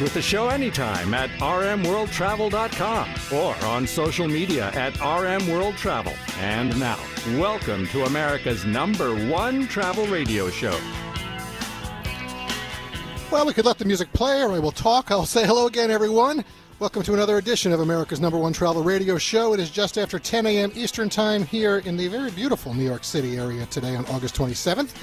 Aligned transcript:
With 0.00 0.14
the 0.14 0.22
show 0.22 0.48
anytime 0.48 1.12
at 1.12 1.28
rmworldtravel.com 1.40 3.38
or 3.38 3.54
on 3.66 3.86
social 3.86 4.26
media 4.26 4.70
at 4.70 4.94
rmworldtravel. 4.94 6.16
And 6.38 6.80
now, 6.80 6.98
welcome 7.38 7.86
to 7.88 8.06
America's 8.06 8.64
number 8.64 9.14
one 9.28 9.68
travel 9.68 10.06
radio 10.06 10.48
show. 10.48 10.80
Well, 13.30 13.44
we 13.44 13.52
could 13.52 13.66
let 13.66 13.76
the 13.76 13.84
music 13.84 14.10
play 14.14 14.40
or 14.40 14.48
we 14.48 14.58
will 14.58 14.72
talk. 14.72 15.10
I'll 15.10 15.26
say 15.26 15.44
hello 15.44 15.66
again, 15.66 15.90
everyone. 15.90 16.46
Welcome 16.78 17.02
to 17.02 17.12
another 17.12 17.36
edition 17.36 17.70
of 17.70 17.80
America's 17.80 18.20
number 18.20 18.38
one 18.38 18.54
travel 18.54 18.82
radio 18.82 19.18
show. 19.18 19.52
It 19.52 19.60
is 19.60 19.70
just 19.70 19.98
after 19.98 20.18
10 20.18 20.46
a.m. 20.46 20.72
Eastern 20.74 21.10
Time 21.10 21.44
here 21.44 21.80
in 21.80 21.98
the 21.98 22.08
very 22.08 22.30
beautiful 22.30 22.72
New 22.72 22.86
York 22.86 23.04
City 23.04 23.36
area 23.36 23.66
today 23.66 23.96
on 23.96 24.06
August 24.06 24.34
27th. 24.34 24.94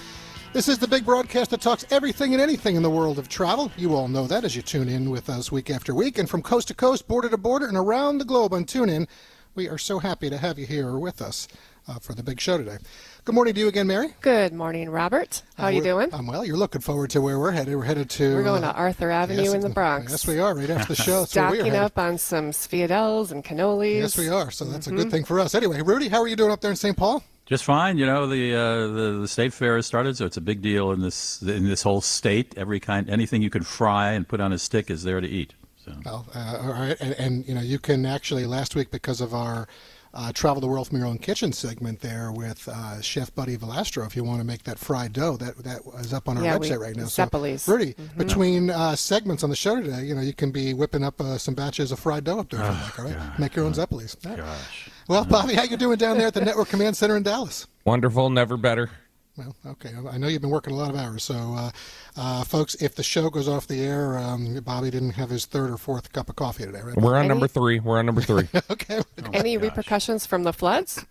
This 0.57 0.67
is 0.67 0.79
the 0.79 0.87
big 0.87 1.05
broadcast 1.05 1.51
that 1.51 1.61
talks 1.61 1.85
everything 1.91 2.33
and 2.33 2.41
anything 2.41 2.75
in 2.75 2.81
the 2.81 2.89
world 2.89 3.19
of 3.19 3.29
travel. 3.29 3.71
You 3.77 3.93
all 3.93 4.07
know 4.07 4.25
that 4.25 4.43
as 4.43 4.55
you 4.55 4.63
tune 4.63 4.89
in 4.89 5.11
with 5.11 5.29
us 5.29 5.51
week 5.51 5.69
after 5.69 5.93
week. 5.93 6.17
And 6.17 6.27
from 6.27 6.41
coast 6.41 6.69
to 6.69 6.73
coast, 6.73 7.07
border 7.07 7.29
to 7.29 7.37
border, 7.37 7.67
and 7.67 7.77
around 7.77 8.17
the 8.17 8.25
globe 8.25 8.55
on 8.55 8.65
TuneIn, 8.65 9.07
we 9.53 9.69
are 9.69 9.77
so 9.77 9.99
happy 9.99 10.31
to 10.31 10.37
have 10.39 10.57
you 10.57 10.65
here 10.65 10.97
with 10.97 11.21
us 11.21 11.47
uh, 11.87 11.99
for 11.99 12.15
the 12.15 12.23
big 12.23 12.41
show 12.41 12.57
today. 12.57 12.77
Good 13.23 13.35
morning 13.35 13.53
to 13.53 13.59
you 13.59 13.67
again, 13.67 13.85
Mary. 13.85 14.15
Good 14.21 14.51
morning, 14.51 14.89
Robert. 14.89 15.43
How 15.57 15.65
uh, 15.65 15.67
are 15.67 15.71
you 15.71 15.83
doing? 15.83 16.11
I'm 16.11 16.25
well. 16.25 16.43
You're 16.43 16.57
looking 16.57 16.81
forward 16.81 17.11
to 17.11 17.21
where 17.21 17.37
we're 17.37 17.51
headed. 17.51 17.75
We're 17.75 17.83
headed 17.83 18.09
to. 18.09 18.33
We're 18.33 18.41
going 18.41 18.63
to 18.63 18.69
uh, 18.69 18.81
Arthur 18.81 19.11
Avenue 19.11 19.43
yes, 19.43 19.53
in 19.53 19.61
the 19.61 19.69
Bronx. 19.69 20.11
Yes, 20.11 20.25
we 20.25 20.39
are. 20.39 20.55
Right 20.55 20.71
after 20.71 20.95
the 20.95 21.03
show. 21.03 21.25
Stocking 21.25 21.75
up 21.75 21.99
on 21.99 22.17
some 22.17 22.49
Sfiadels 22.49 23.29
and 23.29 23.43
cannolis. 23.43 23.99
Yes, 23.99 24.17
we 24.17 24.29
are. 24.29 24.49
So 24.49 24.65
that's 24.65 24.87
mm-hmm. 24.87 24.97
a 24.97 25.03
good 25.03 25.11
thing 25.11 25.23
for 25.23 25.39
us. 25.39 25.53
Anyway, 25.53 25.83
Rudy, 25.83 26.07
how 26.07 26.19
are 26.19 26.27
you 26.27 26.35
doing 26.35 26.49
up 26.49 26.61
there 26.61 26.71
in 26.71 26.77
St. 26.77 26.97
Paul? 26.97 27.23
Just 27.47 27.63
fine. 27.63 27.97
You 27.97 28.05
know, 28.05 28.27
the, 28.27 28.53
uh, 28.53 28.87
the 28.87 29.17
the 29.21 29.27
state 29.27 29.53
fair 29.53 29.77
has 29.77 29.85
started, 29.85 30.17
so 30.17 30.25
it's 30.25 30.35
a 30.35 30.41
big 30.41 30.61
deal 30.61 30.91
in 30.91 31.01
this 31.01 31.41
in 31.41 31.65
this 31.65 31.81
whole 31.81 32.01
state. 32.01 32.53
Every 32.57 32.79
kind, 32.79 33.09
anything 33.09 33.41
you 33.41 33.49
can 33.49 33.63
fry 33.63 34.11
and 34.11 34.27
put 34.27 34.41
on 34.41 34.51
a 34.51 34.57
stick 34.57 34.91
is 34.91 35.03
there 35.03 35.21
to 35.21 35.27
eat. 35.27 35.53
So. 35.77 35.93
Well, 36.03 36.27
uh, 36.35 36.59
all 36.61 36.73
right, 36.73 36.97
and, 36.99 37.13
and, 37.13 37.47
you 37.47 37.55
know, 37.55 37.61
you 37.61 37.79
can 37.79 38.05
actually 38.05 38.45
last 38.45 38.75
week 38.75 38.91
because 38.91 39.21
of 39.21 39.33
our 39.33 39.69
uh, 40.13 40.31
travel 40.31 40.61
the 40.61 40.67
world 40.67 40.87
from 40.87 40.97
your 40.97 41.07
own 41.07 41.17
kitchen 41.17 41.51
segment 41.51 41.99
there 41.99 42.31
with 42.31 42.67
uh, 42.67 43.01
Chef 43.01 43.33
Buddy 43.35 43.57
Valastro. 43.57 44.05
If 44.05 44.15
you 44.15 44.23
want 44.23 44.39
to 44.39 44.45
make 44.45 44.63
that 44.63 44.79
fried 44.79 45.13
dough, 45.13 45.37
that 45.37 45.57
that 45.63 45.81
is 45.99 46.13
up 46.13 46.27
on 46.27 46.37
our 46.37 46.43
yeah, 46.43 46.57
website 46.57 46.79
we, 46.79 46.85
right 46.85 46.95
now. 46.95 47.03
Zeppelis. 47.03 47.59
So, 47.61 47.73
Rudy, 47.73 47.93
mm-hmm. 47.93 48.17
between 48.17 48.69
uh, 48.69 48.95
segments 48.95 49.43
on 49.43 49.49
the 49.49 49.55
show 49.55 49.81
today, 49.81 50.03
you 50.03 50.15
know, 50.15 50.21
you 50.21 50.33
can 50.33 50.51
be 50.51 50.73
whipping 50.73 51.03
up 51.03 51.19
uh, 51.21 51.37
some 51.37 51.53
batches 51.53 51.91
of 51.91 51.99
fried 51.99 52.23
dough 52.23 52.39
up 52.39 52.49
there. 52.49 52.61
Oh, 52.63 52.81
like, 52.83 52.99
all 52.99 53.05
right, 53.05 53.39
make 53.39 53.55
your 53.55 53.65
own 53.65 53.73
Zeppelis. 53.73 54.15
Gosh. 54.21 54.89
Well, 55.07 55.23
Bobby, 55.25 55.53
how 55.53 55.63
you 55.63 55.77
doing 55.77 55.97
down 55.97 56.17
there 56.17 56.27
at 56.27 56.33
the 56.33 56.41
Network 56.41 56.67
Command 56.67 56.97
Center 56.97 57.15
in 57.15 57.23
Dallas? 57.23 57.65
Wonderful, 57.85 58.29
never 58.29 58.57
better. 58.57 58.89
Well, 59.37 59.55
okay. 59.67 59.91
I 60.09 60.17
know 60.17 60.27
you've 60.27 60.41
been 60.41 60.49
working 60.49 60.73
a 60.73 60.75
lot 60.75 60.89
of 60.89 60.95
hours. 60.95 61.23
So, 61.23 61.35
uh, 61.35 61.71
uh, 62.15 62.43
folks, 62.43 62.73
if 62.75 62.95
the 62.95 63.03
show 63.03 63.29
goes 63.29 63.47
off 63.47 63.67
the 63.67 63.81
air, 63.81 64.17
um, 64.17 64.59
Bobby 64.65 64.89
didn't 64.89 65.11
have 65.11 65.29
his 65.29 65.45
third 65.45 65.69
or 65.69 65.77
fourth 65.77 66.11
cup 66.11 66.29
of 66.29 66.35
coffee 66.35 66.65
today, 66.65 66.81
right? 66.81 66.95
We're 66.95 67.13
on 67.13 67.19
Any... 67.19 67.27
number 67.29 67.47
three. 67.47 67.79
We're 67.79 67.99
on 67.99 68.07
number 68.07 68.21
three. 68.21 68.47
okay. 68.71 68.99
Oh 68.99 69.29
Any 69.33 69.55
gosh. 69.55 69.63
repercussions 69.63 70.25
from 70.25 70.41
the 70.41 70.53
floods? 70.53 71.05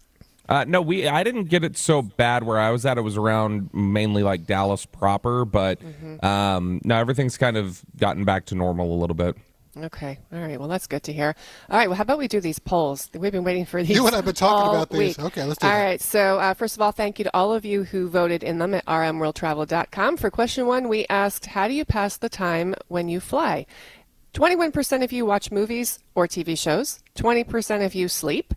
Uh, 0.49 0.65
no, 0.67 0.81
we. 0.81 1.07
I 1.09 1.23
didn't 1.25 1.45
get 1.45 1.65
it 1.65 1.77
so 1.77 2.03
bad 2.03 2.43
where 2.45 2.59
I 2.59 2.71
was 2.71 2.87
at. 2.87 2.99
It 2.99 3.03
was 3.03 3.17
around 3.17 3.71
mainly 3.73 4.23
like 4.23 4.47
Dallas 4.47 4.87
proper, 4.87 5.45
but 5.45 5.81
mm-hmm. 5.81 6.25
um, 6.25 6.81
no, 6.85 6.97
everything's 6.97 7.37
kind 7.37 7.57
of 7.57 7.83
gotten 7.97 8.25
back 8.25 8.47
to 8.47 8.55
normal 8.55 8.95
a 8.95 8.99
little 8.99 9.17
bit. 9.17 9.37
Okay. 9.85 10.19
All 10.33 10.41
right. 10.41 10.59
Well, 10.59 10.69
that's 10.69 10.87
good 10.87 11.03
to 11.05 11.13
hear. 11.13 11.35
All 11.69 11.77
right. 11.79 11.89
Well, 11.89 11.97
how 11.97 12.03
about 12.03 12.19
we 12.19 12.29
do 12.29 12.41
these 12.41 12.59
polls? 12.59 13.11
We've 13.13 13.33
been 13.33 13.45
waiting 13.45 13.67
for 13.67 13.83
these. 13.83 13.95
You 13.95 14.07
and 14.07 14.17
I've 14.17 14.25
been 14.25 14.35
talking 14.35 14.71
about 14.71 14.91
these. 14.91 15.19
Week. 15.19 15.27
Okay, 15.27 15.45
let's 15.45 15.59
do 15.59 15.67
All 15.67 15.73
that. 15.73 15.85
right. 15.85 16.01
So, 16.01 16.39
uh, 16.39 16.55
first 16.55 16.77
of 16.77 16.83
all, 16.83 16.93
thank 16.93 17.19
you 17.19 17.25
to 17.25 17.31
all 17.37 17.53
of 17.53 17.65
you 17.65 17.85
who 17.85 18.09
voted 18.09 18.43
in 18.43 18.59
them 18.59 18.75
at 18.75 18.85
rmworldtravel.com. 18.87 20.17
For 20.17 20.31
question 20.31 20.67
one, 20.67 20.89
we 20.89 21.07
asked, 21.11 21.47
How 21.47 21.69
do 21.69 21.75
you 21.75 21.85
pass 21.85 22.17
the 22.17 22.29
time 22.29 22.75
when 22.89 23.09
you 23.09 23.21
fly? 23.21 23.67
21% 24.35 25.03
of 25.03 25.13
you 25.13 25.25
watch 25.25 25.51
movies 25.51 25.99
or 26.15 26.27
TV 26.27 26.59
shows, 26.59 27.01
20% 27.17 27.85
of 27.85 27.95
you 27.95 28.07
sleep, 28.07 28.53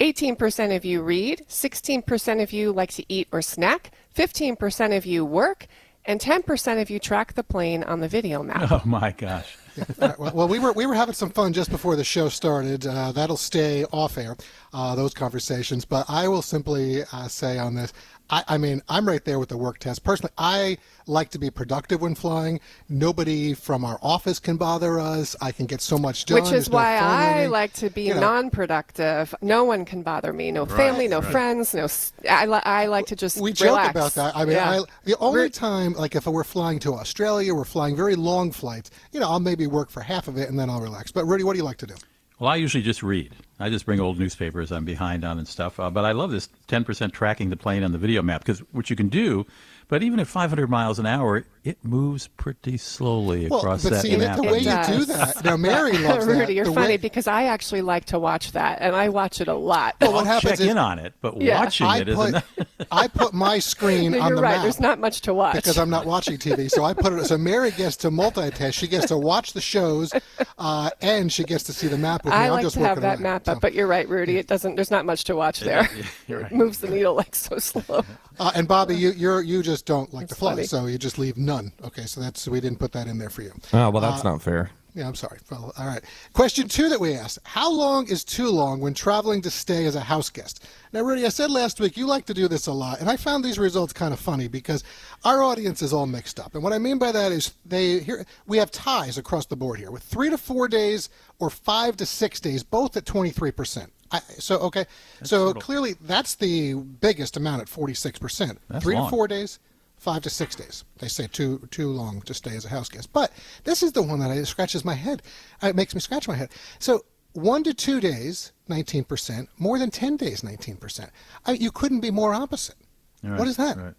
18% 0.00 0.76
of 0.76 0.84
you 0.84 1.02
read, 1.02 1.44
16% 1.48 2.42
of 2.42 2.52
you 2.52 2.72
like 2.72 2.90
to 2.92 3.04
eat 3.08 3.26
or 3.32 3.40
snack, 3.40 3.90
15% 4.14 4.96
of 4.96 5.06
you 5.06 5.24
work, 5.24 5.66
and 6.08 6.20
10% 6.20 6.82
of 6.82 6.90
you 6.90 6.98
track 6.98 7.34
the 7.34 7.44
plane 7.44 7.84
on 7.84 8.00
the 8.00 8.08
video 8.08 8.42
map. 8.42 8.72
Oh, 8.72 8.82
my 8.84 9.12
gosh 9.12 9.56
right, 9.98 10.18
well, 10.18 10.32
well, 10.34 10.48
we 10.48 10.58
were 10.58 10.72
we 10.72 10.86
were 10.86 10.94
having 10.94 11.14
some 11.14 11.30
fun 11.30 11.52
just 11.52 11.70
before 11.70 11.96
the 11.96 12.04
show 12.04 12.28
started. 12.28 12.86
Uh, 12.86 13.12
that'll 13.12 13.36
stay 13.36 13.84
off 13.92 14.18
air, 14.18 14.36
uh, 14.72 14.94
those 14.94 15.14
conversations. 15.14 15.84
But 15.84 16.06
I 16.08 16.28
will 16.28 16.42
simply 16.42 17.02
uh, 17.12 17.28
say 17.28 17.58
on 17.58 17.74
this, 17.74 17.92
I, 18.30 18.44
I, 18.48 18.58
mean, 18.58 18.82
I'm 18.88 19.08
right 19.08 19.24
there 19.24 19.38
with 19.38 19.48
the 19.48 19.56
work 19.56 19.78
test. 19.78 20.04
Personally, 20.04 20.32
I 20.36 20.78
like 21.06 21.30
to 21.30 21.38
be 21.38 21.50
productive 21.50 22.02
when 22.02 22.14
flying. 22.14 22.60
Nobody 22.88 23.54
from 23.54 23.84
our 23.84 23.98
office 24.02 24.38
can 24.38 24.56
bother 24.56 25.00
us. 25.00 25.34
I 25.40 25.52
can 25.52 25.66
get 25.66 25.80
so 25.80 25.98
much 25.98 26.26
done. 26.26 26.36
Which 26.36 26.44
is 26.46 26.50
There's 26.50 26.70
why 26.70 26.98
no 27.00 27.06
I 27.06 27.46
like 27.46 27.72
to 27.74 27.90
be 27.90 28.02
you 28.02 28.14
know. 28.14 28.20
non-productive. 28.20 29.34
No 29.40 29.64
one 29.64 29.84
can 29.84 30.02
bother 30.02 30.32
me. 30.32 30.52
No 30.52 30.66
right, 30.66 30.76
family, 30.76 31.08
no 31.08 31.20
right. 31.20 31.30
friends. 31.30 31.74
No. 31.74 31.88
I, 32.28 32.46
li- 32.46 32.60
I 32.64 32.86
like 32.86 33.06
to 33.06 33.16
just 33.16 33.40
we 33.40 33.52
relax. 33.52 33.60
joke 33.60 33.90
about 33.90 34.14
that. 34.14 34.36
I 34.36 34.44
mean, 34.44 34.56
yeah. 34.56 34.80
I, 34.80 34.84
the 35.04 35.16
only 35.18 35.50
time, 35.50 35.94
like 35.94 36.14
if 36.14 36.26
we're 36.26 36.44
flying 36.44 36.78
to 36.80 36.94
Australia, 36.94 37.54
we're 37.54 37.64
flying 37.64 37.96
very 37.96 38.14
long 38.14 38.52
flights. 38.52 38.90
You 39.12 39.20
know, 39.20 39.28
I'll 39.30 39.40
maybe 39.40 39.66
work 39.66 39.90
for 39.90 40.00
half 40.00 40.28
of 40.28 40.36
it 40.36 40.48
and 40.48 40.58
then 40.58 40.68
I'll 40.68 40.80
relax. 40.80 41.10
But 41.10 41.24
Rudy, 41.24 41.44
what 41.44 41.54
do 41.54 41.58
you 41.58 41.64
like 41.64 41.78
to 41.78 41.86
do? 41.86 41.94
Well, 42.38 42.50
I 42.50 42.56
usually 42.56 42.84
just 42.84 43.02
read. 43.02 43.34
I 43.58 43.68
just 43.68 43.84
bring 43.84 43.98
old 43.98 44.18
newspapers 44.18 44.70
I'm 44.70 44.84
behind 44.84 45.24
on 45.24 45.38
and 45.38 45.48
stuff. 45.48 45.80
Uh, 45.80 45.90
but 45.90 46.04
I 46.04 46.12
love 46.12 46.30
this 46.30 46.48
10% 46.68 47.12
tracking 47.12 47.50
the 47.50 47.56
plane 47.56 47.82
on 47.82 47.90
the 47.90 47.98
video 47.98 48.22
map 48.22 48.42
because 48.42 48.60
what 48.72 48.90
you 48.90 48.96
can 48.96 49.08
do 49.08 49.44
but 49.88 50.02
even 50.02 50.20
at 50.20 50.26
500 50.26 50.68
miles 50.68 50.98
an 50.98 51.06
hour, 51.06 51.44
it 51.64 51.78
moves 51.82 52.28
pretty 52.28 52.76
slowly 52.76 53.48
well, 53.48 53.60
across 53.60 53.82
but 53.82 53.92
that 53.92 54.02
see, 54.02 54.16
map. 54.16 54.36
the 54.36 54.42
way 54.42 54.58
you 54.58 54.64
do 54.86 55.04
that. 55.06 55.36
Now, 55.44 55.56
Mary 55.56 55.96
loves 55.98 56.26
Rudy, 56.26 56.38
that. 56.40 56.52
you're 56.52 56.64
the 56.66 56.72
funny 56.72 56.94
way... 56.94 56.96
because 56.96 57.26
I 57.26 57.44
actually 57.44 57.82
like 57.82 58.06
to 58.06 58.18
watch 58.18 58.52
that, 58.52 58.78
and 58.80 58.94
I 58.94 59.08
watch 59.08 59.40
it 59.40 59.48
a 59.48 59.54
lot. 59.54 59.96
Well, 60.00 60.12
what 60.12 60.20
I'll 60.20 60.24
happens 60.24 60.52
check 60.52 60.60
is, 60.60 60.66
in 60.66 60.78
on 60.78 60.98
it, 60.98 61.14
but 61.20 61.40
yeah. 61.40 61.60
watching 61.60 61.86
I 61.86 61.98
it 61.98 62.14
put. 62.14 62.42
I 62.90 63.08
put 63.08 63.32
my 63.32 63.58
screen 63.58 64.12
no, 64.12 64.20
on 64.20 64.28
you're 64.28 64.36
the 64.36 64.42
right. 64.42 64.56
map. 64.56 64.62
There's 64.62 64.80
not 64.80 64.98
much 64.98 65.22
to 65.22 65.34
watch 65.34 65.56
because 65.56 65.78
I'm 65.78 65.90
not 65.90 66.06
watching 66.06 66.36
TV. 66.36 66.70
So 66.70 66.84
I 66.84 66.92
put 66.94 67.12
it. 67.12 67.24
So 67.26 67.38
Mary 67.38 67.70
gets 67.70 67.96
to 67.98 68.10
multitask. 68.10 68.74
She 68.74 68.88
gets 68.88 69.06
to 69.06 69.16
watch 69.16 69.52
the 69.52 69.60
shows, 69.60 70.12
uh, 70.58 70.90
and 71.00 71.32
she 71.32 71.44
gets 71.44 71.64
to 71.64 71.72
see 71.72 71.88
the 71.88 71.98
map 71.98 72.24
with 72.24 72.32
me. 72.32 72.38
I 72.38 72.46
I'm 72.46 72.52
like 72.52 72.62
just 72.62 72.76
to 72.76 72.80
have 72.80 73.00
that 73.00 73.16
around, 73.16 73.22
map 73.22 73.46
so. 73.46 73.52
up, 73.52 73.60
but 73.60 73.74
you're 73.74 73.86
right, 73.86 74.08
Rudy. 74.08 74.36
It 74.36 74.46
doesn't. 74.46 74.74
There's 74.74 74.90
not 74.90 75.06
much 75.06 75.24
to 75.24 75.36
watch 75.36 75.60
there. 75.60 75.88
right. 76.28 76.46
It 76.46 76.52
moves 76.52 76.78
the 76.78 76.88
needle 76.88 77.14
like 77.14 77.34
so 77.34 77.58
slow. 77.58 78.04
Uh, 78.38 78.52
and 78.54 78.68
Bobby, 78.68 78.96
you 78.96 79.10
you're, 79.10 79.42
you 79.42 79.62
just 79.62 79.77
don't 79.86 80.12
like 80.12 80.28
That's 80.28 80.34
to 80.34 80.38
fly, 80.38 80.52
funny. 80.52 80.64
so 80.64 80.86
you 80.86 80.98
just 80.98 81.18
leave 81.18 81.36
none. 81.36 81.72
Okay, 81.84 82.04
so 82.06 82.20
that's 82.20 82.46
we 82.48 82.60
didn't 82.60 82.78
put 82.78 82.92
that 82.92 83.06
in 83.06 83.18
there 83.18 83.30
for 83.30 83.42
you. 83.42 83.52
Oh 83.72 83.90
well, 83.90 84.02
that's 84.02 84.24
uh, 84.24 84.30
not 84.30 84.42
fair. 84.42 84.70
Yeah, 84.94 85.06
I'm 85.06 85.14
sorry. 85.14 85.38
Well, 85.48 85.72
all 85.78 85.86
right. 85.86 86.02
Question 86.32 86.66
two 86.66 86.88
that 86.88 86.98
we 86.98 87.14
asked: 87.14 87.38
How 87.44 87.70
long 87.70 88.08
is 88.08 88.24
too 88.24 88.48
long 88.48 88.80
when 88.80 88.94
traveling 88.94 89.42
to 89.42 89.50
stay 89.50 89.84
as 89.84 89.94
a 89.94 90.00
house 90.00 90.28
guest? 90.30 90.66
Now, 90.92 91.02
Rudy, 91.02 91.24
I 91.24 91.28
said 91.28 91.50
last 91.50 91.78
week 91.78 91.96
you 91.96 92.06
like 92.06 92.26
to 92.26 92.34
do 92.34 92.48
this 92.48 92.66
a 92.66 92.72
lot, 92.72 93.00
and 93.00 93.08
I 93.08 93.16
found 93.16 93.44
these 93.44 93.58
results 93.58 93.92
kind 93.92 94.12
of 94.12 94.18
funny 94.18 94.48
because 94.48 94.82
our 95.24 95.42
audience 95.42 95.82
is 95.82 95.92
all 95.92 96.06
mixed 96.06 96.40
up. 96.40 96.54
And 96.54 96.64
what 96.64 96.72
I 96.72 96.78
mean 96.78 96.98
by 96.98 97.12
that 97.12 97.30
is 97.30 97.54
they 97.64 98.00
here 98.00 98.24
we 98.46 98.58
have 98.58 98.70
ties 98.72 99.18
across 99.18 99.46
the 99.46 99.56
board 99.56 99.78
here 99.78 99.90
with 99.90 100.02
three 100.02 100.30
to 100.30 100.38
four 100.38 100.66
days 100.66 101.10
or 101.38 101.48
five 101.50 101.96
to 101.98 102.06
six 102.06 102.40
days, 102.40 102.64
both 102.64 102.96
at 102.96 103.06
23 103.06 103.52
percent. 103.52 103.92
I, 104.10 104.20
so 104.38 104.56
okay, 104.60 104.86
so 105.22 105.46
brutal. 105.46 105.60
clearly 105.62 105.94
that's 106.00 106.34
the 106.36 106.74
biggest 106.74 107.36
amount 107.36 107.62
at 107.62 107.68
46 107.68 108.18
percent. 108.18 108.58
Three 108.80 108.94
long. 108.94 109.06
to 109.06 109.10
four 109.10 109.28
days, 109.28 109.58
five 109.96 110.22
to 110.22 110.30
six 110.30 110.54
days. 110.54 110.84
They 110.98 111.08
say 111.08 111.26
too 111.26 111.66
too 111.70 111.90
long 111.90 112.22
to 112.22 112.34
stay 112.34 112.56
as 112.56 112.64
a 112.64 112.68
house 112.68 112.88
guest. 112.88 113.12
But 113.12 113.32
this 113.64 113.82
is 113.82 113.92
the 113.92 114.02
one 114.02 114.20
that 114.20 114.30
I, 114.30 114.42
scratches 114.44 114.84
my 114.84 114.94
head. 114.94 115.22
Uh, 115.62 115.68
It 115.68 115.76
makes 115.76 115.94
me 115.94 116.00
scratch 116.00 116.26
my 116.28 116.36
head. 116.36 116.50
So 116.78 117.04
one 117.34 117.62
to 117.64 117.74
two 117.74 118.00
days, 118.00 118.52
19 118.68 119.04
percent. 119.04 119.48
More 119.58 119.78
than 119.78 119.90
10 119.90 120.16
days, 120.16 120.42
19 120.42 120.76
percent. 120.76 121.10
You 121.52 121.70
couldn't 121.70 122.00
be 122.00 122.10
more 122.10 122.32
opposite. 122.34 122.76
Right, 123.22 123.38
What 123.38 123.48
is 123.48 123.56
that? 123.56 123.76
Right. 123.76 123.94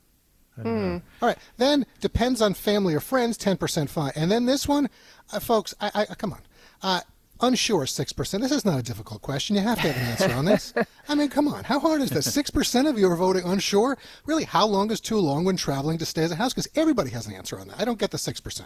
I. 0.58 0.68
All 0.68 1.02
right. 1.22 1.38
Then 1.58 1.86
depends 2.02 2.42
on 2.42 2.54
family 2.54 2.94
or 2.94 3.00
friends, 3.00 3.38
10% 3.38 3.88
fine. 3.90 4.12
And 4.16 4.30
then 4.30 4.46
this 4.46 4.68
one, 4.68 4.90
uh, 5.32 5.40
folks, 5.40 5.74
I, 5.80 6.06
I 6.10 6.16
come 6.16 6.34
on. 6.34 6.42
Uh, 6.82 7.00
unsure, 7.42 7.86
6%. 7.86 8.42
This 8.42 8.52
is 8.52 8.66
not 8.66 8.80
a 8.80 8.84
difficult 8.84 9.22
question. 9.22 9.56
You 9.56 9.62
have 9.62 9.82
to 9.82 9.92
have 9.92 9.96
an 9.96 10.08
answer 10.28 10.38
on 10.38 10.46
this. 10.46 10.74
I 11.10 11.16
mean, 11.16 11.30
come 11.30 11.48
on. 11.48 11.64
How 11.64 11.80
hard 11.80 12.02
is 12.02 12.10
this? 12.10 12.28
6% 12.36 12.90
of 12.90 12.98
you 12.98 13.10
are 13.10 13.16
voting 13.16 13.44
unsure? 13.46 13.98
Really, 14.26 14.44
how 14.44 14.66
long 14.66 14.92
is 14.92 15.00
too 15.00 15.18
long 15.20 15.46
when 15.46 15.58
traveling 15.58 15.98
to 16.00 16.06
stay 16.06 16.24
as 16.24 16.32
a 16.32 16.36
house? 16.36 16.54
Because 16.54 16.70
everybody 16.76 17.10
has 17.12 17.28
an 17.28 17.34
answer 17.34 17.60
on 17.60 17.68
that. 17.70 17.80
I 17.80 17.86
don't 17.86 18.00
get 18.00 18.12
the 18.12 18.18
6%. 18.18 18.66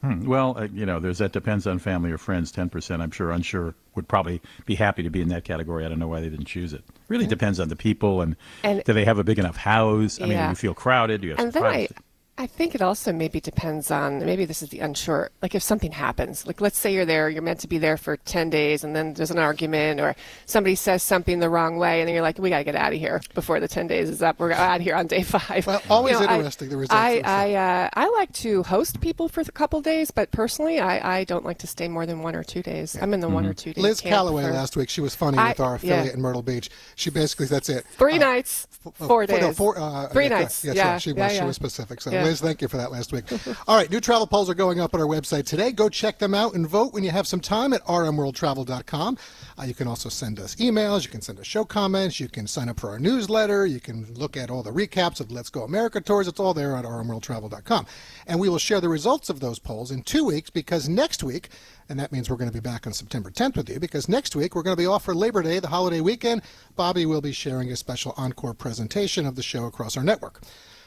Hmm. 0.00 0.26
Well, 0.26 0.56
uh, 0.56 0.68
you 0.72 0.86
know, 0.86 1.00
there's 1.00 1.18
that 1.18 1.32
depends 1.32 1.66
on 1.66 1.80
family 1.80 2.12
or 2.12 2.18
friends. 2.18 2.52
Ten 2.52 2.68
percent, 2.68 3.02
I'm 3.02 3.10
sure, 3.10 3.32
unsure 3.32 3.74
would 3.96 4.06
probably 4.06 4.40
be 4.64 4.76
happy 4.76 5.02
to 5.02 5.10
be 5.10 5.20
in 5.20 5.28
that 5.30 5.42
category. 5.42 5.84
I 5.84 5.88
don't 5.88 5.98
know 5.98 6.06
why 6.06 6.20
they 6.20 6.28
didn't 6.28 6.44
choose 6.44 6.72
it. 6.72 6.84
Really 7.08 7.26
depends 7.26 7.58
on 7.58 7.68
the 7.68 7.74
people 7.74 8.20
and, 8.20 8.36
And- 8.62 8.84
do 8.84 8.92
they 8.92 9.04
have 9.04 9.18
a 9.18 9.24
big 9.24 9.40
enough 9.40 9.56
house? 9.56 10.20
I 10.20 10.26
mean, 10.26 10.38
do 10.38 10.48
you 10.50 10.54
feel 10.54 10.72
crowded? 10.72 11.22
Do 11.22 11.26
you 11.26 11.32
have 11.34 11.40
And 11.44 11.52
then 11.52 11.64
I, 11.64 11.68
privacy? 11.88 11.94
I 12.40 12.46
think 12.46 12.76
it 12.76 12.80
also 12.80 13.12
maybe 13.12 13.40
depends 13.40 13.90
on 13.90 14.24
maybe 14.24 14.44
this 14.44 14.62
is 14.62 14.68
the 14.68 14.78
unsure. 14.78 15.30
Like 15.42 15.56
if 15.56 15.62
something 15.62 15.90
happens, 15.90 16.46
like 16.46 16.60
let's 16.60 16.78
say 16.78 16.94
you're 16.94 17.04
there, 17.04 17.28
you're 17.28 17.42
meant 17.42 17.58
to 17.60 17.68
be 17.68 17.78
there 17.78 17.96
for 17.96 18.16
ten 18.16 18.48
days, 18.48 18.84
and 18.84 18.94
then 18.94 19.14
there's 19.14 19.32
an 19.32 19.38
argument, 19.40 19.98
or 20.00 20.14
somebody 20.46 20.76
says 20.76 21.02
something 21.02 21.40
the 21.40 21.48
wrong 21.50 21.78
way, 21.78 22.00
and 22.00 22.06
then 22.06 22.14
you're 22.14 22.22
like, 22.22 22.38
we 22.38 22.50
got 22.50 22.58
to 22.58 22.64
get 22.64 22.76
out 22.76 22.92
of 22.92 22.98
here 23.00 23.20
before 23.34 23.58
the 23.58 23.66
ten 23.66 23.88
days 23.88 24.08
is 24.08 24.22
up. 24.22 24.38
We're 24.38 24.52
out 24.52 24.76
of 24.76 24.82
here 24.82 24.94
on 24.94 25.08
day 25.08 25.22
five. 25.24 25.66
Well, 25.66 25.82
always 25.90 26.16
I- 26.16 26.36
interesting, 26.36 26.68
the 26.68 26.76
results 26.76 26.94
I. 26.94 27.22
I, 27.24 27.54
uh, 27.54 27.88
I 27.94 28.08
like 28.10 28.32
to 28.34 28.62
host 28.62 29.00
people 29.00 29.28
for 29.28 29.40
a 29.40 29.44
couple 29.46 29.80
days, 29.80 30.12
but 30.12 30.30
personally, 30.30 30.78
I, 30.78 31.18
I 31.18 31.24
don't 31.24 31.44
like 31.44 31.58
to 31.58 31.66
stay 31.66 31.88
more 31.88 32.06
than 32.06 32.22
one 32.22 32.36
or 32.36 32.44
two 32.44 32.62
days. 32.62 32.96
I'm 33.02 33.14
in 33.14 33.20
the 33.20 33.28
one 33.28 33.46
or 33.46 33.52
two 33.54 33.72
days. 33.72 33.82
Liz 33.82 34.00
Calloway 34.00 34.44
for 34.44 34.52
last 34.52 34.76
week, 34.76 34.90
she 34.90 35.00
was 35.00 35.12
funny 35.16 35.38
I- 35.38 35.48
with 35.48 35.60
our 35.60 35.74
affiliate 35.74 36.06
yeah. 36.06 36.12
in 36.12 36.20
Myrtle 36.20 36.42
Beach. 36.42 36.70
She 36.94 37.10
basically, 37.10 37.46
that's 37.46 37.68
it. 37.68 37.84
Three 37.96 38.14
Uh, 38.14 38.18
nights, 38.18 38.68
four 38.94 39.08
four- 39.08 39.26
days, 39.26 39.40
no, 39.40 39.52
four, 39.52 39.76
uh, 39.76 40.06
three 40.10 40.24
yeah, 40.28 40.38
nights. 40.38 40.64
Yeah, 40.64 40.92
right. 40.92 41.02
she 41.02 41.10
was. 41.12 41.18
yeah, 41.18 41.40
She 41.40 41.44
was 41.44 41.56
specific. 41.56 42.00
So, 42.00 42.10
Thank 42.36 42.60
you 42.60 42.68
for 42.68 42.76
that 42.76 42.92
last 42.92 43.12
week. 43.12 43.24
All 43.66 43.76
right, 43.76 43.90
new 43.90 44.00
travel 44.00 44.26
polls 44.26 44.50
are 44.50 44.54
going 44.54 44.80
up 44.80 44.94
on 44.94 45.00
our 45.00 45.06
website 45.06 45.46
today. 45.46 45.72
Go 45.72 45.88
check 45.88 46.18
them 46.18 46.34
out 46.34 46.54
and 46.54 46.66
vote 46.66 46.92
when 46.92 47.02
you 47.02 47.10
have 47.10 47.26
some 47.26 47.40
time 47.40 47.72
at 47.72 47.82
rmworldtravel.com. 47.84 49.18
Uh, 49.58 49.62
you 49.64 49.74
can 49.74 49.88
also 49.88 50.08
send 50.08 50.38
us 50.38 50.54
emails. 50.56 51.04
You 51.04 51.10
can 51.10 51.22
send 51.22 51.40
us 51.40 51.46
show 51.46 51.64
comments. 51.64 52.20
You 52.20 52.28
can 52.28 52.46
sign 52.46 52.68
up 52.68 52.78
for 52.78 52.90
our 52.90 52.98
newsletter. 52.98 53.66
You 53.66 53.80
can 53.80 54.06
look 54.14 54.36
at 54.36 54.50
all 54.50 54.62
the 54.62 54.70
recaps 54.70 55.20
of 55.20 55.32
Let's 55.32 55.48
Go 55.48 55.62
America 55.62 56.00
tours. 56.00 56.28
It's 56.28 56.38
all 56.38 56.54
there 56.54 56.76
at 56.76 56.84
rmworldtravel.com. 56.84 57.86
And 58.26 58.38
we 58.38 58.48
will 58.48 58.58
share 58.58 58.80
the 58.80 58.88
results 58.88 59.30
of 59.30 59.40
those 59.40 59.58
polls 59.58 59.90
in 59.90 60.02
two 60.02 60.24
weeks 60.24 60.50
because 60.50 60.88
next 60.88 61.22
week, 61.22 61.48
and 61.88 61.98
that 61.98 62.12
means 62.12 62.28
we're 62.28 62.36
going 62.36 62.50
to 62.50 62.54
be 62.54 62.60
back 62.60 62.86
on 62.86 62.92
September 62.92 63.30
10th 63.30 63.56
with 63.56 63.70
you 63.70 63.80
because 63.80 64.08
next 64.08 64.36
week 64.36 64.54
we're 64.54 64.62
going 64.62 64.76
to 64.76 64.82
be 64.82 64.86
off 64.86 65.04
for 65.04 65.14
Labor 65.14 65.42
Day, 65.42 65.58
the 65.58 65.68
holiday 65.68 66.00
weekend. 66.00 66.42
Bobby 66.76 67.06
will 67.06 67.22
be 67.22 67.32
sharing 67.32 67.72
a 67.72 67.76
special 67.76 68.12
encore 68.16 68.54
presentation 68.54 69.26
of 69.26 69.34
the 69.34 69.42
show 69.42 69.64
across 69.64 69.96
our 69.96 70.04
network. 70.04 70.42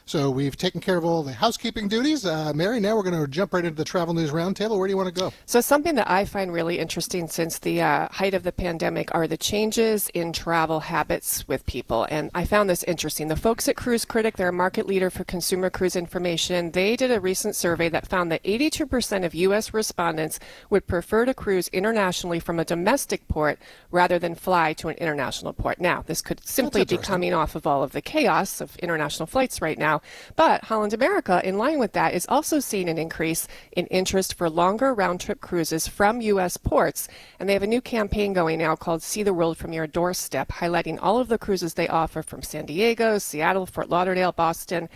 So 0.06 0.30
we've 0.30 0.58
taken 0.58 0.82
care 0.82 0.98
of 0.98 1.06
all 1.06 1.24
the 1.24 1.34
housekeeping 1.34 1.88
duties. 1.88 2.26
Uh, 2.26 2.52
Mary, 2.54 2.80
now 2.80 2.96
we're 2.96 3.04
going 3.04 3.20
to 3.20 3.28
jump 3.28 3.54
right 3.54 3.64
into 3.64 3.78
the 3.78 3.86
travel 3.86 4.14
news 4.14 4.32
roundtable. 4.32 4.78
Where 4.78 4.88
do 4.88 4.92
you 4.92 4.98
want 4.98 5.14
to 5.14 5.20
go? 5.20 5.34
So, 5.46 5.62
something 5.62 5.96
that 5.96 6.10
I 6.10 6.26
find 6.26 6.52
really 6.52 6.80
interesting 6.80 7.28
since 7.28 7.60
the 7.60 7.82
uh, 7.82 8.08
height 8.12 8.34
of 8.34 8.44
the 8.44 8.52
pandemic 8.52 9.14
are 9.14 9.28
the 9.28 9.38
changes 9.38 10.10
in 10.10 10.34
travel 10.34 10.80
habits 10.80 11.48
with 11.48 11.66
people. 11.66 12.08
And 12.10 12.32
I 12.34 12.46
found 12.46 12.70
this 12.70 12.84
interesting. 12.84 13.28
The 13.28 13.36
folks 13.36 13.68
at 13.68 13.76
Cruise 13.76 14.06
Critic, 14.06 14.38
they're 14.38 14.50
a 14.50 14.54
market 14.54 14.88
leader 14.88 15.10
for 15.10 15.24
consumer 15.24 15.70
cruise 15.70 15.96
information, 15.96 16.72
they 16.72 16.96
did 16.96 17.12
a 17.12 17.20
recent 17.20 17.56
survey 17.56 17.90
that 17.90 18.08
found 18.08 18.32
that 18.32 18.44
82% 18.44 19.26
of 19.26 19.36
U.S. 19.36 19.74
respondents 19.74 20.40
would 20.70 20.88
prefer 20.88 21.26
to 21.26 21.34
cruise 21.34 21.68
internationally 21.70 22.40
from 22.40 22.60
a 22.60 22.66
domestic 22.66 23.28
port 23.28 23.60
rather 23.92 24.20
than 24.20 24.36
fly 24.36 24.74
to 24.74 24.90
an 24.90 24.96
international 24.98 25.54
port. 25.54 25.80
Now, 25.80 26.04
this 26.06 26.22
could 26.22 26.46
simply 26.46 26.86
be 26.86 26.98
coming 26.98 27.34
off 27.34 27.56
of 27.56 27.68
all 27.68 27.84
of 27.84 27.92
the 27.92 28.02
chaos 28.02 28.62
of 28.62 28.76
international 28.78 29.28
flights 29.28 29.62
right 29.62 29.78
now. 29.78 29.91
But 30.36 30.64
Holland 30.66 30.94
America, 30.94 31.42
in 31.44 31.58
line 31.58 31.80
with 31.80 31.92
that, 31.94 32.14
is 32.14 32.26
also 32.30 32.60
seeing 32.60 32.88
an 32.88 32.98
increase 32.98 33.48
in 33.74 33.88
interest 33.88 34.36
for 34.36 34.50
longer 34.50 34.94
round 34.94 35.20
trip 35.20 35.42
cruises 35.42 35.88
from 35.88 36.22
U.S. 36.22 36.56
ports. 36.58 37.08
And 37.40 37.50
they 37.50 37.54
have 37.54 37.64
a 37.64 37.68
new 37.68 37.82
campaign 37.82 38.34
going 38.34 38.60
now 38.60 38.76
called 38.76 39.02
See 39.04 39.24
the 39.24 39.34
World 39.34 39.58
from 39.58 39.74
Your 39.74 39.88
Doorstep, 39.88 40.50
highlighting 40.50 41.00
all 41.02 41.20
of 41.20 41.28
the 41.28 41.38
cruises 41.38 41.74
they 41.74 41.88
offer 41.88 42.22
from 42.22 42.42
San 42.42 42.66
Diego, 42.66 43.18
Seattle, 43.18 43.66
Fort 43.66 43.90
Lauderdale, 43.90 44.32
Boston. 44.32 44.88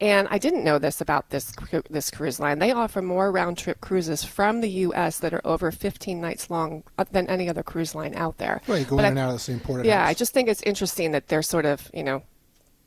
And 0.00 0.26
I 0.32 0.38
didn't 0.38 0.64
know 0.64 0.80
this 0.80 1.00
about 1.00 1.30
this 1.30 1.52
this 1.88 2.10
cruise 2.10 2.40
line. 2.40 2.58
They 2.58 2.72
offer 2.72 3.00
more 3.00 3.30
round 3.30 3.56
trip 3.56 3.80
cruises 3.80 4.24
from 4.24 4.60
the 4.60 4.68
U.S. 4.86 5.20
that 5.20 5.32
are 5.32 5.40
over 5.46 5.70
15 5.70 6.20
nights 6.20 6.50
long 6.50 6.82
uh, 6.98 7.04
than 7.12 7.28
any 7.28 7.48
other 7.48 7.62
cruise 7.62 7.94
line 7.94 8.12
out 8.16 8.38
there. 8.38 8.60
Well, 8.66 8.78
you 8.78 8.84
go 8.84 8.96
But 8.96 9.02
in 9.02 9.04
I- 9.04 9.08
and 9.10 9.18
out 9.20 9.28
of 9.28 9.34
the 9.34 9.38
same 9.38 9.60
port. 9.60 9.84
yeah. 9.84 10.04
I 10.04 10.12
just 10.12 10.32
think 10.34 10.48
it's 10.48 10.62
interesting 10.62 11.12
that 11.12 11.28
they're 11.28 11.40
sort 11.42 11.66
of, 11.66 11.88
you 11.94 12.02
know, 12.02 12.24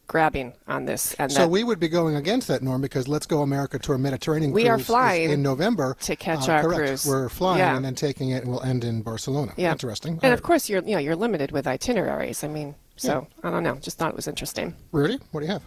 grabbing 0.07 0.53
on 0.67 0.85
this. 0.85 1.13
And 1.15 1.31
So 1.31 1.39
that 1.39 1.49
we 1.49 1.63
would 1.63 1.79
be 1.79 1.87
going 1.87 2.15
against 2.15 2.47
that 2.47 2.61
norm 2.61 2.81
because 2.81 3.07
Let's 3.07 3.25
Go 3.25 3.41
America 3.41 3.79
Tour 3.79 3.97
Mediterranean 3.97 4.51
We 4.51 4.65
cruise 4.65 4.81
are 4.81 4.83
flying 4.83 5.29
in 5.31 5.41
November 5.41 5.97
to 6.01 6.15
catch 6.15 6.47
Uh, 6.47 6.53
our 6.53 6.61
correct. 6.63 6.79
cruise. 6.79 7.05
We're 7.05 7.29
flying 7.29 7.59
Yeah. 7.59 7.75
and 7.75 7.83
then 7.85 7.95
taking 7.95 8.29
it, 8.31 8.43
and 8.43 8.51
we'll 8.51 8.63
end 8.63 8.83
in 8.83 9.01
Barcelona. 9.01 9.53
yeah, 9.57 9.71
Interesting. 9.71 10.13
And 10.13 10.23
All 10.25 10.31
of 10.31 10.39
right. 10.39 10.43
course, 10.43 10.69
you're 10.69 10.83
you 10.83 10.91
know 10.93 10.99
you're 10.99 11.15
limited 11.15 11.51
with 11.51 11.65
itineraries. 11.67 12.43
I 12.43 12.47
mean, 12.47 12.75
so 12.95 13.27
I 13.43 13.49
don't 13.49 13.63
know. 13.63 13.75
Just 13.75 13.97
thought 13.97 14.09
it 14.09 14.15
was 14.15 14.27
interesting. 14.27 14.73
Rudy, 14.91 15.19
what 15.31 15.41
do 15.41 15.47
you 15.47 15.51
have? 15.53 15.63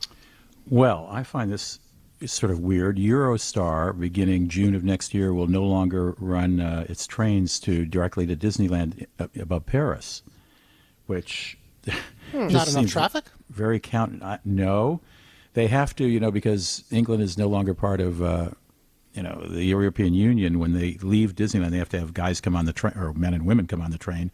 Well, 0.70 1.08
I 1.10 1.22
find 1.22 1.50
this 1.50 1.78
is 2.20 2.32
sort 2.32 2.50
of 2.52 2.58
weird. 2.60 2.96
Eurostar, 2.96 3.98
beginning 3.98 4.48
June 4.48 4.74
of 4.74 4.82
next 4.84 5.14
year, 5.14 5.32
will 5.32 5.46
no 5.46 5.62
longer 5.64 6.14
run 6.18 6.60
uh, 6.60 6.84
its 6.88 7.06
trains 7.06 7.58
to 7.60 7.84
directly 7.86 8.26
to 8.26 8.36
Disneyland 8.36 9.06
uh, 9.18 9.28
above 9.40 9.66
Paris, 9.66 10.22
which 11.06 11.56
just 12.32 12.52
Not 12.52 12.68
enough 12.68 12.90
traffic? 12.90 13.24
Very 13.50 13.80
count. 13.80 14.22
Uh, 14.22 14.38
no, 14.44 15.00
they 15.54 15.66
have 15.66 15.94
to, 15.96 16.04
you 16.04 16.20
know, 16.20 16.30
because 16.30 16.84
England 16.90 17.22
is 17.22 17.38
no 17.38 17.48
longer 17.48 17.74
part 17.74 18.00
of. 18.00 18.22
Uh, 18.22 18.50
you 19.14 19.22
know 19.24 19.42
the 19.48 19.64
European 19.64 20.14
Union 20.14 20.60
when 20.60 20.74
they 20.74 20.92
leave 21.02 21.34
Disneyland 21.34 21.70
they 21.70 21.78
have 21.78 21.88
to 21.88 21.98
have 21.98 22.14
guys 22.14 22.40
come 22.40 22.54
on 22.54 22.66
the 22.66 22.72
train 22.72 22.92
or 22.96 23.12
men 23.14 23.34
and 23.34 23.46
women 23.46 23.66
come 23.66 23.80
on 23.80 23.90
the 23.90 23.98
train 23.98 24.30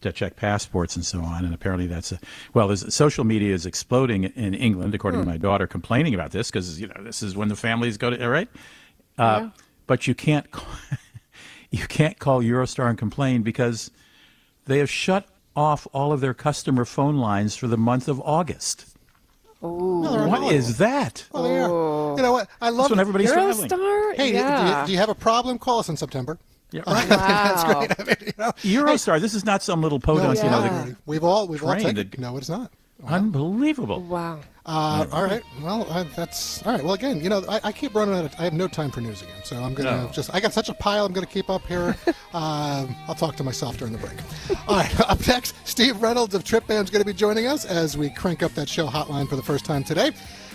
to 0.00 0.12
check 0.12 0.36
passports 0.36 0.94
and 0.94 1.04
so 1.04 1.20
on 1.22 1.44
and 1.44 1.52
apparently 1.52 1.88
that's 1.88 2.12
a 2.12 2.20
well 2.54 2.68
there's, 2.68 2.94
social 2.94 3.24
media 3.24 3.52
is 3.52 3.66
exploding 3.66 4.24
in 4.24 4.54
England 4.54 4.94
according 4.94 5.20
to 5.20 5.26
my 5.26 5.38
daughter 5.38 5.66
complaining 5.66 6.14
about 6.14 6.30
this 6.30 6.52
because 6.52 6.80
you 6.80 6.86
know 6.86 7.02
this 7.02 7.20
is 7.20 7.36
when 7.36 7.48
the 7.48 7.56
families 7.56 7.96
go 7.96 8.10
to 8.10 8.22
all 8.22 8.30
right 8.30 8.48
uh, 9.16 9.48
but 9.88 10.06
you 10.06 10.14
can't 10.14 10.48
call, 10.52 10.68
you 11.70 11.86
can't 11.88 12.18
call 12.20 12.40
Eurostar 12.40 12.88
and 12.88 12.96
complain 12.98 13.42
because 13.42 13.90
they 14.66 14.78
have 14.78 14.90
shut 14.90 15.26
off 15.58 15.88
all 15.92 16.12
of 16.12 16.20
their 16.20 16.34
customer 16.34 16.84
phone 16.84 17.16
lines 17.18 17.56
for 17.56 17.66
the 17.66 17.76
month 17.76 18.06
of 18.06 18.20
August 18.20 18.86
No, 19.60 20.02
they're 20.12 20.28
what 20.28 20.38
holiday. 20.38 20.56
is 20.56 20.78
that 20.78 21.26
Oh, 21.34 21.42
they 21.42 21.58
are. 21.58 22.16
You 22.16 22.22
know 22.22 22.32
what? 22.32 22.48
I 22.60 22.70
love 22.70 22.84
that's 22.84 22.90
when 22.90 23.00
everybody's 23.00 23.32
Eurostar, 23.32 24.14
Hey, 24.16 24.30
do 24.32 24.36
you- 24.38 24.44
do, 24.44 24.78
you, 24.78 24.86
do 24.86 24.92
you 24.92 24.98
have 24.98 25.08
a 25.08 25.16
problem? 25.16 25.58
Call 25.58 25.80
us 25.80 25.88
in 25.88 25.96
September. 25.96 26.38
Yeah, 26.70 26.82
wow. 26.86 28.52
Eurostar 28.62 29.20
this 29.20 29.34
is 29.34 29.44
not 29.44 29.62
some 29.62 29.80
little 29.82 29.98
podunk 29.98 30.32
it's 30.34 30.42
you 30.44 30.50
know 30.50 30.60
not, 30.60 30.70
the- 30.70 30.78
Rudy. 30.84 30.96
We've 31.06 31.24
all 31.24 31.48
we've 31.48 31.62
all 31.64 31.70
train 31.72 31.94
taken. 31.94 32.10
that- 32.10 32.18
No, 32.20 32.36
it's 32.36 32.48
not. 32.48 32.70
Unbelievable. 33.06 34.00
Wow. 34.02 34.40
Uh, 34.66 35.06
all 35.12 35.22
right. 35.24 35.42
Well, 35.62 35.86
uh, 35.88 36.04
that's 36.14 36.64
all 36.66 36.72
right. 36.72 36.84
Well, 36.84 36.92
again, 36.94 37.20
you 37.22 37.30
know, 37.30 37.42
I, 37.48 37.60
I 37.64 37.72
keep 37.72 37.94
running 37.94 38.14
out 38.14 38.24
of. 38.26 38.34
I 38.38 38.42
have 38.44 38.52
no 38.52 38.68
time 38.68 38.90
for 38.90 39.00
news 39.00 39.22
again, 39.22 39.36
so 39.44 39.56
I'm 39.62 39.72
gonna 39.72 40.04
No. 40.04 40.10
just. 40.12 40.34
I 40.34 40.40
got 40.40 40.52
such 40.52 40.68
a 40.68 40.74
pile. 40.74 41.06
I'm 41.06 41.12
gonna 41.12 41.26
keep 41.26 41.48
up 41.48 41.64
here. 41.66 41.96
um, 42.34 42.94
I'll 43.08 43.14
talk 43.14 43.36
to 43.36 43.44
myself 43.44 43.78
during 43.78 43.92
the 43.92 43.98
break. 43.98 44.18
All 44.68 44.76
right. 44.76 45.00
Up 45.08 45.26
next, 45.26 45.54
Steve 45.66 46.02
Reynolds 46.02 46.34
of 46.34 46.44
TripBam's 46.44 46.90
going 46.90 47.00
to 47.00 47.06
be 47.06 47.14
joining 47.14 47.46
us 47.46 47.64
as 47.64 47.96
we 47.96 48.10
crank 48.10 48.42
up 48.42 48.52
that 48.54 48.68
show 48.68 48.86
hotline 48.86 49.26
for 49.28 49.36
the 49.36 49.42
first 49.42 49.64
time 49.64 49.84
today. 49.84 50.10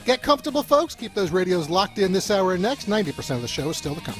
Get 0.06 0.22
comfortable, 0.22 0.62
folks. 0.64 0.94
Keep 0.96 1.16
those 1.16 1.32
radios 1.32 1.70
locked 1.70 1.98
in 1.98 2.12
this 2.12 2.30
hour 2.30 2.54
and 2.54 2.62
next. 2.62 2.88
90% 2.88 3.36
of 3.38 3.42
the 3.42 3.48
show 3.48 3.70
is 3.70 3.78
still 3.78 3.96
to 3.96 4.02
come. 4.02 4.20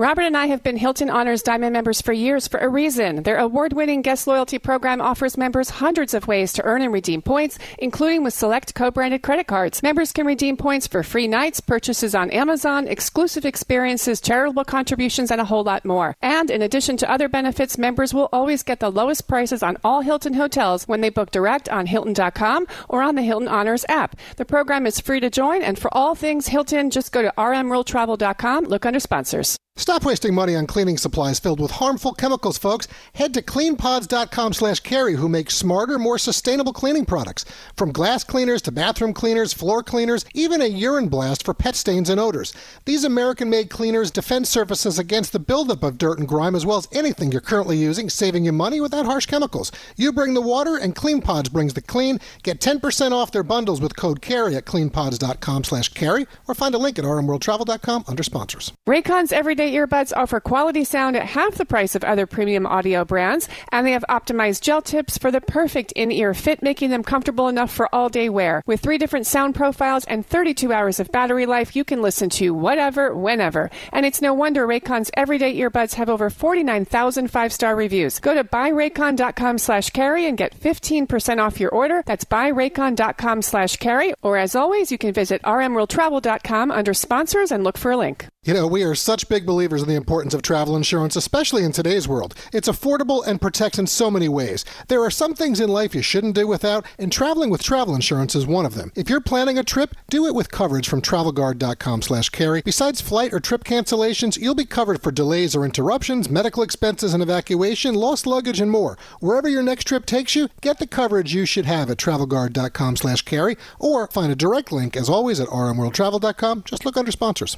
Robert 0.00 0.22
and 0.22 0.36
I 0.36 0.46
have 0.46 0.62
been 0.62 0.76
Hilton 0.76 1.10
Honors 1.10 1.42
Diamond 1.42 1.72
members 1.72 2.00
for 2.00 2.12
years 2.12 2.46
for 2.46 2.60
a 2.60 2.68
reason. 2.68 3.24
Their 3.24 3.38
award 3.38 3.72
winning 3.72 4.00
guest 4.00 4.28
loyalty 4.28 4.60
program 4.60 5.00
offers 5.00 5.36
members 5.36 5.70
hundreds 5.70 6.14
of 6.14 6.28
ways 6.28 6.52
to 6.52 6.62
earn 6.62 6.82
and 6.82 6.92
redeem 6.92 7.20
points, 7.20 7.58
including 7.78 8.22
with 8.22 8.32
select 8.32 8.76
co 8.76 8.92
branded 8.92 9.24
credit 9.24 9.48
cards. 9.48 9.82
Members 9.82 10.12
can 10.12 10.24
redeem 10.24 10.56
points 10.56 10.86
for 10.86 11.02
free 11.02 11.26
nights, 11.26 11.58
purchases 11.58 12.14
on 12.14 12.30
Amazon, 12.30 12.86
exclusive 12.86 13.44
experiences, 13.44 14.20
charitable 14.20 14.64
contributions, 14.64 15.32
and 15.32 15.40
a 15.40 15.44
whole 15.44 15.64
lot 15.64 15.84
more. 15.84 16.14
And 16.22 16.48
in 16.48 16.62
addition 16.62 16.96
to 16.98 17.10
other 17.10 17.28
benefits, 17.28 17.76
members 17.76 18.14
will 18.14 18.28
always 18.32 18.62
get 18.62 18.78
the 18.78 18.92
lowest 18.92 19.26
prices 19.26 19.64
on 19.64 19.78
all 19.82 20.02
Hilton 20.02 20.34
hotels 20.34 20.86
when 20.86 21.00
they 21.00 21.10
book 21.10 21.32
direct 21.32 21.68
on 21.70 21.86
Hilton.com 21.86 22.68
or 22.88 23.02
on 23.02 23.16
the 23.16 23.22
Hilton 23.22 23.48
Honors 23.48 23.84
app. 23.88 24.14
The 24.36 24.44
program 24.44 24.86
is 24.86 25.00
free 25.00 25.18
to 25.18 25.28
join, 25.28 25.60
and 25.60 25.76
for 25.76 25.92
all 25.92 26.14
things 26.14 26.46
Hilton, 26.46 26.90
just 26.90 27.10
go 27.10 27.20
to 27.20 27.34
rmworldtravel.com, 27.36 28.66
look 28.66 28.86
under 28.86 29.00
sponsors. 29.00 29.58
Stop 29.78 30.04
wasting 30.04 30.34
money 30.34 30.56
on 30.56 30.66
cleaning 30.66 30.98
supplies 30.98 31.38
filled 31.38 31.60
with 31.60 31.70
harmful 31.70 32.12
chemicals, 32.12 32.58
folks. 32.58 32.88
Head 33.14 33.32
to 33.34 33.42
cleanpods.com 33.42 34.52
slash 34.52 34.80
carey 34.80 35.14
who 35.14 35.28
makes 35.28 35.54
smarter, 35.56 36.00
more 36.00 36.18
sustainable 36.18 36.72
cleaning 36.72 37.06
products. 37.06 37.44
From 37.76 37.92
glass 37.92 38.24
cleaners 38.24 38.60
to 38.62 38.72
bathroom 38.72 39.14
cleaners, 39.14 39.52
floor 39.52 39.84
cleaners, 39.84 40.24
even 40.34 40.60
a 40.60 40.66
urine 40.66 41.08
blast 41.08 41.44
for 41.44 41.54
pet 41.54 41.76
stains 41.76 42.10
and 42.10 42.18
odors. 42.18 42.52
These 42.86 43.04
American-made 43.04 43.70
cleaners 43.70 44.10
defend 44.10 44.48
surfaces 44.48 44.98
against 44.98 45.32
the 45.32 45.38
buildup 45.38 45.84
of 45.84 45.96
dirt 45.96 46.18
and 46.18 46.26
grime 46.26 46.56
as 46.56 46.66
well 46.66 46.78
as 46.78 46.88
anything 46.90 47.30
you're 47.30 47.40
currently 47.40 47.76
using, 47.76 48.10
saving 48.10 48.44
you 48.44 48.52
money 48.52 48.80
without 48.80 49.06
harsh 49.06 49.26
chemicals. 49.26 49.70
You 49.94 50.12
bring 50.12 50.34
the 50.34 50.40
water 50.40 50.76
and 50.76 50.96
CleanPods 50.96 51.52
brings 51.52 51.74
the 51.74 51.82
clean. 51.82 52.18
Get 52.42 52.60
10% 52.60 53.12
off 53.12 53.30
their 53.30 53.44
bundles 53.44 53.80
with 53.80 53.94
code 53.94 54.22
CAREY 54.22 54.56
at 54.56 54.64
cleanpods.com 54.64 55.62
slash 55.62 55.90
carey 55.90 56.26
or 56.48 56.56
find 56.56 56.74
a 56.74 56.78
link 56.78 56.98
at 56.98 57.04
rmworldtravel.com 57.04 58.04
under 58.08 58.24
sponsors. 58.24 58.72
Raycon's 58.88 59.30
everyday 59.30 59.67
everyday 59.68 59.86
earbuds 59.86 60.16
offer 60.16 60.40
quality 60.40 60.82
sound 60.82 61.14
at 61.16 61.26
half 61.26 61.56
the 61.56 61.64
price 61.64 61.94
of 61.94 62.02
other 62.04 62.26
premium 62.26 62.66
audio 62.66 63.04
brands, 63.04 63.48
and 63.70 63.86
they 63.86 63.92
have 63.92 64.04
optimized 64.08 64.62
gel 64.62 64.80
tips 64.80 65.18
for 65.18 65.30
the 65.30 65.40
perfect 65.40 65.92
in 65.92 66.10
ear 66.10 66.32
fit, 66.32 66.62
making 66.62 66.88
them 66.90 67.02
comfortable 67.02 67.48
enough 67.48 67.70
for 67.70 67.88
all 67.94 68.08
day 68.08 68.30
wear. 68.30 68.62
With 68.66 68.80
three 68.80 68.96
different 68.98 69.26
sound 69.26 69.54
profiles 69.54 70.04
and 70.06 70.26
32 70.26 70.72
hours 70.72 71.00
of 71.00 71.12
battery 71.12 71.44
life, 71.44 71.76
you 71.76 71.84
can 71.84 72.00
listen 72.00 72.30
to 72.30 72.54
whatever, 72.54 73.14
whenever. 73.14 73.70
And 73.92 74.06
it's 74.06 74.22
no 74.22 74.32
wonder 74.32 74.66
Raycon's 74.66 75.10
everyday 75.14 75.54
earbuds 75.56 75.94
have 75.94 76.08
over 76.08 76.30
49,000 76.30 77.28
five 77.28 77.52
star 77.52 77.76
reviews. 77.76 78.20
Go 78.20 78.34
to 78.34 78.44
buyraycon.com 78.44 79.58
slash 79.58 79.90
carey 79.90 80.24
and 80.26 80.38
get 80.38 80.58
15% 80.58 81.38
off 81.38 81.60
your 81.60 81.70
order. 81.70 82.02
That's 82.06 82.24
buyraycon.com 82.24 83.42
slash 83.42 83.76
carey. 83.76 84.14
Or 84.22 84.38
as 84.38 84.56
always, 84.56 84.90
you 84.90 84.98
can 84.98 85.12
visit 85.12 85.42
rmworldtravel.com 85.42 86.70
under 86.70 86.94
sponsors 86.94 87.52
and 87.52 87.64
look 87.64 87.76
for 87.76 87.90
a 87.90 87.96
link. 87.96 88.28
You 88.44 88.54
know, 88.54 88.68
we 88.68 88.84
are 88.84 88.94
such 88.94 89.28
big 89.28 89.44
believers 89.44 89.82
in 89.82 89.88
the 89.88 89.96
importance 89.96 90.32
of 90.32 90.42
travel 90.42 90.76
insurance, 90.76 91.16
especially 91.16 91.64
in 91.64 91.72
today's 91.72 92.06
world. 92.06 92.34
It's 92.52 92.68
affordable 92.68 93.26
and 93.26 93.40
protects 93.40 93.80
in 93.80 93.88
so 93.88 94.12
many 94.12 94.28
ways. 94.28 94.64
There 94.86 95.02
are 95.02 95.10
some 95.10 95.34
things 95.34 95.58
in 95.58 95.68
life 95.68 95.92
you 95.92 96.02
shouldn't 96.02 96.36
do 96.36 96.46
without, 96.46 96.86
and 96.98 97.10
traveling 97.10 97.50
with 97.50 97.64
travel 97.64 97.96
insurance 97.96 98.36
is 98.36 98.46
one 98.46 98.64
of 98.64 98.74
them. 98.74 98.92
If 98.94 99.10
you're 99.10 99.20
planning 99.20 99.58
a 99.58 99.64
trip, 99.64 99.94
do 100.08 100.24
it 100.24 100.36
with 100.36 100.52
coverage 100.52 100.88
from 100.88 101.02
travelguard.com 101.02 102.00
slash 102.00 102.28
carey. 102.30 102.62
Besides 102.64 103.00
flight 103.00 103.34
or 103.34 103.40
trip 103.40 103.64
cancellations, 103.64 104.38
you'll 104.38 104.54
be 104.54 104.64
covered 104.64 105.02
for 105.02 105.10
delays 105.10 105.56
or 105.56 105.64
interruptions, 105.64 106.30
medical 106.30 106.62
expenses 106.62 107.12
and 107.14 107.22
evacuation, 107.22 107.96
lost 107.96 108.24
luggage, 108.24 108.60
and 108.60 108.70
more. 108.70 108.96
Wherever 109.18 109.48
your 109.48 109.64
next 109.64 109.84
trip 109.84 110.06
takes 110.06 110.36
you, 110.36 110.48
get 110.60 110.78
the 110.78 110.86
coverage 110.86 111.34
you 111.34 111.44
should 111.44 111.66
have 111.66 111.90
at 111.90 111.98
travelguard.com 111.98 112.96
slash 112.96 113.22
carey, 113.22 113.58
or 113.80 114.06
find 114.06 114.30
a 114.30 114.36
direct 114.36 114.70
link, 114.70 114.96
as 114.96 115.08
always, 115.10 115.40
at 115.40 115.48
rmworldtravel.com. 115.48 116.62
Just 116.64 116.86
look 116.86 116.96
under 116.96 117.10
sponsors. 117.10 117.56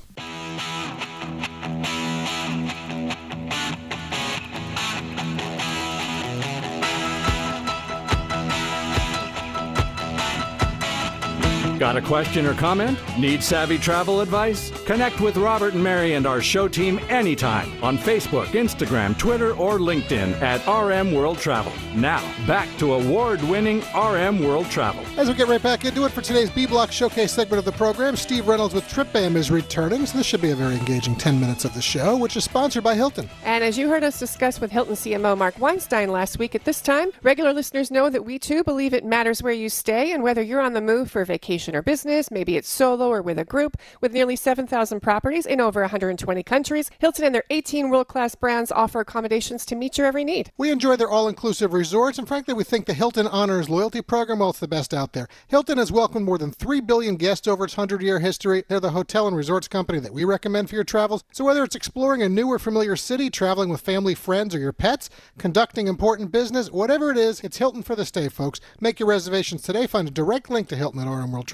Got 11.80 11.96
a 11.96 12.02
question 12.02 12.44
or 12.44 12.52
comment? 12.52 12.98
Need 13.18 13.42
savvy 13.42 13.78
travel 13.78 14.20
advice? 14.20 14.70
Connect 14.84 15.18
with 15.18 15.38
Robert 15.38 15.72
and 15.72 15.82
Mary 15.82 16.12
and 16.12 16.26
our 16.26 16.42
show 16.42 16.68
team 16.68 17.00
anytime 17.08 17.72
on 17.82 17.96
Facebook, 17.96 18.48
Instagram, 18.48 19.16
Twitter, 19.16 19.54
or 19.54 19.78
LinkedIn 19.78 20.38
at 20.42 20.60
RM 20.68 21.14
World 21.14 21.38
Travel. 21.38 21.72
Now, 21.94 22.20
back 22.46 22.68
to 22.80 22.92
award 22.92 23.42
winning 23.44 23.82
RM 23.96 24.44
World 24.44 24.66
Travel. 24.66 25.02
As 25.16 25.28
we 25.28 25.32
get 25.32 25.48
right 25.48 25.62
back 25.62 25.86
into 25.86 26.04
it 26.04 26.12
for 26.12 26.20
today's 26.20 26.50
B 26.50 26.66
Block 26.66 26.92
Showcase 26.92 27.32
segment 27.32 27.58
of 27.60 27.64
the 27.64 27.72
program, 27.72 28.14
Steve 28.14 28.46
Reynolds 28.46 28.74
with 28.74 28.84
TripBam 28.84 29.34
is 29.34 29.50
returning, 29.50 30.04
so 30.04 30.18
this 30.18 30.26
should 30.26 30.42
be 30.42 30.50
a 30.50 30.54
very 30.54 30.74
engaging 30.74 31.16
10 31.16 31.40
minutes 31.40 31.64
of 31.64 31.72
the 31.72 31.80
show, 31.80 32.14
which 32.14 32.36
is 32.36 32.44
sponsored 32.44 32.84
by 32.84 32.94
Hilton. 32.94 33.26
And 33.42 33.64
as 33.64 33.78
you 33.78 33.88
heard 33.88 34.04
us 34.04 34.18
discuss 34.18 34.60
with 34.60 34.70
Hilton 34.70 34.96
CMO 34.96 35.34
Mark 35.34 35.58
Weinstein 35.58 36.10
last 36.10 36.38
week 36.38 36.54
at 36.54 36.66
this 36.66 36.82
time, 36.82 37.08
regular 37.22 37.54
listeners 37.54 37.90
know 37.90 38.10
that 38.10 38.26
we 38.26 38.38
too 38.38 38.62
believe 38.64 38.92
it 38.92 39.02
matters 39.02 39.42
where 39.42 39.54
you 39.54 39.70
stay 39.70 40.12
and 40.12 40.22
whether 40.22 40.42
you're 40.42 40.60
on 40.60 40.74
the 40.74 40.82
move 40.82 41.10
for 41.10 41.24
vacation 41.24 41.69
or 41.74 41.82
business, 41.82 42.30
maybe 42.30 42.56
it's 42.56 42.68
solo 42.68 43.08
or 43.08 43.22
with 43.22 43.38
a 43.38 43.44
group. 43.44 43.76
With 44.00 44.12
nearly 44.12 44.36
7,000 44.36 45.00
properties 45.00 45.46
in 45.46 45.60
over 45.60 45.80
120 45.80 46.42
countries, 46.42 46.90
Hilton 46.98 47.24
and 47.24 47.34
their 47.34 47.44
18 47.50 47.90
world 47.90 48.08
class 48.08 48.34
brands 48.34 48.72
offer 48.72 49.00
accommodations 49.00 49.64
to 49.66 49.76
meet 49.76 49.98
your 49.98 50.06
every 50.06 50.24
need. 50.24 50.50
We 50.56 50.70
enjoy 50.70 50.96
their 50.96 51.10
all 51.10 51.28
inclusive 51.28 51.72
resorts, 51.72 52.18
and 52.18 52.26
frankly, 52.26 52.54
we 52.54 52.64
think 52.64 52.86
the 52.86 52.94
Hilton 52.94 53.26
Honors 53.26 53.68
loyalty 53.68 54.02
program, 54.02 54.40
well, 54.40 54.50
it's 54.50 54.60
the 54.60 54.68
best 54.68 54.94
out 54.94 55.12
there. 55.12 55.28
Hilton 55.48 55.78
has 55.78 55.92
welcomed 55.92 56.26
more 56.26 56.38
than 56.38 56.52
3 56.52 56.80
billion 56.80 57.16
guests 57.16 57.46
over 57.48 57.64
its 57.64 57.76
100 57.76 58.02
year 58.02 58.18
history. 58.18 58.64
They're 58.68 58.80
the 58.80 58.90
hotel 58.90 59.26
and 59.26 59.36
resorts 59.36 59.68
company 59.68 60.00
that 60.00 60.12
we 60.12 60.24
recommend 60.24 60.68
for 60.68 60.74
your 60.74 60.84
travels. 60.84 61.24
So 61.32 61.44
whether 61.44 61.64
it's 61.64 61.76
exploring 61.76 62.22
a 62.22 62.28
new 62.28 62.48
or 62.48 62.58
familiar 62.58 62.96
city, 62.96 63.30
traveling 63.30 63.68
with 63.68 63.80
family, 63.80 64.14
friends, 64.14 64.54
or 64.54 64.58
your 64.58 64.72
pets, 64.72 65.10
conducting 65.38 65.86
important 65.86 66.32
business, 66.32 66.70
whatever 66.70 67.10
it 67.10 67.16
is, 67.16 67.40
it's 67.40 67.58
Hilton 67.58 67.82
for 67.82 67.94
the 67.94 68.04
stay, 68.04 68.28
folks. 68.28 68.60
Make 68.80 69.00
your 69.00 69.08
reservations 69.08 69.62
today. 69.62 69.86
Find 69.86 70.08
a 70.08 70.10
direct 70.10 70.50
link 70.50 70.68
to 70.68 70.76
Hilton 70.76 71.00
at 71.00 71.06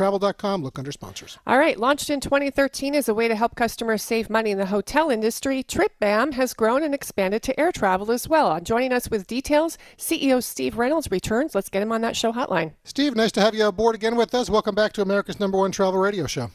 rmworldtravel.com. 0.07 0.63
Look 0.63 0.79
under 0.79 0.93
sponsors. 0.93 1.39
All 1.47 1.59
right, 1.59 1.79
launched 1.79 2.11
in 2.11 2.21
2013 2.21 2.95
as 2.95 3.09
a 3.09 3.15
way 3.15 3.29
to 3.29 3.37
help 3.37 3.55
customers 3.55 4.03
save 4.03 4.31
money 4.31 4.51
in 4.51 4.59
the 4.59 4.67
hotel 4.67 5.11
industry, 5.11 5.63
TripBam 5.63 6.35
has 6.35 6.55
grown 6.55 6.83
and 6.83 6.95
expanded 6.95 7.43
to 7.43 7.59
air 7.59 7.73
travel 7.73 8.11
as 8.11 8.29
well. 8.29 8.59
Joining 8.61 8.93
us 8.93 9.11
with 9.11 9.27
details, 9.27 9.79
CEO 9.99 10.43
Steve 10.43 10.79
Reynolds 10.79 11.11
returns. 11.11 11.55
Let's 11.55 11.69
get 11.69 11.83
him 11.83 11.93
on 11.93 12.01
that 12.03 12.17
show 12.17 12.33
hotline. 12.33 12.73
Steve, 12.85 13.15
nice 13.15 13.33
to 13.33 13.41
have 13.41 13.55
you 13.55 13.67
aboard 13.67 13.95
again 13.95 14.17
with 14.17 14.35
us. 14.35 14.51
Welcome 14.51 14.75
back 14.75 14.93
to 14.95 15.03
America's 15.03 15.41
number 15.41 15.59
one 15.59 15.73
travel 15.73 16.01
radio 16.01 16.27
show. 16.27 16.51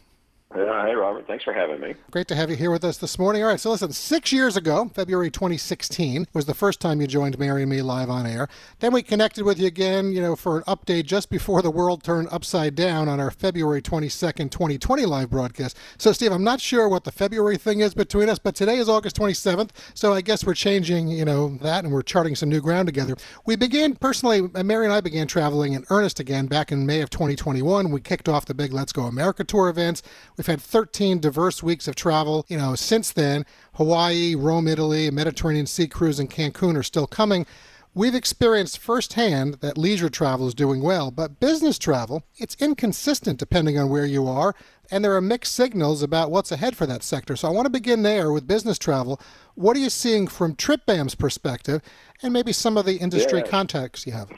Yeah, 0.55 0.85
hey, 0.85 0.95
Robert. 0.95 1.25
Thanks 1.27 1.45
for 1.45 1.53
having 1.53 1.79
me. 1.79 1.95
Great 2.11 2.27
to 2.27 2.35
have 2.35 2.49
you 2.49 2.57
here 2.57 2.71
with 2.71 2.83
us 2.83 2.97
this 2.97 3.17
morning. 3.17 3.41
All 3.41 3.47
right, 3.47 3.59
so 3.59 3.71
listen, 3.71 3.93
six 3.93 4.33
years 4.33 4.57
ago, 4.57 4.91
February 4.93 5.31
2016, 5.31 6.27
was 6.33 6.45
the 6.45 6.53
first 6.53 6.81
time 6.81 6.99
you 6.99 7.07
joined 7.07 7.39
Mary 7.39 7.61
and 7.61 7.71
me 7.71 7.81
live 7.81 8.09
on 8.09 8.25
air. 8.25 8.49
Then 8.79 8.91
we 8.91 9.01
connected 9.01 9.45
with 9.45 9.57
you 9.59 9.67
again, 9.67 10.11
you 10.11 10.21
know, 10.21 10.35
for 10.35 10.57
an 10.57 10.63
update 10.63 11.05
just 11.05 11.29
before 11.29 11.61
the 11.61 11.71
world 11.71 12.03
turned 12.03 12.27
upside 12.31 12.75
down 12.75 13.07
on 13.07 13.17
our 13.17 13.31
February 13.31 13.81
22nd, 13.81 14.51
2020 14.51 15.05
live 15.05 15.29
broadcast. 15.29 15.77
So, 15.97 16.11
Steve, 16.11 16.33
I'm 16.33 16.43
not 16.43 16.59
sure 16.59 16.89
what 16.89 17.05
the 17.05 17.13
February 17.13 17.55
thing 17.55 17.79
is 17.79 17.93
between 17.93 18.27
us, 18.27 18.37
but 18.37 18.53
today 18.53 18.75
is 18.75 18.89
August 18.89 19.15
27th, 19.15 19.69
so 19.93 20.11
I 20.11 20.19
guess 20.19 20.45
we're 20.45 20.53
changing, 20.53 21.07
you 21.07 21.23
know, 21.23 21.57
that 21.61 21.85
and 21.85 21.93
we're 21.93 22.01
charting 22.01 22.35
some 22.35 22.49
new 22.49 22.59
ground 22.59 22.87
together. 22.87 23.15
We 23.45 23.55
began, 23.55 23.95
personally, 23.95 24.49
uh, 24.53 24.63
Mary 24.63 24.85
and 24.85 24.93
I 24.93 24.99
began 24.99 25.27
traveling 25.27 25.73
in 25.73 25.85
earnest 25.89 26.19
again 26.19 26.47
back 26.47 26.73
in 26.73 26.85
May 26.85 26.99
of 26.99 27.09
2021. 27.09 27.89
We 27.89 28.01
kicked 28.01 28.27
off 28.27 28.45
the 28.45 28.53
big 28.53 28.73
Let's 28.73 28.91
Go 28.91 29.03
America 29.03 29.45
tour 29.45 29.69
events. 29.69 30.03
We've 30.41 30.47
had 30.47 30.59
13 30.59 31.19
diverse 31.19 31.61
weeks 31.61 31.87
of 31.87 31.93
travel. 31.93 32.47
You 32.49 32.57
know, 32.57 32.73
since 32.73 33.11
then, 33.11 33.45
Hawaii, 33.75 34.33
Rome, 34.33 34.67
Italy, 34.67 35.11
Mediterranean 35.11 35.67
Sea 35.67 35.85
Cruise, 35.87 36.19
and 36.19 36.31
Cancun 36.31 36.75
are 36.75 36.81
still 36.81 37.05
coming. 37.05 37.45
We've 37.93 38.15
experienced 38.15 38.79
firsthand 38.79 39.59
that 39.61 39.77
leisure 39.77 40.09
travel 40.09 40.47
is 40.47 40.55
doing 40.55 40.81
well, 40.81 41.11
but 41.11 41.39
business 41.39 41.77
travel, 41.77 42.23
it's 42.39 42.55
inconsistent 42.59 43.37
depending 43.37 43.77
on 43.77 43.89
where 43.89 44.07
you 44.07 44.27
are, 44.27 44.55
and 44.89 45.05
there 45.05 45.15
are 45.15 45.21
mixed 45.21 45.53
signals 45.53 46.01
about 46.01 46.31
what's 46.31 46.51
ahead 46.51 46.75
for 46.75 46.87
that 46.87 47.03
sector. 47.03 47.35
So 47.35 47.47
I 47.47 47.51
want 47.51 47.67
to 47.67 47.69
begin 47.71 48.01
there 48.01 48.31
with 48.31 48.47
business 48.47 48.79
travel. 48.79 49.21
What 49.53 49.77
are 49.77 49.81
you 49.81 49.91
seeing 49.91 50.25
from 50.25 50.55
TripBam's 50.55 51.13
perspective, 51.13 51.83
and 52.23 52.33
maybe 52.33 52.51
some 52.51 52.77
of 52.77 52.85
the 52.87 52.97
industry 52.97 53.41
Yeah. 53.41 53.47
contacts 53.47 54.07
you 54.07 54.13
have? 54.13 54.31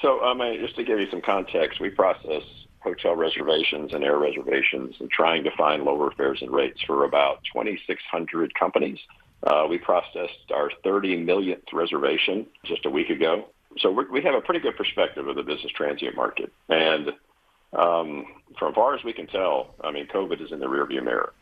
So, 0.00 0.22
um, 0.22 0.40
just 0.60 0.76
to 0.76 0.84
give 0.84 1.00
you 1.00 1.10
some 1.10 1.22
context, 1.22 1.80
we 1.80 1.90
process 1.90 2.44
hotel 2.84 3.16
reservations 3.16 3.92
and 3.92 4.04
air 4.04 4.18
reservations 4.18 4.94
and 5.00 5.10
trying 5.10 5.42
to 5.42 5.50
find 5.56 5.82
lower 5.82 6.12
fares 6.12 6.38
and 6.42 6.52
rates 6.52 6.80
for 6.86 7.04
about 7.04 7.38
2,600 7.52 8.54
companies. 8.54 8.98
Uh, 9.42 9.66
we 9.68 9.78
processed 9.78 10.52
our 10.54 10.70
30 10.84 11.16
millionth 11.16 11.64
reservation 11.72 12.46
just 12.64 12.86
a 12.86 12.90
week 12.90 13.10
ago. 13.10 13.46
So 13.78 13.90
we're, 13.90 14.22
have 14.22 14.34
a 14.34 14.40
pretty 14.40 14.60
good 14.60 14.76
perspective 14.76 15.26
of 15.26 15.34
the 15.34 15.42
business 15.42 15.72
transient 15.74 16.14
market. 16.14 16.52
And 16.68 17.10
um, 17.72 18.26
from 18.58 18.74
far 18.74 18.94
as 18.94 19.02
we 19.02 19.12
can 19.12 19.26
tell, 19.26 19.74
I 19.82 19.90
mean, 19.90 20.06
COVID 20.06 20.40
is 20.40 20.52
in 20.52 20.60
the 20.60 20.66
rearview 20.66 21.02
mirror. 21.02 21.32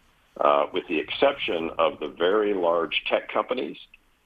Uh, 0.41 0.65
with 0.73 0.85
the 0.89 0.99
exception 0.99 1.71
of 1.79 2.01
the 2.01 2.09
very 2.09 2.55
large 2.55 3.03
tech 3.09 3.31
companies, 3.31 3.77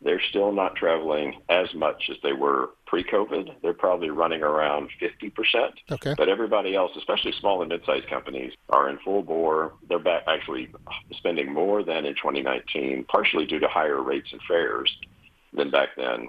they're 0.02 0.22
still 0.30 0.52
not 0.52 0.76
traveling 0.76 1.40
as 1.48 1.66
much 1.74 2.10
as 2.10 2.16
they 2.22 2.32
were 2.32 2.70
pre-COVID. 2.86 3.60
They're 3.62 3.72
probably 3.72 4.10
running 4.10 4.42
around 4.42 4.90
50%. 5.00 5.32
Okay. 5.90 6.14
But 6.16 6.28
everybody 6.28 6.74
else, 6.74 6.92
especially 6.96 7.32
small 7.40 7.60
and 7.62 7.68
mid-sized 7.68 8.08
companies, 8.08 8.52
are 8.70 8.88
in 8.88 8.98
full 9.04 9.22
bore. 9.22 9.74
They're 9.88 9.98
back 9.98 10.22
actually 10.26 10.68
spending 11.12 11.52
more 11.52 11.82
than 11.82 12.06
in 12.06 12.14
2019, 12.14 13.04
partially 13.08 13.46
due 13.46 13.58
to 13.58 13.68
higher 13.68 14.02
rates 14.02 14.28
and 14.32 14.40
fares 14.48 14.96
than 15.52 15.70
back 15.70 15.90
then. 15.96 16.28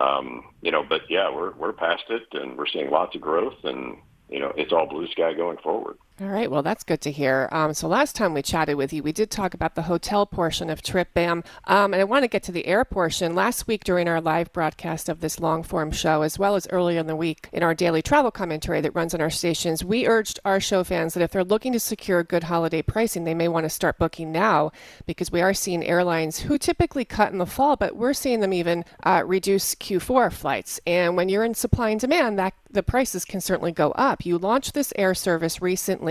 Um, 0.00 0.44
you 0.62 0.70
know, 0.70 0.82
but 0.88 1.02
yeah, 1.10 1.30
we're 1.30 1.52
we're 1.52 1.72
past 1.72 2.04
it, 2.08 2.22
and 2.32 2.56
we're 2.56 2.66
seeing 2.66 2.90
lots 2.90 3.14
of 3.14 3.20
growth, 3.20 3.62
and 3.64 3.98
you 4.30 4.40
know, 4.40 4.52
it's 4.56 4.72
all 4.72 4.86
blue 4.86 5.06
sky 5.08 5.34
going 5.34 5.58
forward. 5.58 5.98
All 6.20 6.28
right, 6.28 6.50
well, 6.50 6.62
that's 6.62 6.84
good 6.84 7.00
to 7.00 7.10
hear. 7.10 7.48
Um, 7.52 7.72
so 7.72 7.88
last 7.88 8.14
time 8.14 8.34
we 8.34 8.42
chatted 8.42 8.76
with 8.76 8.92
you, 8.92 9.02
we 9.02 9.12
did 9.12 9.30
talk 9.30 9.54
about 9.54 9.74
the 9.74 9.82
hotel 9.82 10.26
portion 10.26 10.68
of 10.68 10.82
TripBam, 10.82 11.42
um, 11.64 11.94
and 11.94 12.02
I 12.02 12.04
want 12.04 12.22
to 12.22 12.28
get 12.28 12.42
to 12.44 12.52
the 12.52 12.66
air 12.66 12.84
portion. 12.84 13.34
Last 13.34 13.66
week 13.66 13.82
during 13.82 14.06
our 14.06 14.20
live 14.20 14.52
broadcast 14.52 15.08
of 15.08 15.20
this 15.20 15.40
long 15.40 15.62
form 15.62 15.90
show, 15.90 16.20
as 16.20 16.38
well 16.38 16.54
as 16.54 16.68
earlier 16.68 17.00
in 17.00 17.06
the 17.06 17.16
week 17.16 17.48
in 17.50 17.62
our 17.62 17.74
daily 17.74 18.02
travel 18.02 18.30
commentary 18.30 18.82
that 18.82 18.94
runs 18.94 19.14
on 19.14 19.22
our 19.22 19.30
stations, 19.30 19.82
we 19.82 20.06
urged 20.06 20.38
our 20.44 20.60
show 20.60 20.84
fans 20.84 21.14
that 21.14 21.22
if 21.22 21.30
they're 21.30 21.44
looking 21.44 21.72
to 21.72 21.80
secure 21.80 22.22
good 22.22 22.44
holiday 22.44 22.82
pricing, 22.82 23.24
they 23.24 23.34
may 23.34 23.48
want 23.48 23.64
to 23.64 23.70
start 23.70 23.98
booking 23.98 24.30
now 24.30 24.70
because 25.06 25.32
we 25.32 25.40
are 25.40 25.54
seeing 25.54 25.82
airlines 25.82 26.40
who 26.40 26.58
typically 26.58 27.06
cut 27.06 27.32
in 27.32 27.38
the 27.38 27.46
fall, 27.46 27.74
but 27.74 27.96
we're 27.96 28.12
seeing 28.12 28.40
them 28.40 28.52
even 28.52 28.84
uh, 29.02 29.22
reduce 29.24 29.74
Q4 29.76 30.30
flights. 30.30 30.78
And 30.86 31.16
when 31.16 31.30
you're 31.30 31.42
in 31.42 31.54
supply 31.54 31.88
and 31.88 31.98
demand, 32.00 32.38
that 32.38 32.52
the 32.72 32.82
prices 32.82 33.24
can 33.24 33.40
certainly 33.40 33.72
go 33.72 33.90
up. 33.92 34.24
You 34.24 34.38
launched 34.38 34.74
this 34.74 34.92
air 34.96 35.14
service 35.14 35.60
recently, 35.60 36.01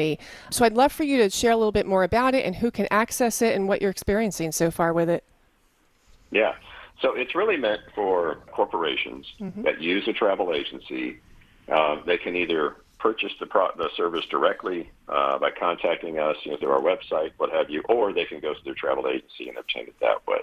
so 0.50 0.66
I'd 0.66 0.74
love 0.74 0.92
for 0.92 1.04
you 1.04 1.18
to 1.18 1.30
share 1.30 1.52
a 1.52 1.58
little 1.58 1.72
bit 1.72 1.86
more 1.86 2.04
about 2.04 2.34
it 2.34 2.46
and 2.46 2.56
who 2.56 2.72
can 2.72 2.88
access 2.92 3.42
it 3.42 3.56
and 3.56 3.68
what 3.68 3.82
you're 3.82 3.92
experiencing 3.92 4.52
so 4.52 4.72
far 4.72 4.94
with 4.94 5.10
it. 5.10 5.24
Yeah. 6.32 6.54
So 7.02 7.16
it's 7.16 7.36
really 7.36 7.58
meant 7.58 7.82
for 7.96 8.38
corporations 8.52 9.26
that 9.64 9.82
use 9.82 10.08
a 10.08 10.14
travel 10.14 10.54
agency. 10.54 11.20
Uh, 11.72 11.98
they 12.06 12.18
can 12.18 12.36
either 12.36 12.78
purchase 13.00 13.32
the, 13.40 13.48
pro- 13.48 13.76
the 13.78 13.90
service 13.98 14.26
directly 14.30 14.92
uh, 15.10 15.40
by 15.40 15.50
contacting 15.50 16.20
us 16.20 16.38
you 16.44 16.52
know, 16.52 16.58
through 16.58 16.70
our 16.70 16.82
website, 16.82 17.32
what 17.38 17.52
have 17.52 17.70
you, 17.70 17.82
or 17.90 18.14
they 18.14 18.26
can 18.26 18.40
go 18.40 18.54
to 18.54 18.60
their 18.64 18.76
travel 18.76 19.08
agency 19.08 19.50
and 19.50 19.58
obtain 19.58 19.88
it 19.88 19.96
that 20.00 20.26
way. 20.28 20.40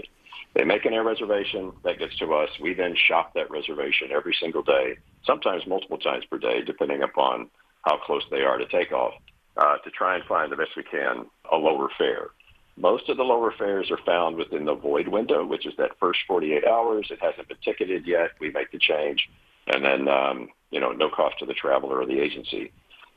They 0.54 0.64
make 0.64 0.84
an 0.84 0.92
air 0.92 1.04
reservation, 1.04 1.72
that 1.84 2.00
gets 2.00 2.16
to 2.16 2.34
us. 2.34 2.48
We 2.60 2.74
then 2.74 2.96
shop 2.96 3.34
that 3.34 3.50
reservation 3.50 4.10
every 4.10 4.34
single 4.40 4.62
day, 4.62 4.98
sometimes 5.24 5.66
multiple 5.66 5.98
times 5.98 6.24
per 6.24 6.38
day, 6.38 6.62
depending 6.62 7.02
upon 7.02 7.48
how 7.82 7.98
close 7.98 8.24
they 8.30 8.40
are 8.40 8.58
to 8.58 8.66
takeoff, 8.66 9.14
uh, 9.58 9.78
to 9.78 9.90
try 9.90 10.14
and 10.14 10.24
find 10.24 10.50
the 10.50 10.56
best 10.56 10.70
we 10.76 10.84
can 10.84 11.26
a 11.52 11.56
lower 11.56 11.88
fare. 11.98 12.28
Most 12.76 13.08
of 13.08 13.16
the 13.16 13.24
lower 13.24 13.52
fares 13.58 13.90
are 13.90 13.98
found 14.06 14.36
within 14.36 14.64
the 14.64 14.74
void 14.74 15.08
window, 15.08 15.44
which 15.44 15.66
is 15.66 15.74
that 15.78 15.98
first 15.98 16.20
48 16.28 16.64
hours. 16.64 17.08
It 17.10 17.18
hasn't 17.20 17.48
been 17.48 17.56
ticketed 17.64 18.06
yet. 18.06 18.30
We 18.40 18.50
make 18.52 18.70
the 18.70 18.78
change, 18.78 19.28
and 19.66 19.84
then 19.84 20.06
um, 20.06 20.48
you 20.70 20.80
know, 20.80 20.92
no 20.92 21.08
cost 21.10 21.38
to 21.40 21.46
the 21.46 21.54
traveler 21.54 22.00
or 22.00 22.06
the 22.06 22.20
agency. 22.20 22.72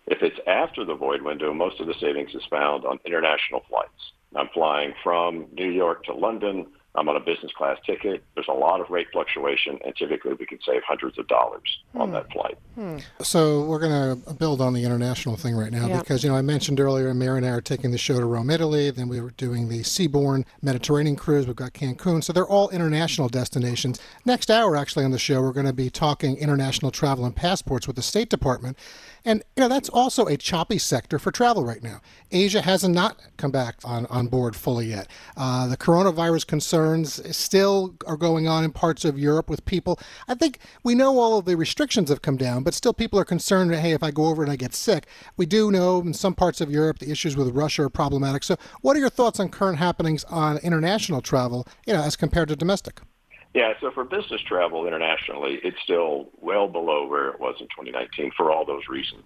If 0.08 0.24
it's 0.24 0.40
after 0.48 0.84
the 0.84 0.96
void 0.96 1.22
window, 1.22 1.54
most 1.54 1.80
of 1.80 1.86
the 1.86 1.94
savings 2.02 2.34
is 2.34 2.42
found 2.50 2.86
on 2.86 3.00
international 3.06 3.62
flights. 3.70 3.92
I'm 4.36 4.50
flying 4.54 4.94
from 5.04 5.46
New 5.54 5.70
York 5.70 6.06
to 6.06 6.14
London 6.14 6.66
I'm 6.94 7.08
on 7.08 7.16
a 7.16 7.22
business 7.22 7.52
class 7.54 7.78
ticket. 7.86 8.22
There's 8.36 8.50
a 8.50 8.54
lot 8.54 8.82
of 8.82 8.90
rate 8.90 9.08
fluctuation, 9.14 9.80
and 9.86 9.96
typically 9.96 10.34
we 10.34 10.46
can 10.46 10.60
save 10.66 10.82
hundreds 10.86 11.18
of 11.18 11.28
dollars 11.28 11.80
hmm. 11.94 12.02
on 12.02 12.12
that 12.12 12.32
flight. 12.32 12.58
Hmm. 12.76 12.98
So 13.22 13.64
we're 13.64 13.80
going 13.80 14.22
to 14.22 14.34
build 14.34 14.60
on 14.60 14.74
the 14.74 14.84
international 14.84 15.38
thing 15.38 15.56
right 15.56 15.72
now 15.72 16.00
because, 16.00 16.24
you 16.24 16.30
know, 16.30 16.36
I 16.36 16.42
mentioned 16.42 16.80
earlier, 16.80 17.14
Mary 17.14 17.38
and 17.38 17.46
I 17.46 17.52
are 17.52 17.62
taking 17.62 17.92
the 17.92 17.98
show 17.98 18.20
to 18.20 18.26
Rome, 18.26 18.50
Italy. 18.50 18.90
Then 18.92 19.08
we 19.08 19.22
were 19.22 19.32
doing 19.32 19.70
the 19.70 19.80
Seabourn 19.80 20.46
Mediterranean 20.62 21.16
cruise. 21.16 21.48
We've 21.48 21.56
got 21.56 21.74
Cancun. 21.74 22.24
So 22.24 22.34
they're 22.34 22.46
all 22.46 22.70
international 22.70 23.30
destinations. 23.30 24.00
Next 24.26 24.52
hour, 24.52 24.76
actually, 24.76 25.06
on 25.06 25.12
the 25.12 25.20
show, 25.20 25.42
we're 25.42 25.54
going 25.54 25.66
to 25.66 25.74
be 25.74 25.90
talking 25.90 26.36
international 26.38 26.92
travel 26.92 27.26
and 27.26 27.36
passports 27.36 27.88
with 27.88 27.96
the 27.96 28.02
State 28.02 28.30
Department. 28.30 28.78
And 29.24 29.44
you 29.56 29.62
know 29.62 29.68
that's 29.68 29.90
also 29.90 30.26
a 30.26 30.36
choppy 30.36 30.80
sector 30.80 31.20
for 31.20 31.32
travel 31.32 31.64
right 31.64 31.84
now. 31.84 32.02
Asia 32.32 32.62
has 32.62 32.88
not 32.88 33.22
come 33.38 33.52
back 33.52 33.76
on, 33.84 34.06
on 34.08 34.28
board 34.28 34.56
fully 34.56 34.88
yet. 34.88 35.08
Uh, 35.38 35.68
the 35.68 35.78
coronavirus 35.78 36.48
concerns 36.48 37.36
still 37.36 37.96
are 38.08 38.18
going 38.18 38.48
on 38.48 38.64
in 38.64 38.72
parts 38.72 39.06
of 39.06 39.20
Europe 39.20 39.50
with 39.50 39.64
people. 39.66 40.00
I 40.28 40.34
think 40.34 40.60
we 40.84 40.96
know 40.96 41.20
all 41.20 41.38
of 41.38 41.46
the 41.46 41.56
restrictions 41.56 42.10
have 42.10 42.22
come 42.24 42.38
down, 42.38 42.64
but 42.64 42.74
still 42.74 42.94
people 42.94 43.20
are 43.20 43.26
concerned. 43.26 43.74
Hey, 43.76 43.92
if 43.92 44.02
I 44.02 44.12
go 44.12 44.26
over 44.26 44.42
and 44.42 44.52
I 44.52 44.56
get 44.56 44.74
sick, 44.74 45.06
we 45.38 45.46
do 45.46 45.72
know 45.72 46.00
in 46.00 46.14
some 46.14 46.34
parts 46.34 46.60
of 46.60 46.72
Europe 46.72 47.00
the 47.00 47.12
issues 47.12 47.38
with 47.38 47.56
Russia 47.56 47.84
are 47.84 47.90
problematic. 47.90 48.44
So, 48.44 48.58
what 48.82 48.98
are 48.98 49.00
your 49.00 49.10
thoughts 49.10 49.40
on 49.40 49.50
current 49.50 49.78
happenings 49.78 50.24
on 50.26 50.58
international 50.60 51.22
travel? 51.22 51.68
You 51.86 51.94
know, 51.94 52.02
as 52.02 52.16
compared 52.16 52.48
to 52.50 52.56
domestic. 52.56 53.02
Yeah, 53.54 53.74
so 53.82 53.92
for 53.92 54.06
business 54.06 54.42
travel 54.48 54.88
internationally, 54.88 55.60
it's 55.64 55.78
still 55.84 56.30
well 56.40 56.68
below 56.68 57.06
where 57.08 57.30
it 57.30 57.40
was 57.40 57.56
in 57.60 57.68
2019 57.68 58.32
for 58.38 58.52
all 58.52 58.66
those 58.66 58.84
reasons 58.90 59.24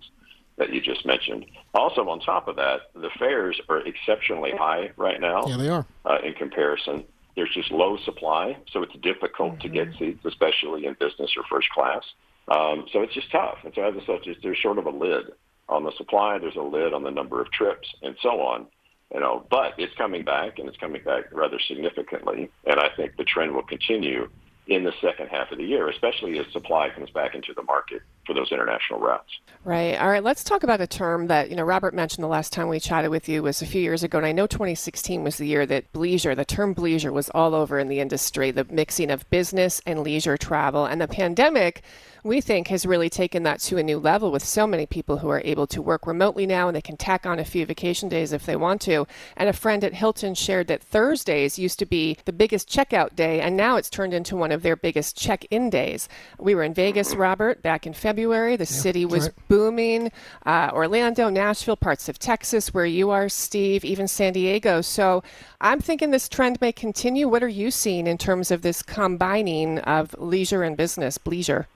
that 0.57 0.73
you 0.73 0.81
just 0.81 1.05
mentioned. 1.05 1.45
Also, 1.73 2.07
on 2.09 2.19
top 2.19 2.47
of 2.47 2.55
that, 2.55 2.81
the 2.93 3.09
fares 3.19 3.59
are 3.69 3.85
exceptionally 3.85 4.51
high 4.57 4.91
right 4.97 5.19
now. 5.19 5.43
Yeah, 5.45 5.57
they 5.57 5.69
are. 5.69 5.85
Uh, 6.05 6.17
in 6.23 6.33
comparison, 6.33 7.03
there's 7.35 7.53
just 7.53 7.71
low 7.71 7.97
supply, 7.97 8.57
so 8.71 8.81
it's 8.81 8.95
difficult 9.01 9.53
mm-hmm. 9.53 9.61
to 9.61 9.69
get 9.69 9.89
mm-hmm. 9.89 10.05
seats, 10.05 10.25
especially 10.25 10.85
in 10.85 10.95
business 10.99 11.31
or 11.37 11.43
first 11.49 11.69
class. 11.69 12.03
Um, 12.47 12.85
so 12.93 13.01
it's 13.01 13.13
just 13.13 13.31
tough. 13.31 13.57
And 13.63 13.73
so 13.75 13.83
as 13.83 13.95
I 14.01 14.05
such, 14.05 14.27
there's 14.41 14.61
sort 14.61 14.77
of 14.77 14.85
a 14.85 14.91
lid 14.91 15.25
on 15.67 15.83
the 15.83 15.91
supply. 15.97 16.37
There's 16.37 16.55
a 16.55 16.61
lid 16.61 16.93
on 16.93 17.03
the 17.03 17.11
number 17.11 17.41
of 17.41 17.51
trips 17.51 17.87
and 18.01 18.15
so 18.21 18.41
on. 18.41 18.67
You 19.13 19.19
know, 19.19 19.45
but 19.49 19.73
it's 19.77 19.93
coming 19.95 20.23
back, 20.23 20.59
and 20.59 20.67
it's 20.67 20.77
coming 20.77 21.03
back 21.03 21.25
rather 21.31 21.59
significantly. 21.59 22.49
And 22.65 22.79
I 22.79 22.89
think 22.95 23.17
the 23.17 23.23
trend 23.23 23.53
will 23.53 23.63
continue 23.63 24.29
in 24.67 24.83
the 24.83 24.93
second 24.99 25.27
half 25.27 25.51
of 25.51 25.57
the 25.57 25.63
year, 25.63 25.87
especially 25.89 26.39
as 26.39 26.45
supply 26.51 26.89
comes 26.89 27.09
back 27.11 27.35
into 27.35 27.53
the 27.53 27.61
market 27.63 28.01
for 28.25 28.33
those 28.33 28.51
international 28.51 28.99
routes. 28.99 29.29
Right. 29.63 29.95
All 29.95 30.09
right. 30.09 30.23
Let's 30.23 30.43
talk 30.43 30.63
about 30.63 30.81
a 30.81 30.87
term 30.87 31.27
that 31.27 31.49
you 31.49 31.55
know 31.55 31.63
Robert 31.63 31.93
mentioned 31.93 32.23
the 32.23 32.27
last 32.27 32.51
time 32.51 32.67
we 32.67 32.79
chatted 32.79 33.11
with 33.11 33.29
you 33.29 33.43
was 33.43 33.61
a 33.61 33.65
few 33.65 33.81
years 33.81 34.03
ago, 34.03 34.17
and 34.17 34.25
I 34.25 34.31
know 34.31 34.47
2016 34.47 35.23
was 35.23 35.37
the 35.37 35.47
year 35.47 35.65
that 35.67 35.91
bleisure, 35.93 36.35
the 36.35 36.45
term 36.45 36.73
bleisure, 36.73 37.13
was 37.13 37.29
all 37.29 37.53
over 37.53 37.77
in 37.77 37.89
the 37.89 37.99
industry. 37.99 38.49
The 38.51 38.65
mixing 38.65 39.11
of 39.11 39.29
business 39.29 39.81
and 39.85 40.01
leisure 40.01 40.37
travel, 40.37 40.85
and 40.85 40.99
the 40.99 41.07
pandemic 41.07 41.83
we 42.25 42.41
think 42.41 42.69
has 42.69 42.87
really 42.87 43.07
taken 43.07 43.43
that 43.43 43.59
to 43.59 43.77
a 43.77 43.83
new 43.83 43.99
level 43.99 44.31
with 44.31 44.43
so 44.43 44.65
many 44.65 44.87
people 44.87 45.19
who 45.19 45.29
are 45.29 45.43
able 45.45 45.67
to 45.67 45.79
work 45.79 46.07
remotely 46.07 46.47
now 46.47 46.67
and 46.67 46.75
they 46.75 46.81
can 46.81 46.97
tack 46.97 47.23
on 47.23 47.37
a 47.37 47.45
few 47.45 47.63
vacation 47.67 48.09
days 48.09 48.33
if 48.33 48.47
they 48.47 48.55
want 48.55 48.81
to. 48.81 49.05
And 49.37 49.47
a 49.47 49.53
friend 49.53 49.83
at 49.83 49.93
Hilton 49.93 50.33
shared 50.33 50.65
that 50.65 50.81
Thursdays 50.81 51.59
used 51.59 51.77
to 51.77 51.85
be 51.85 52.17
the 52.25 52.33
biggest 52.33 52.67
checkout 52.67 53.15
day, 53.15 53.41
and 53.41 53.55
now 53.55 53.75
it's 53.75 53.91
turned 53.91 54.11
into 54.11 54.35
one 54.35 54.51
of 54.51 54.63
their 54.63 54.75
biggest 54.75 55.15
check 55.15 55.45
in 55.51 55.69
days. 55.69 56.09
We 56.39 56.55
were 56.55 56.63
in 56.63 56.73
Vegas, 56.73 57.13
Robert, 57.13 57.61
back 57.61 57.85
in 57.85 57.93
February. 57.93 58.55
The 58.55 58.63
yeah, 58.63 58.81
city 58.81 59.05
was 59.05 59.25
right. 59.25 59.47
booming. 59.47 60.11
Uh, 60.47 60.71
Orlando, 60.73 61.29
Nashville, 61.29 61.77
parts 61.77 62.09
of 62.09 62.17
Texas, 62.17 62.73
where 62.73 62.87
you 62.87 63.11
are, 63.11 63.29
Steve, 63.29 63.85
even 63.85 64.07
San 64.07 64.33
Diego. 64.33 64.81
So 64.81 65.21
I'm 65.61 65.79
thinking 65.79 66.09
this 66.09 66.27
trend 66.27 66.59
may 66.59 66.71
continue. 66.71 67.27
What 67.27 67.43
are 67.43 67.47
you 67.47 67.69
seeing 67.69 68.07
in 68.07 68.17
terms 68.17 68.49
of 68.49 68.63
this 68.63 68.81
combining 68.81 69.77
of 69.79 70.15
leisure 70.17 70.63
and 70.63 70.75
business, 70.75 71.19
bleisure? 71.19 71.67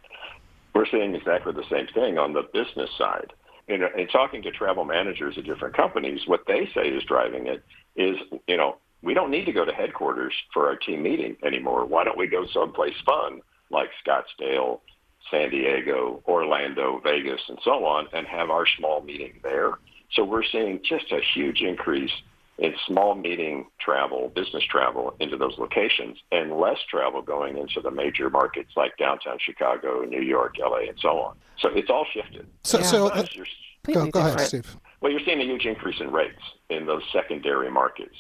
We're 0.74 0.86
seeing 0.92 1.16
exactly 1.16 1.54
the 1.54 1.64
same 1.70 1.88
thing 1.94 2.18
on 2.18 2.34
the 2.34 2.44
business 2.54 2.90
side. 2.98 3.34
In, 3.68 3.84
in 3.98 4.08
talking 4.08 4.42
to 4.44 4.52
travel 4.52 4.84
managers 4.84 5.36
at 5.38 5.46
different 5.46 5.76
companies, 5.76 6.22
what 6.26 6.42
they 6.48 6.68
say 6.74 6.90
is 6.90 7.04
driving 7.04 7.48
it 7.48 7.64
is, 7.96 8.18
you 8.48 8.58
know, 8.58 8.78
we 9.02 9.14
don't 9.14 9.32
need 9.32 9.46
to 9.46 9.54
go 9.54 9.64
to 9.64 9.72
headquarters 9.72 10.34
for 10.54 10.68
our 10.68 10.76
team 10.76 11.04
meeting 11.04 11.38
anymore. 11.46 11.86
Why 11.86 12.04
don't 12.04 12.18
we 12.18 12.28
go 12.28 12.46
someplace 12.54 12.96
fun 13.06 13.42
like 13.70 13.90
Scottsdale, 14.06 14.80
San 15.32 15.52
Diego, 15.52 16.22
Orlando, 16.28 17.00
Vegas, 17.04 17.42
and 17.48 17.60
so 17.64 17.86
on, 17.86 18.08
and 18.14 18.26
have 18.28 18.50
our 18.50 18.66
small 18.78 19.02
meeting 19.02 19.40
there? 19.44 19.74
So 20.14 20.24
we're 20.24 20.44
seeing 20.52 20.80
just 20.84 21.12
a 21.12 21.20
huge 21.34 21.62
increase 21.62 22.12
in 22.60 22.74
small 22.86 23.16
meeting 23.16 23.68
travel, 23.80 24.32
business 24.36 24.64
travel 24.70 25.16
into 25.20 25.38
those 25.38 25.58
locations, 25.58 26.18
and 26.32 26.52
less 26.58 26.78
travel 26.90 27.22
going 27.22 27.58
into 27.58 27.82
the 27.82 27.90
major 27.90 28.30
markets 28.30 28.72
like 28.76 28.96
downtown 28.98 29.38
Chicago, 29.40 30.02
New 30.02 30.22
York, 30.22 30.56
LA, 30.60 30.90
and 30.90 30.98
so 31.02 31.20
on. 31.20 31.38
So 31.60 31.70
it's 31.70 31.90
all 31.90 32.06
shifted. 32.14 32.48
So, 32.64 32.82
so 32.82 33.08
uh, 33.08 33.24
go, 33.84 34.08
go 34.08 34.20
ahead, 34.20 34.42
Steve. 34.42 34.76
Well, 35.02 35.12
you're 35.12 35.22
seeing 35.26 35.40
a 35.40 35.46
huge 35.46 35.66
increase 35.66 36.02
in 36.02 36.12
rates 36.12 36.42
in 36.70 36.86
those 36.86 37.04
secondary 37.14 37.72
markets. 37.72 38.16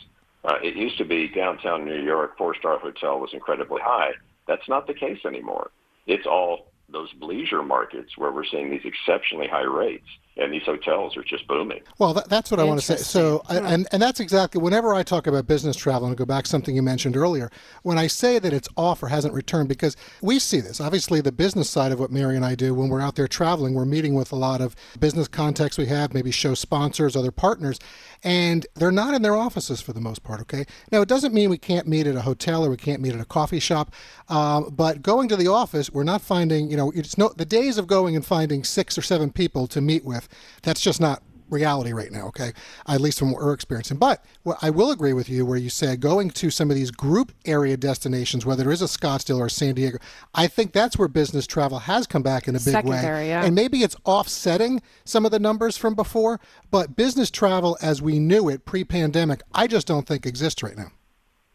Uh, 0.46 0.56
it 0.64 0.76
used 0.76 0.98
to 0.98 1.06
be 1.06 1.28
downtown 1.28 1.84
New 1.84 2.02
York, 2.02 2.38
four-star 2.38 2.80
hotel 2.80 3.20
was 3.20 3.32
incredibly 3.34 3.82
high. 3.84 4.12
That's 4.48 4.68
not 4.70 4.88
the 4.88 4.94
case 4.94 5.20
anymore. 5.26 5.72
It's 6.08 6.26
all 6.26 6.72
those 6.92 7.10
leisure 7.20 7.62
markets 7.62 8.18
where 8.18 8.32
we're 8.32 8.46
seeing 8.46 8.72
these 8.72 8.86
exceptionally 8.86 9.48
high 9.48 9.64
rates 9.64 10.08
and 10.40 10.54
these 10.54 10.64
hotels 10.64 11.18
are 11.18 11.24
just 11.24 11.48
booming. 11.48 11.82
Well, 11.98 12.14
that, 12.14 12.30
that's 12.30 12.50
what 12.50 12.60
I 12.60 12.64
want 12.64 12.80
to 12.80 12.86
say. 12.86 12.98
So, 12.98 13.44
hmm. 13.48 13.66
and 13.66 13.88
and 13.92 14.02
that's 14.02 14.20
exactly 14.20 14.62
whenever 14.62 14.94
I 14.94 15.04
talk 15.04 15.28
about 15.28 15.48
business 15.48 15.76
travel, 15.76 16.08
and 16.08 16.14
I 16.14 16.16
go 16.16 16.26
back 16.26 16.46
to 16.46 16.50
something 16.50 16.76
you 16.76 16.82
mentioned 16.82 17.18
earlier, 17.18 17.52
when 17.84 17.98
I 17.98 18.08
say 18.08 18.40
that 18.40 18.54
it's 18.54 18.70
off 18.78 19.04
or 19.04 19.08
hasn't 19.08 19.34
returned, 19.34 19.70
because 19.70 19.96
we 20.22 20.40
see 20.40 20.62
this. 20.62 20.80
Obviously, 20.80 21.22
the 21.22 21.32
business 21.32 21.70
side 21.70 21.92
of 21.92 22.00
what 22.00 22.12
Mary 22.12 22.36
and 22.36 22.46
I 22.46 22.56
do 22.56 22.74
when 22.74 22.90
we're 22.90 23.02
out 23.02 23.16
there 23.16 23.28
traveling, 23.28 23.74
we're 23.74 23.86
meeting 23.86 24.14
with 24.14 24.32
a 24.32 24.36
lot 24.36 24.62
of 24.62 24.76
business 25.00 25.28
contacts 25.28 25.78
we 25.78 25.88
have, 25.88 26.14
maybe 26.14 26.32
show 26.32 26.54
sponsors, 26.54 27.16
other 27.16 27.32
partners, 27.32 27.80
and 28.24 28.66
they're 28.76 28.92
not 28.92 29.14
in 29.14 29.22
their 29.22 29.36
offices 29.36 29.82
for 29.82 29.94
the 29.94 30.02
most 30.02 30.24
part. 30.24 30.42
Okay. 30.42 30.66
Now, 30.92 31.02
it 31.02 31.10
doesn't 31.10 31.34
mean 31.34 31.50
we 31.50 31.58
can't 31.58 31.88
meet 31.88 32.08
at 32.08 32.16
a 32.16 32.22
hotel 32.22 32.66
or 32.66 32.70
we 32.70 32.78
can't 32.78 33.02
meet 33.02 33.14
at 33.14 33.20
a 33.20 33.26
coffee 33.26 33.60
shop, 33.60 33.94
um, 34.30 34.74
but 34.76 35.02
going 35.02 35.28
to 35.30 35.36
the 35.36 35.48
office, 35.48 35.92
we're 35.92 36.04
not 36.04 36.22
finding. 36.22 36.70
You 36.70 36.78
know, 36.78 36.92
it's 36.96 37.18
no 37.18 37.30
the 37.36 37.46
days 37.46 37.78
of 37.78 37.88
going 37.88 38.16
and 38.16 38.26
finding 38.26 38.64
six 38.64 38.98
or 38.98 39.02
seven 39.02 39.32
people 39.32 39.68
to 39.68 39.82
meet 39.82 40.06
with 40.06 40.29
that's 40.62 40.82
just 40.82 41.02
not 41.02 41.22
reality 41.50 41.94
right 41.94 42.12
now, 42.12 42.28
okay? 42.28 42.54
At 42.88 43.02
least 43.02 43.20
from 43.20 43.32
what 43.32 43.42
we're 43.42 43.54
experiencing. 43.54 43.98
But 43.98 44.24
what 44.44 44.58
I 44.62 44.70
will 44.70 44.92
agree 44.92 45.14
with 45.14 45.30
you 45.30 45.46
where 45.46 45.58
you 45.58 45.70
say 45.70 45.96
going 45.96 46.30
to 46.32 46.50
some 46.50 46.70
of 46.70 46.76
these 46.76 46.92
group 46.92 47.32
area 47.46 47.78
destinations, 47.78 48.46
whether 48.46 48.70
it 48.70 48.74
is 48.74 48.82
a 48.82 48.86
Scottsdale 48.86 49.40
or 49.40 49.50
San 49.50 49.76
Diego, 49.76 49.98
I 50.36 50.48
think 50.48 50.74
that's 50.74 50.98
where 50.98 51.08
business 51.08 51.48
travel 51.48 51.80
has 51.80 52.08
come 52.08 52.22
back 52.22 52.48
in 52.48 52.56
a 52.56 52.60
big 52.60 52.74
Secondary, 52.74 53.24
way. 53.24 53.30
Yeah. 53.30 53.44
And 53.44 53.56
maybe 53.56 53.84
it's 53.84 53.96
offsetting 54.06 54.82
some 55.06 55.26
of 55.26 55.32
the 55.32 55.40
numbers 55.40 55.78
from 55.78 55.96
before, 55.96 56.40
but 56.72 56.96
business 56.96 57.32
travel 57.32 57.78
as 57.82 58.02
we 58.02 58.20
knew 58.20 58.50
it 58.50 58.66
pre-pandemic, 58.66 59.42
I 59.54 59.68
just 59.68 59.88
don't 59.88 60.08
think 60.08 60.26
exists 60.26 60.64
right 60.64 60.78
now. 60.78 60.92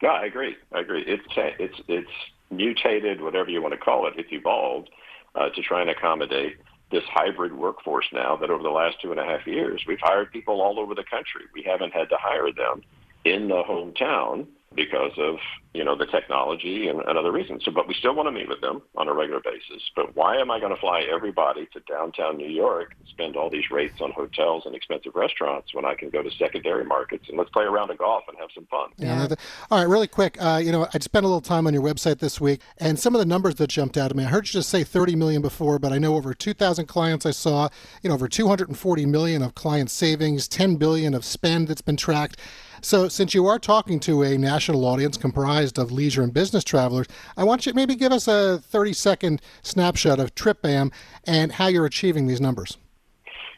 No, 0.03 0.11
I 0.11 0.27
agree. 0.27 0.57
I 0.73 0.81
agree. 0.81 1.03
It's 1.07 1.23
it's 1.59 1.81
it's 1.89 2.11
mutated, 2.51 3.23
whatever 3.23 3.49
you 3.49 3.63
want 3.63 3.73
to 3.73 3.79
call 3.79 4.07
it. 4.07 4.15
It's 4.19 4.31
evolved 4.33 4.91
uh, 5.35 5.49
to 5.49 5.63
try 5.63 5.81
and 5.81 5.89
accommodate 5.89 6.59
this 6.95 7.05
hybrid 7.11 7.53
workforce 7.53 8.07
now 8.13 8.37
that 8.37 8.51
over 8.51 8.63
the 8.63 8.71
last 8.71 9.01
two 9.03 9.11
and 9.11 9.21
a 9.21 9.25
half 9.25 9.47
years, 9.47 9.85
we've 9.87 10.01
hired 10.01 10.33
people 10.33 10.63
all 10.63 10.79
over 10.79 10.95
the 10.95 11.05
country. 11.05 11.43
We 11.53 11.63
haven't 11.63 11.93
had 11.93 12.09
to 12.11 12.17
hire 12.19 12.53
them 12.53 12.83
in 13.25 13.49
the 13.49 13.63
hometown 13.63 14.47
because 14.75 15.13
of 15.19 15.37
you 15.73 15.85
know 15.85 15.97
the 15.97 16.07
technology 16.07 16.89
and, 16.89 17.01
and 17.01 17.19
other 17.19 17.33
reasons. 17.33 17.65
So, 17.65 17.71
but 17.71 17.89
we 17.89 17.95
still 17.95 18.15
want 18.15 18.29
to 18.29 18.33
meet 18.33 18.49
with 18.49 18.61
them 18.61 18.83
on 18.97 19.09
a 19.09 19.13
regular 19.13 19.41
basis. 19.41 19.83
But 19.95 20.15
why 20.15 20.37
am 20.37 20.51
I 20.51 20.61
going 20.61 20.75
to 20.75 20.81
fly 20.81 21.03
everybody 21.13 21.67
to 21.73 21.81
downtown 21.81 22.37
New 22.37 22.49
York 22.49 22.95
and 22.99 23.09
spend 23.09 23.37
all 23.37 23.51
these 23.51 23.71
rates 23.71 24.01
on 24.01 24.13
hotels 24.13 24.65
and 24.67 24.75
expensive 24.75 25.15
restaurants 25.15 25.75
when 25.75 25.85
I 25.85 25.95
can 25.95 26.11
go 26.11 26.23
to 26.23 26.31
secondary 26.31 26.85
markets 26.85 27.29
and 27.29 27.37
let's 27.37 27.51
play 27.51 27.65
a 27.65 27.71
round 27.71 27.91
of 27.91 27.99
golf 27.99 28.25
and 28.29 28.39
have 28.39 28.51
some 28.55 28.67
fun? 28.67 28.91
Yeah. 28.99 29.29
All 29.71 29.79
right, 29.79 29.89
really 29.89 30.07
quick. 30.07 30.37
Uh, 30.41 30.61
you 30.63 30.71
know, 30.71 30.87
I 30.95 30.99
spent 31.01 31.25
a 31.25 31.29
little 31.29 31.41
time 31.41 31.67
on 31.67 31.75
your 31.75 31.83
website 31.83 32.19
this 32.21 32.41
week, 32.41 32.61
and 32.79 32.99
some 32.99 33.15
of 33.15 33.19
the 33.19 33.27
numbers 33.27 33.57
that 33.57 33.69
jumped 33.69 33.97
out 33.97 34.11
at 34.11 34.17
me. 34.17 34.25
I 34.25 34.29
heard 34.29 34.47
you 34.47 34.53
just 34.53 34.71
say 34.71 34.85
30 34.85 35.17
million 35.17 35.43
before, 35.43 35.79
but 35.79 35.93
I 35.93 35.99
know 35.99 36.15
over 36.15 36.35
2,000 36.35 36.87
clients 36.87 37.27
I 37.27 37.33
saw. 37.33 37.69
You 38.03 38.09
know, 38.09 38.15
over 38.15 38.29
240 38.29 39.07
million 39.07 39.43
of 39.43 39.55
client 39.55 39.91
savings, 39.91 40.47
10 40.47 40.77
billion 40.77 41.15
of 41.15 41.25
spend 41.25 41.69
that's 41.69 41.83
been 41.83 41.97
tracked. 41.97 42.39
So, 42.85 43.09
since 43.09 43.33
you 43.33 43.47
are 43.47 43.59
talking 43.59 43.99
to 44.01 44.23
a 44.23 44.37
national 44.37 44.85
audience 44.85 45.17
comprised 45.17 45.79
of 45.79 45.91
leisure 45.91 46.23
and 46.23 46.35
business 46.35 46.63
travelers, 46.63 47.07
I 47.35 47.43
want 47.43 47.65
you 47.65 47.73
to 47.73 47.77
maybe 47.77 47.95
give 47.95 48.13
us 48.13 48.29
a 48.29 48.59
30 48.59 48.93
second 48.93 49.41
snapshot 49.63 50.21
of 50.21 50.35
TripBam 50.35 50.93
and 51.27 51.53
how 51.53 51.69
you're 51.69 51.87
achieving 51.87 52.27
these 52.27 52.43
numbers. 52.43 52.77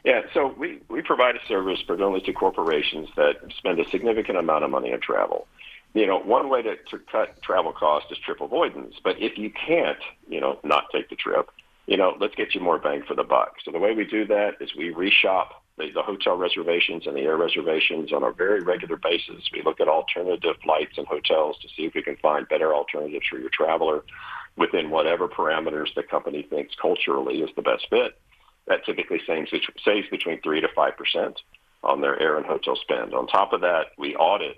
Yeah, 0.05 0.21
so 0.33 0.55
we, 0.57 0.79
we 0.87 1.01
provide 1.01 1.35
a 1.35 1.45
service 1.45 1.81
predominantly 1.85 2.31
to 2.31 2.39
corporations 2.39 3.09
that 3.17 3.35
spend 3.57 3.81
a 3.81 3.89
significant 3.89 4.37
amount 4.37 4.63
of 4.63 4.69
money 4.69 4.93
on 4.93 5.01
travel. 5.01 5.45
You 5.93 6.07
know, 6.07 6.19
one 6.19 6.47
way 6.47 6.61
to, 6.61 6.77
to 6.77 6.99
cut 7.11 7.41
travel 7.41 7.73
costs 7.73 8.09
is 8.09 8.17
trip 8.19 8.39
avoidance. 8.39 8.95
But 9.03 9.21
if 9.21 9.37
you 9.37 9.51
can't, 9.51 9.99
you 10.29 10.39
know, 10.39 10.57
not 10.63 10.85
take 10.93 11.09
the 11.09 11.17
trip, 11.17 11.49
you 11.85 11.97
know, 11.97 12.15
let's 12.17 12.35
get 12.35 12.55
you 12.55 12.61
more 12.61 12.79
bang 12.79 13.03
for 13.05 13.13
the 13.13 13.25
buck. 13.25 13.55
So 13.65 13.71
the 13.71 13.79
way 13.79 13.93
we 13.93 14.05
do 14.05 14.25
that 14.27 14.61
is 14.61 14.73
we 14.73 14.93
reshop 14.93 15.47
the, 15.77 15.91
the 15.93 16.01
hotel 16.01 16.35
reservations 16.35 17.05
and 17.05 17.15
the 17.15 17.21
air 17.21 17.37
reservations 17.37 18.11
on 18.11 18.23
a 18.23 18.31
very 18.31 18.61
regular 18.61 18.97
basis. 18.97 19.43
We 19.53 19.61
look 19.63 19.79
at 19.79 19.87
alternative 19.87 20.55
flights 20.63 20.97
and 20.97 21.07
hotels 21.07 21.57
to 21.61 21.67
see 21.69 21.85
if 21.85 21.93
we 21.93 22.01
can 22.01 22.17
find 22.17 22.47
better 22.47 22.73
alternatives 22.73 23.25
for 23.29 23.39
your 23.39 23.49
traveler 23.49 24.03
within 24.57 24.89
whatever 24.89 25.27
parameters 25.27 25.93
the 25.95 26.03
company 26.03 26.45
thinks 26.49 26.73
culturally 26.81 27.41
is 27.41 27.49
the 27.55 27.61
best 27.61 27.85
fit. 27.89 28.19
That 28.67 28.85
typically 28.85 29.21
saves, 29.25 29.51
saves 29.85 30.07
between 30.09 30.41
3 30.41 30.61
to 30.61 30.67
5% 30.67 31.35
on 31.83 32.01
their 32.01 32.19
air 32.19 32.37
and 32.37 32.45
hotel 32.45 32.75
spend. 32.75 33.13
On 33.13 33.27
top 33.27 33.53
of 33.53 33.61
that, 33.61 33.91
we 33.97 34.15
audit 34.15 34.57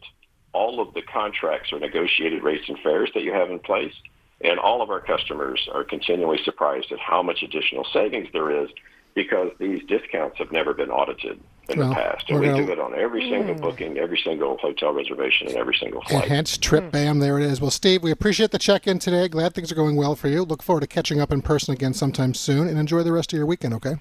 all 0.53 0.81
of 0.81 0.93
the 0.93 1.01
contracts 1.01 1.71
or 1.71 1.79
negotiated 1.79 2.43
rates 2.43 2.67
and 2.67 2.79
fares 2.79 3.11
that 3.13 3.23
you 3.23 3.33
have 3.33 3.51
in 3.51 3.59
place. 3.59 3.93
And 4.41 4.57
all 4.57 4.81
of 4.81 4.89
our 4.89 5.01
customers 5.01 5.67
are 5.73 5.83
continually 5.83 6.39
surprised 6.43 6.91
at 6.91 6.99
how 6.99 7.21
much 7.21 7.43
additional 7.43 7.85
savings 7.93 8.29
there 8.31 8.63
is 8.63 8.69
because 9.15 9.51
these 9.59 9.83
discounts 9.87 10.37
have 10.37 10.51
never 10.51 10.73
been 10.73 10.89
audited 10.89 11.39
in 11.69 11.79
well, 11.79 11.89
the 11.89 11.95
past. 11.95 12.29
And 12.29 12.39
we 12.39 12.47
gonna... 12.47 12.65
do 12.65 12.71
it 12.71 12.79
on 12.79 12.95
every 12.95 13.29
single 13.29 13.55
mm. 13.55 13.61
booking, 13.61 13.97
every 13.97 14.19
single 14.23 14.57
hotel 14.57 14.93
reservation, 14.93 15.47
and 15.47 15.57
every 15.57 15.75
single 15.79 16.01
flight. 16.01 16.23
And 16.23 16.31
hence, 16.31 16.57
Trip 16.57 16.85
mm. 16.85 16.91
Bam, 16.91 17.19
there 17.19 17.37
it 17.37 17.43
is. 17.43 17.61
Well, 17.61 17.71
Steve, 17.71 18.03
we 18.03 18.11
appreciate 18.11 18.51
the 18.51 18.59
check 18.59 18.87
in 18.87 18.99
today. 18.99 19.27
Glad 19.27 19.53
things 19.53 19.71
are 19.71 19.75
going 19.75 19.95
well 19.95 20.15
for 20.15 20.27
you. 20.27 20.43
Look 20.43 20.63
forward 20.63 20.81
to 20.81 20.87
catching 20.87 21.19
up 21.19 21.31
in 21.31 21.41
person 21.41 21.73
again 21.73 21.93
sometime 21.93 22.33
soon, 22.33 22.67
and 22.67 22.77
enjoy 22.77 23.03
the 23.03 23.11
rest 23.11 23.33
of 23.33 23.37
your 23.37 23.45
weekend, 23.45 23.73
okay? 23.75 23.95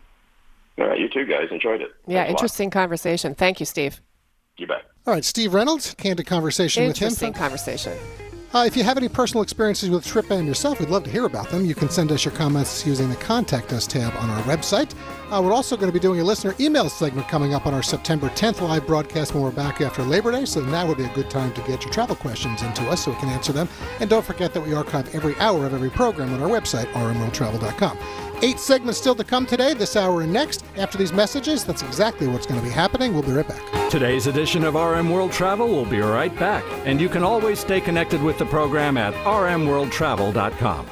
All 0.78 0.86
right, 0.86 0.98
you 0.98 1.08
too, 1.08 1.26
guys. 1.26 1.48
Enjoyed 1.50 1.80
it. 1.80 1.90
Yeah, 2.06 2.24
Thanks 2.24 2.30
interesting 2.30 2.70
conversation. 2.70 3.34
Thank 3.34 3.60
you, 3.60 3.66
Steve. 3.66 4.00
You 4.56 4.66
bet. 4.66 4.84
All 5.06 5.14
right, 5.14 5.24
Steve 5.24 5.54
Reynolds, 5.54 5.94
candid 5.94 6.26
conversation 6.26 6.86
with 6.86 6.98
him. 6.98 7.06
Interesting 7.06 7.32
conversation. 7.32 7.96
Uh, 8.54 8.64
if 8.66 8.74
you 8.74 8.82
have 8.82 8.96
any 8.96 9.10
personal 9.10 9.42
experiences 9.42 9.90
with 9.90 10.02
TripBam 10.06 10.46
yourself, 10.46 10.80
we'd 10.80 10.88
love 10.88 11.04
to 11.04 11.10
hear 11.10 11.26
about 11.26 11.50
them. 11.50 11.66
You 11.66 11.74
can 11.74 11.90
send 11.90 12.10
us 12.10 12.24
your 12.24 12.32
comments 12.32 12.86
using 12.86 13.10
the 13.10 13.16
Contact 13.16 13.74
Us 13.74 13.86
tab 13.86 14.14
on 14.16 14.30
our 14.30 14.42
website. 14.44 14.94
Uh, 15.30 15.42
we're 15.42 15.52
also 15.52 15.76
going 15.76 15.88
to 15.88 15.92
be 15.92 16.00
doing 16.00 16.20
a 16.20 16.24
listener 16.24 16.54
email 16.58 16.88
segment 16.88 17.28
coming 17.28 17.52
up 17.52 17.66
on 17.66 17.74
our 17.74 17.82
September 17.82 18.28
10th 18.30 18.62
live 18.62 18.86
broadcast 18.86 19.34
when 19.34 19.42
we're 19.42 19.50
back 19.50 19.80
after 19.82 20.02
Labor 20.02 20.32
Day, 20.32 20.46
so 20.46 20.60
now 20.64 20.86
would 20.86 20.96
be 20.96 21.04
a 21.04 21.14
good 21.14 21.28
time 21.28 21.52
to 21.52 21.60
get 21.62 21.84
your 21.84 21.92
travel 21.92 22.16
questions 22.16 22.62
into 22.62 22.88
us 22.88 23.04
so 23.04 23.10
we 23.10 23.18
can 23.18 23.28
answer 23.28 23.52
them. 23.52 23.68
And 24.00 24.08
don't 24.08 24.24
forget 24.24 24.54
that 24.54 24.60
we 24.62 24.72
archive 24.72 25.14
every 25.14 25.36
hour 25.36 25.66
of 25.66 25.74
every 25.74 25.90
program 25.90 26.32
on 26.32 26.42
our 26.42 26.48
website, 26.48 26.86
rmworldtravel.com. 26.92 27.98
Eight 28.40 28.58
segments 28.58 28.98
still 28.98 29.16
to 29.16 29.24
come 29.24 29.44
today, 29.44 29.74
this 29.74 29.96
hour 29.96 30.22
and 30.22 30.32
next. 30.32 30.64
After 30.76 30.96
these 30.96 31.12
messages, 31.12 31.64
that's 31.64 31.82
exactly 31.82 32.26
what's 32.26 32.46
going 32.46 32.60
to 32.60 32.66
be 32.66 32.72
happening. 32.72 33.12
We'll 33.12 33.22
be 33.22 33.32
right 33.32 33.46
back. 33.46 33.90
Today's 33.90 34.28
edition 34.28 34.64
of 34.64 34.76
RM 34.76 35.10
World 35.10 35.32
Travel 35.32 35.68
will 35.68 35.84
be 35.84 35.98
right 35.98 36.34
back, 36.38 36.64
and 36.86 37.00
you 37.00 37.08
can 37.08 37.22
always 37.22 37.58
stay 37.58 37.80
connected 37.80 38.22
with 38.22 38.38
the 38.38 38.46
program 38.46 38.96
at 38.96 39.12
rmworldtravel.com. 39.24 40.88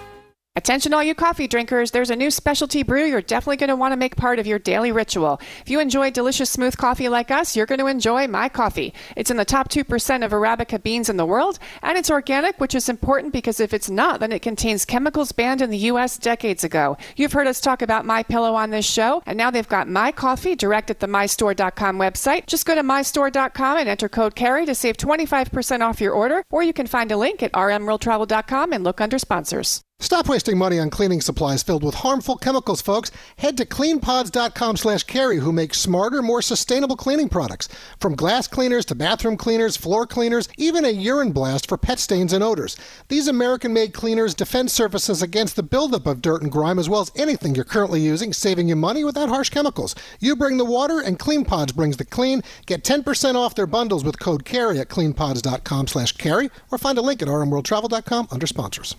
Attention, 0.57 0.95
all 0.95 1.05
you 1.05 1.14
coffee 1.14 1.47
drinkers, 1.47 1.90
there's 1.90 2.09
a 2.09 2.16
new 2.16 2.31
specialty 2.31 2.83
brew 2.83 3.05
you're 3.05 3.21
definitely 3.21 3.59
going 3.59 3.69
to 3.69 3.77
want 3.77 3.92
to 3.92 3.97
make 3.99 4.16
part 4.16 4.38
of 4.38 4.47
your 4.47 4.59
daily 4.59 4.90
ritual. 4.90 5.38
If 5.61 5.69
you 5.69 5.81
enjoy 5.81 6.11
delicious, 6.11 6.49
smooth 6.49 6.79
coffee 6.79 7.11
like 7.11 7.31
us, 7.31 7.55
you're 7.55 7.66
going 7.66 7.79
to 7.79 7.87
enjoy 7.87 8.27
my 8.27 8.49
coffee. 8.49 8.95
It's 9.16 9.31
in 9.31 9.37
the 9.37 9.45
top 9.45 9.69
2% 9.69 10.25
of 10.25 10.31
Arabica 10.33 10.83
beans 10.83 11.11
in 11.11 11.19
the 11.19 11.27
world, 11.27 11.59
and 11.83 11.99
it's 11.99 12.11
organic, 12.11 12.59
which 12.59 12.75
is 12.75 12.88
important 12.88 13.35
because 13.35 13.61
if 13.61 13.75
it's 13.75 13.90
not, 13.90 14.21
then 14.21 14.33
it 14.33 14.40
contains 14.40 14.87
chemicals 14.87 15.31
banned 15.31 15.61
in 15.61 15.69
the 15.69 15.90
U.S. 15.92 16.16
decades 16.16 16.64
ago. 16.64 16.97
You've 17.16 17.33
heard 17.33 17.47
us 17.47 17.61
talk 17.61 17.83
about 17.83 18.07
My 18.07 18.23
Pillow 18.23 18.55
on 18.55 18.71
this 18.71 18.87
show, 18.87 19.23
and 19.27 19.37
now 19.37 19.51
they've 19.51 19.69
got 19.69 19.88
My 19.88 20.11
Coffee 20.11 20.55
direct 20.55 20.90
at 20.90 21.01
the 21.01 21.07
MyStore.com 21.07 21.99
website. 21.99 22.47
Just 22.47 22.64
go 22.64 22.75
to 22.75 22.83
MyStore.com 22.83 23.77
and 23.77 23.90
enter 23.90 24.09
code 24.09 24.35
CAREY 24.35 24.64
to 24.64 24.75
save 24.75 24.97
25% 24.97 25.83
off 25.83 26.01
your 26.01 26.14
order, 26.14 26.42
or 26.51 26.62
you 26.62 26.73
can 26.73 26.87
find 26.87 27.12
a 27.12 27.19
link 27.19 27.42
at 27.42 27.53
rmworldtravel.com 27.53 28.73
and 28.73 28.83
look 28.83 29.03
under 29.03 29.19
sponsors. 29.19 29.83
Stop 30.07 30.29
wasting 30.29 30.57
money 30.57 30.79
on 30.79 30.89
cleaning 30.89 31.21
supplies 31.21 31.63
filled 31.63 31.83
with 31.83 31.97
harmful 31.97 32.37
chemicals, 32.37 32.81
folks. 32.81 33.11
Head 33.39 33.57
to 33.57 33.65
cleanpods.com 33.65 34.77
slash 34.77 35.03
carey 35.03 35.39
who 35.39 35.51
makes 35.53 35.81
smarter, 35.81 36.23
more 36.23 36.43
sustainable 36.43 36.97
cleaning 36.97 37.29
products. 37.29 37.69
From 37.99 38.15
glass 38.15 38.47
cleaners 38.47 38.85
to 38.85 38.95
bathroom 38.95 39.37
cleaners, 39.37 39.77
floor 39.77 40.07
cleaners, 40.07 40.49
even 40.59 40.85
a 40.85 40.91
urine 40.91 41.33
blast 41.33 41.69
for 41.69 41.77
pet 41.77 41.99
stains 41.99 42.33
and 42.33 42.45
odors. 42.45 42.77
These 43.09 43.27
American-made 43.27 43.95
cleaners 43.95 44.35
defend 44.35 44.71
surfaces 44.71 45.23
against 45.23 45.57
the 45.57 45.63
buildup 45.63 46.07
of 46.07 46.23
dirt 46.23 46.43
and 46.43 46.53
grime 46.53 46.79
as 46.79 46.89
well 46.89 47.01
as 47.01 47.11
anything 47.17 47.55
you're 47.55 47.65
currently 47.65 48.01
using, 48.01 48.33
saving 48.33 48.69
you 48.69 48.77
money 48.77 49.03
without 49.03 49.29
harsh 49.31 49.49
chemicals. 49.49 49.95
You 50.21 50.37
bring 50.37 50.59
the 50.59 50.65
water 50.65 51.01
and 51.01 51.19
CleanPods 51.19 51.75
brings 51.75 51.97
the 51.97 52.05
clean. 52.05 52.43
Get 52.67 52.85
10% 52.85 53.35
off 53.35 53.55
their 53.55 53.67
bundles 53.67 54.05
with 54.05 54.21
code 54.21 54.45
CAREY 54.45 54.79
at 54.79 54.89
cleanpods.com 54.89 55.87
slash 55.89 56.13
carey 56.13 56.51
or 56.71 56.79
find 56.79 56.97
a 56.97 57.03
link 57.03 57.23
at 57.23 57.29
rmworldtravel.com 57.29 58.29
under 58.31 58.47
sponsors. 58.47 58.95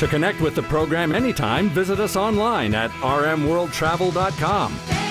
To 0.00 0.06
connect 0.06 0.42
with 0.42 0.54
the 0.54 0.62
program 0.62 1.12
anytime, 1.12 1.70
visit 1.70 2.00
us 2.00 2.16
online 2.16 2.74
at 2.74 2.90
rmworldtravel.com. 2.90 5.05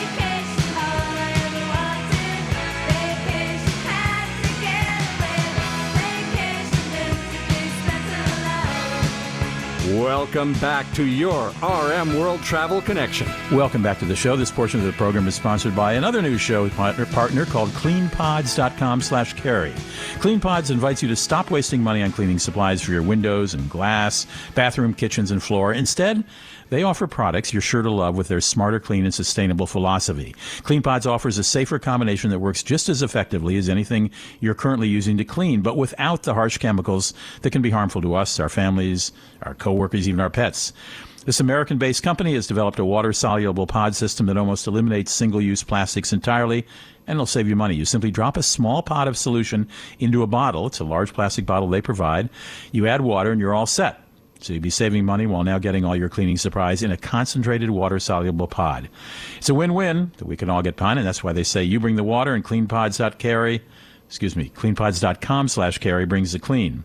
Welcome 9.90 10.54
back 10.54 10.92
to 10.94 11.04
your 11.06 11.54
RM 11.62 12.18
World 12.20 12.42
Travel 12.42 12.82
Connection. 12.82 13.28
Welcome 13.52 13.84
back 13.84 14.00
to 14.00 14.06
the 14.06 14.16
show. 14.16 14.36
This 14.36 14.50
portion 14.50 14.80
of 14.80 14.88
the 14.88 14.94
program 14.94 15.28
is 15.28 15.36
sponsored 15.36 15.76
by 15.76 15.94
another 15.94 16.24
new 16.24 16.40
show 16.40 16.68
partner, 16.70 17.06
partner 17.06 17.46
called 17.46 17.70
CleanPods.com 17.70 19.02
slash 19.02 19.34
carey. 19.34 19.74
CleanPods 20.16 20.72
invites 20.72 21.04
you 21.04 21.08
to 21.10 21.16
stop 21.16 21.52
wasting 21.52 21.84
money 21.84 22.02
on 22.02 22.12
cleaning 22.12 22.40
supplies 22.40 22.82
for 22.82 22.94
your 22.94 23.04
windows 23.04 23.54
and 23.54 23.70
glass, 23.70 24.26
bathroom, 24.56 24.92
kitchens, 24.92 25.30
and 25.30 25.44
floor. 25.44 25.72
Instead, 25.72 26.24
they 26.70 26.84
offer 26.84 27.08
products 27.08 27.54
you're 27.54 27.62
sure 27.62 27.82
to 27.82 27.92
love 27.92 28.16
with 28.16 28.28
their 28.28 28.42
smarter, 28.42 28.80
clean, 28.80 29.06
and 29.06 29.14
sustainable 29.14 29.68
philosophy. 29.68 30.36
CleanPods 30.64 31.06
offers 31.06 31.38
a 31.38 31.44
safer 31.44 31.80
combination 31.80 32.30
that 32.30 32.40
works 32.40 32.64
just 32.64 32.90
as 32.90 33.02
effectively 33.02 33.58
as 33.58 33.70
anything 33.70 34.12
you're 34.40 34.54
currently 34.54 34.88
using 34.88 35.18
to 35.18 35.26
clean, 35.26 35.62
but 35.62 35.78
without 35.78 36.24
the 36.24 36.34
harsh 36.34 36.58
chemicals 36.58 37.14
that 37.42 37.52
can 37.52 37.62
be 37.62 37.70
harmful 37.70 38.02
to 38.02 38.16
us, 38.16 38.40
our 38.40 38.50
families, 38.50 39.12
our 39.44 39.54
coworkers, 39.54 40.08
even 40.08 40.20
our 40.20 40.30
pets. 40.30 40.74
This 41.26 41.40
American 41.40 41.80
based 41.80 42.04
company 42.04 42.36
has 42.36 42.46
developed 42.46 42.78
a 42.78 42.86
water 42.86 43.12
soluble 43.12 43.66
pod 43.66 43.96
system 43.96 44.28
that 44.28 44.38
almost 44.38 44.68
eliminates 44.68 45.12
single 45.12 45.42
use 45.42 45.64
plastics 45.64 46.14
entirely 46.14 46.68
and 47.08 47.18
it'll 47.18 47.26
save 47.26 47.48
you 47.48 47.56
money. 47.56 47.76
You 47.76 47.86
simply 47.86 48.12
drop 48.12 48.38
a 48.38 48.44
small 48.44 48.82
pot 48.82 49.08
of 49.08 49.18
solution 49.18 49.68
into 50.00 50.24
a 50.24 50.28
bottle. 50.28 50.68
It's 50.68 50.80
a 50.80 50.84
large 50.84 51.14
plastic 51.14 51.46
bottle 51.46 51.68
they 51.68 51.82
provide. 51.82 52.30
You 52.72 52.88
add 52.88 53.02
water 53.02 53.32
and 53.32 53.40
you're 53.40 53.54
all 53.54 53.66
set. 53.66 54.05
So 54.46 54.54
you'd 54.54 54.62
be 54.62 54.70
saving 54.70 55.06
money 55.06 55.26
while 55.26 55.44
now 55.44 55.58
getting 55.58 55.84
all 55.84 55.96
your 55.96 56.08
cleaning 56.08 56.38
supplies 56.38 56.84
in 56.84 56.92
a 56.92 56.98
concentrated 56.98 57.72
water 57.72 57.98
soluble 57.98 58.48
pod. 58.48 58.90
It's 59.38 59.50
a 59.50 59.56
win-win 59.56 60.12
that 60.18 60.28
we 60.28 60.38
can 60.38 60.52
all 60.52 60.62
get 60.62 60.76
behind, 60.76 61.00
and 61.00 61.08
that's 61.08 61.24
why 61.24 61.34
they 61.34 61.44
say 61.44 61.64
you 61.64 61.80
bring 61.80 61.96
the 61.96 62.04
water 62.04 62.36
and 62.36 62.44
cleanpods.carey, 62.44 63.64
excuse 64.06 64.36
me, 64.36 64.52
cleanpods.com 64.56 65.48
slash 65.48 65.80
carey 65.80 66.06
brings 66.06 66.32
the 66.32 66.38
clean. 66.38 66.84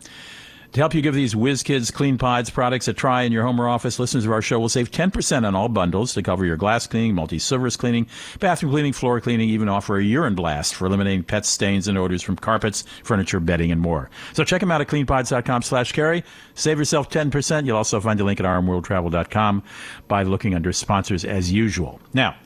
To 0.73 0.81
help 0.81 0.95
you 0.95 1.03
give 1.03 1.17
these 1.17 1.35
WizKids 1.35 1.93
Clean 1.93 2.17
Pods 2.17 2.49
products 2.49 2.87
a 2.87 2.93
try 2.93 3.23
in 3.23 3.33
your 3.33 3.43
home 3.43 3.61
or 3.61 3.69
office, 3.69 3.99
listeners 3.99 4.25
of 4.25 4.31
our 4.31 4.41
show 4.41 4.61
will 4.61 4.69
save 4.69 4.93
10% 4.93 5.45
on 5.45 5.57
all 5.57 5.69
bundles 5.69 6.15
to 6.15 6.23
cover 6.23 6.47
your 6.47 6.57
glass 6.57 6.87
cleaning, 6.87 7.13
multi-surface 7.17 7.77
cleaning, 7.77 8.07
bathroom 8.39 8.71
cleaning, 8.71 8.93
floor 8.93 9.21
cleaning, 9.21 9.49
even 9.49 9.69
offer 9.69 9.99
a 9.99 10.05
urine 10.05 10.37
blast 10.37 10.77
for 10.77 10.87
eliminating 10.87 11.25
pet 11.25 11.45
stains 11.45 11.89
and 11.89 11.99
odors 11.99 12.23
from 12.23 12.37
carpets, 12.37 12.85
furniture, 13.03 13.41
bedding, 13.41 13.73
and 13.73 13.81
more. 13.81 14.11
So 14.33 14.45
check 14.45 14.61
them 14.61 14.71
out 14.71 14.81
at 14.81 14.87
cleanpods.com 14.87 15.63
slash 15.63 15.91
carey. 15.91 16.23
Save 16.55 16.79
yourself 16.79 17.11
10%. 17.11 17.67
You'll 17.67 17.77
also 17.77 18.01
find 18.01 18.21
a 18.21 18.25
link 18.25 18.39
at 18.39 18.47
rmworldtravel.com 18.47 19.65
by 20.07 20.23
looking 20.23 20.55
under 20.55 20.73
sponsors 20.73 21.25
as 21.25 21.51
usual. 21.51 22.01
Now, 22.15 22.37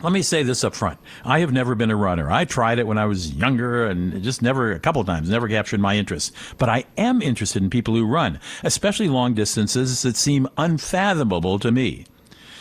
Let 0.00 0.12
me 0.12 0.22
say 0.22 0.44
this 0.44 0.62
up 0.62 0.76
front. 0.76 1.00
I 1.24 1.40
have 1.40 1.52
never 1.52 1.74
been 1.74 1.90
a 1.90 1.96
runner. 1.96 2.30
I 2.30 2.44
tried 2.44 2.78
it 2.78 2.86
when 2.86 2.98
I 2.98 3.06
was 3.06 3.32
younger 3.32 3.84
and 3.84 4.22
just 4.22 4.42
never, 4.42 4.70
a 4.70 4.78
couple 4.78 5.02
times, 5.04 5.28
never 5.28 5.48
captured 5.48 5.80
my 5.80 5.96
interest. 5.96 6.32
But 6.56 6.68
I 6.68 6.84
am 6.96 7.20
interested 7.20 7.64
in 7.64 7.70
people 7.70 7.94
who 7.94 8.06
run, 8.06 8.38
especially 8.62 9.08
long 9.08 9.34
distances 9.34 10.02
that 10.02 10.14
seem 10.14 10.46
unfathomable 10.56 11.58
to 11.58 11.72
me. 11.72 12.06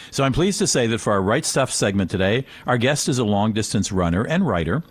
So 0.10 0.24
I'm 0.24 0.34
pleased 0.34 0.58
to 0.60 0.68
say 0.68 0.88
that 0.88 0.98
for 0.98 1.14
our 1.14 1.22
Right 1.22 1.46
Stuff 1.46 1.72
segment 1.72 2.10
today, 2.10 2.46
our 2.66 2.80
guest 2.80 3.08
is 3.08 3.20
a 3.20 3.24
long 3.24 3.54
distance 3.54 3.92
runner 3.92 4.24
and 4.24 4.48
writer. 4.48 4.82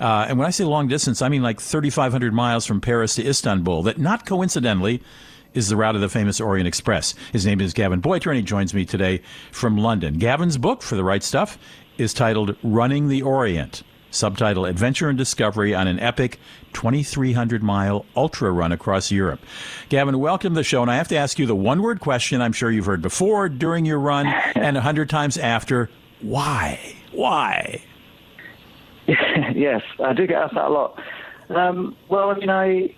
Uh, 0.00 0.24
and 0.26 0.38
when 0.38 0.46
I 0.46 0.52
say 0.52 0.64
long 0.64 0.88
distance, 0.88 1.20
I 1.20 1.28
mean 1.28 1.42
like 1.42 1.60
3,500 1.60 2.32
miles 2.32 2.64
from 2.64 2.80
Paris 2.80 3.16
to 3.16 3.28
Istanbul, 3.28 3.82
that 3.82 3.98
not 3.98 4.24
coincidentally 4.24 5.02
is 5.52 5.68
the 5.68 5.76
route 5.76 5.96
of 5.96 6.00
the 6.00 6.08
famous 6.08 6.40
Orient 6.40 6.68
Express. 6.68 7.14
His 7.32 7.44
name 7.44 7.60
is 7.60 7.74
Gavin 7.74 8.00
Boyter, 8.00 8.30
and 8.30 8.36
he 8.36 8.42
joins 8.42 8.72
me 8.72 8.84
today 8.84 9.20
from 9.50 9.76
London. 9.76 10.14
Gavin's 10.14 10.56
book 10.56 10.80
for 10.80 10.94
the 10.94 11.04
right 11.04 11.22
stuff 11.22 11.58
is 12.00 12.14
titled 12.14 12.56
Running 12.62 13.08
the 13.08 13.20
Orient, 13.20 13.82
subtitle 14.10 14.64
Adventure 14.64 15.10
and 15.10 15.18
Discovery 15.18 15.74
on 15.74 15.86
an 15.86 16.00
Epic 16.00 16.38
2,300 16.72 17.62
mile 17.62 18.06
ultra 18.16 18.50
run 18.50 18.72
across 18.72 19.10
Europe. 19.10 19.40
Gavin, 19.90 20.18
welcome 20.18 20.54
to 20.54 20.60
the 20.60 20.64
show. 20.64 20.80
And 20.80 20.90
I 20.90 20.96
have 20.96 21.08
to 21.08 21.16
ask 21.16 21.38
you 21.38 21.44
the 21.44 21.54
one 21.54 21.82
word 21.82 22.00
question 22.00 22.40
I'm 22.40 22.54
sure 22.54 22.70
you've 22.70 22.86
heard 22.86 23.02
before, 23.02 23.50
during 23.50 23.84
your 23.84 23.98
run, 23.98 24.26
and 24.26 24.78
a 24.78 24.80
hundred 24.80 25.10
times 25.10 25.36
after 25.36 25.90
why? 26.22 26.80
Why? 27.12 27.82
yes, 29.06 29.82
I 30.02 30.14
do 30.14 30.26
get 30.26 30.38
asked 30.38 30.54
that 30.54 30.64
a 30.64 30.68
lot. 30.70 30.98
Um, 31.50 31.96
well, 32.08 32.30
I 32.30 32.38
mean, 32.38 32.50
I 32.50 32.94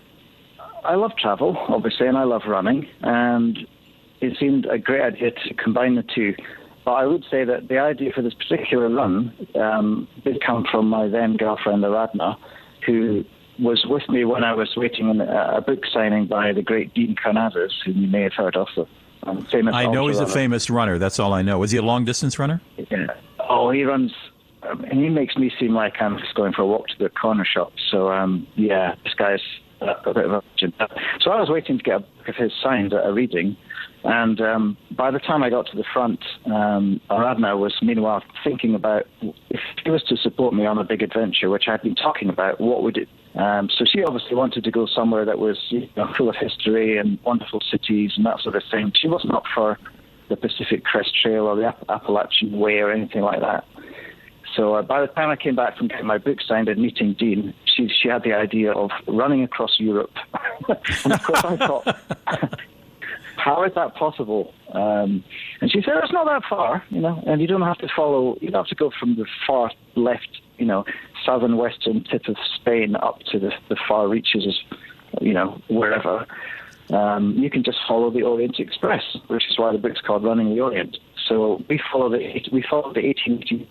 I 0.85 0.95
love 0.95 1.11
travel, 1.17 1.57
obviously, 1.67 2.07
and 2.07 2.17
I 2.17 2.23
love 2.23 2.43
running, 2.47 2.87
and 3.01 3.67
it 4.21 4.37
seemed 4.39 4.65
a 4.65 4.77
great 4.77 5.01
idea 5.01 5.31
to 5.31 5.53
combine 5.55 5.95
the 5.95 6.03
two. 6.03 6.35
But 6.85 6.91
I 6.91 7.05
would 7.05 7.23
say 7.31 7.45
that 7.45 7.69
the 7.69 7.77
idea 7.79 8.11
for 8.13 8.21
this 8.21 8.33
particular 8.33 8.89
run 8.89 9.33
um, 9.55 10.07
did 10.23 10.43
come 10.45 10.65
from 10.69 10.89
my 10.89 11.07
then 11.07 11.37
girlfriend, 11.37 11.83
Aradna, 11.83 12.37
who 12.85 13.23
was 13.59 13.85
with 13.87 14.07
me 14.09 14.25
when 14.25 14.43
I 14.43 14.53
was 14.53 14.69
waiting 14.75 15.09
in 15.09 15.21
a, 15.21 15.57
a 15.57 15.61
book 15.61 15.85
signing 15.91 16.27
by 16.27 16.51
the 16.51 16.61
great 16.61 16.93
Dean 16.93 17.15
Karnazes, 17.15 17.71
who 17.85 17.91
you 17.91 18.07
may 18.07 18.21
have 18.21 18.33
heard 18.33 18.55
of. 18.55 18.67
The 18.75 18.85
um, 19.23 19.45
famous 19.45 19.73
I 19.73 19.85
know 19.85 20.07
he's 20.07 20.17
runner. 20.17 20.29
a 20.29 20.33
famous 20.33 20.69
runner. 20.69 20.97
That's 20.97 21.19
all 21.19 21.33
I 21.33 21.41
know. 21.41 21.63
Is 21.63 21.71
he 21.71 21.77
a 21.77 21.81
long 21.81 22.03
distance 22.03 22.37
runner? 22.39 22.61
Yeah. 22.77 23.07
Oh, 23.39 23.69
he 23.71 23.83
runs. 23.83 24.11
Um, 24.63 24.85
he 24.91 25.09
makes 25.09 25.35
me 25.37 25.51
seem 25.59 25.73
like 25.73 26.01
I'm 26.01 26.17
just 26.17 26.33
going 26.35 26.53
for 26.53 26.63
a 26.63 26.65
walk 26.65 26.87
to 26.87 26.97
the 26.97 27.09
corner 27.09 27.45
shop. 27.45 27.73
So, 27.91 28.11
um, 28.11 28.47
yeah, 28.55 28.95
this 29.03 29.13
guy's 29.13 29.41
a 29.81 30.13
bit 30.13 30.25
of 30.25 30.31
a 30.31 30.41
legend. 30.51 30.73
So 31.21 31.31
I 31.31 31.39
was 31.39 31.49
waiting 31.49 31.77
to 31.77 31.83
get 31.83 31.95
a 31.95 31.99
book 31.99 32.29
of 32.29 32.35
his 32.35 32.51
signed 32.61 32.93
at 32.93 33.05
a 33.05 33.13
reading, 33.13 33.57
and 34.03 34.41
um, 34.41 34.77
by 34.91 35.11
the 35.11 35.19
time 35.19 35.43
I 35.43 35.49
got 35.49 35.67
to 35.67 35.77
the 35.77 35.85
front, 35.93 36.19
um, 36.45 36.99
Aradna 37.09 37.57
was 37.57 37.73
meanwhile 37.81 38.21
thinking 38.43 38.75
about 38.75 39.07
if 39.21 39.61
she 39.81 39.89
was 39.89 40.03
to 40.03 40.17
support 40.17 40.53
me 40.53 40.65
on 40.65 40.77
a 40.77 40.83
big 40.83 41.01
adventure, 41.01 41.49
which 41.49 41.67
I'd 41.67 41.81
been 41.81 41.95
talking 41.95 42.29
about, 42.29 42.59
what 42.59 42.83
would 42.83 42.97
it? 42.97 43.07
Um, 43.35 43.69
so 43.69 43.85
she 43.85 44.03
obviously 44.03 44.35
wanted 44.35 44.63
to 44.65 44.71
go 44.71 44.85
somewhere 44.85 45.25
that 45.25 45.39
was 45.39 45.57
you 45.69 45.89
know, 45.95 46.13
full 46.17 46.29
of 46.29 46.35
history 46.35 46.97
and 46.97 47.17
wonderful 47.23 47.61
cities 47.61 48.13
and 48.17 48.25
that 48.25 48.41
sort 48.41 48.55
of 48.55 48.63
thing. 48.69 48.91
She 48.95 49.07
wasn't 49.07 49.33
up 49.33 49.45
for 49.55 49.79
the 50.29 50.35
Pacific 50.35 50.83
Crest 50.83 51.11
Trail 51.21 51.45
or 51.45 51.55
the 51.55 51.67
App- 51.67 51.85
Appalachian 51.89 52.59
Way 52.59 52.79
or 52.79 52.91
anything 52.91 53.21
like 53.21 53.39
that. 53.39 53.65
So 54.55 54.75
uh, 54.75 54.81
by 54.81 55.01
the 55.01 55.07
time 55.07 55.29
I 55.29 55.35
came 55.35 55.55
back 55.55 55.77
from 55.77 55.87
getting 55.87 56.05
my 56.05 56.17
book 56.17 56.39
signed 56.47 56.69
and 56.69 56.79
meeting 56.79 57.15
Dean, 57.17 57.53
she 57.65 57.87
she 57.87 58.07
had 58.07 58.23
the 58.23 58.33
idea 58.33 58.71
of 58.71 58.91
running 59.07 59.43
across 59.43 59.79
Europe, 59.79 60.11
and 61.05 61.13
of 61.13 61.23
course 61.23 61.43
I 61.43 61.57
thought, 61.57 62.59
how 63.43 63.63
is 63.65 63.73
that 63.75 63.93
possible? 63.95 64.53
Um, 64.71 65.23
and 65.59 65.69
she 65.71 65.81
said 65.81 65.95
it's 66.01 66.13
not 66.13 66.25
that 66.27 66.43
far, 66.49 66.83
you 66.89 67.01
know, 67.01 67.21
and 67.27 67.41
you 67.41 67.47
don't 67.47 67.61
have 67.61 67.77
to 67.79 67.87
follow. 67.95 68.37
You 68.41 68.49
don't 68.51 68.61
have 68.63 68.69
to 68.69 68.75
go 68.75 68.89
from 68.99 69.15
the 69.15 69.25
far 69.45 69.69
left, 69.95 70.29
you 70.57 70.65
know, 70.65 70.85
southern 71.25 71.57
western 71.57 72.03
tip 72.05 72.27
of 72.27 72.37
Spain 72.55 72.95
up 72.95 73.19
to 73.31 73.39
the 73.39 73.51
the 73.69 73.75
far 73.87 74.07
reaches, 74.07 74.45
of, 75.13 75.27
you 75.27 75.33
know, 75.33 75.61
wherever. 75.69 76.25
Um, 76.89 77.33
you 77.37 77.49
can 77.49 77.63
just 77.63 77.79
follow 77.87 78.09
the 78.11 78.23
Orient 78.23 78.59
Express, 78.59 79.03
which 79.27 79.45
is 79.49 79.57
why 79.57 79.71
the 79.71 79.77
book's 79.77 80.01
called 80.01 80.23
Running 80.23 80.53
the 80.53 80.61
Orient. 80.61 80.97
So 81.27 81.61
we 81.69 81.81
follow 81.91 82.09
the 82.09 82.19
we 82.51 82.61
follow 82.69 82.93
the 82.93 83.01
1880 83.01 83.69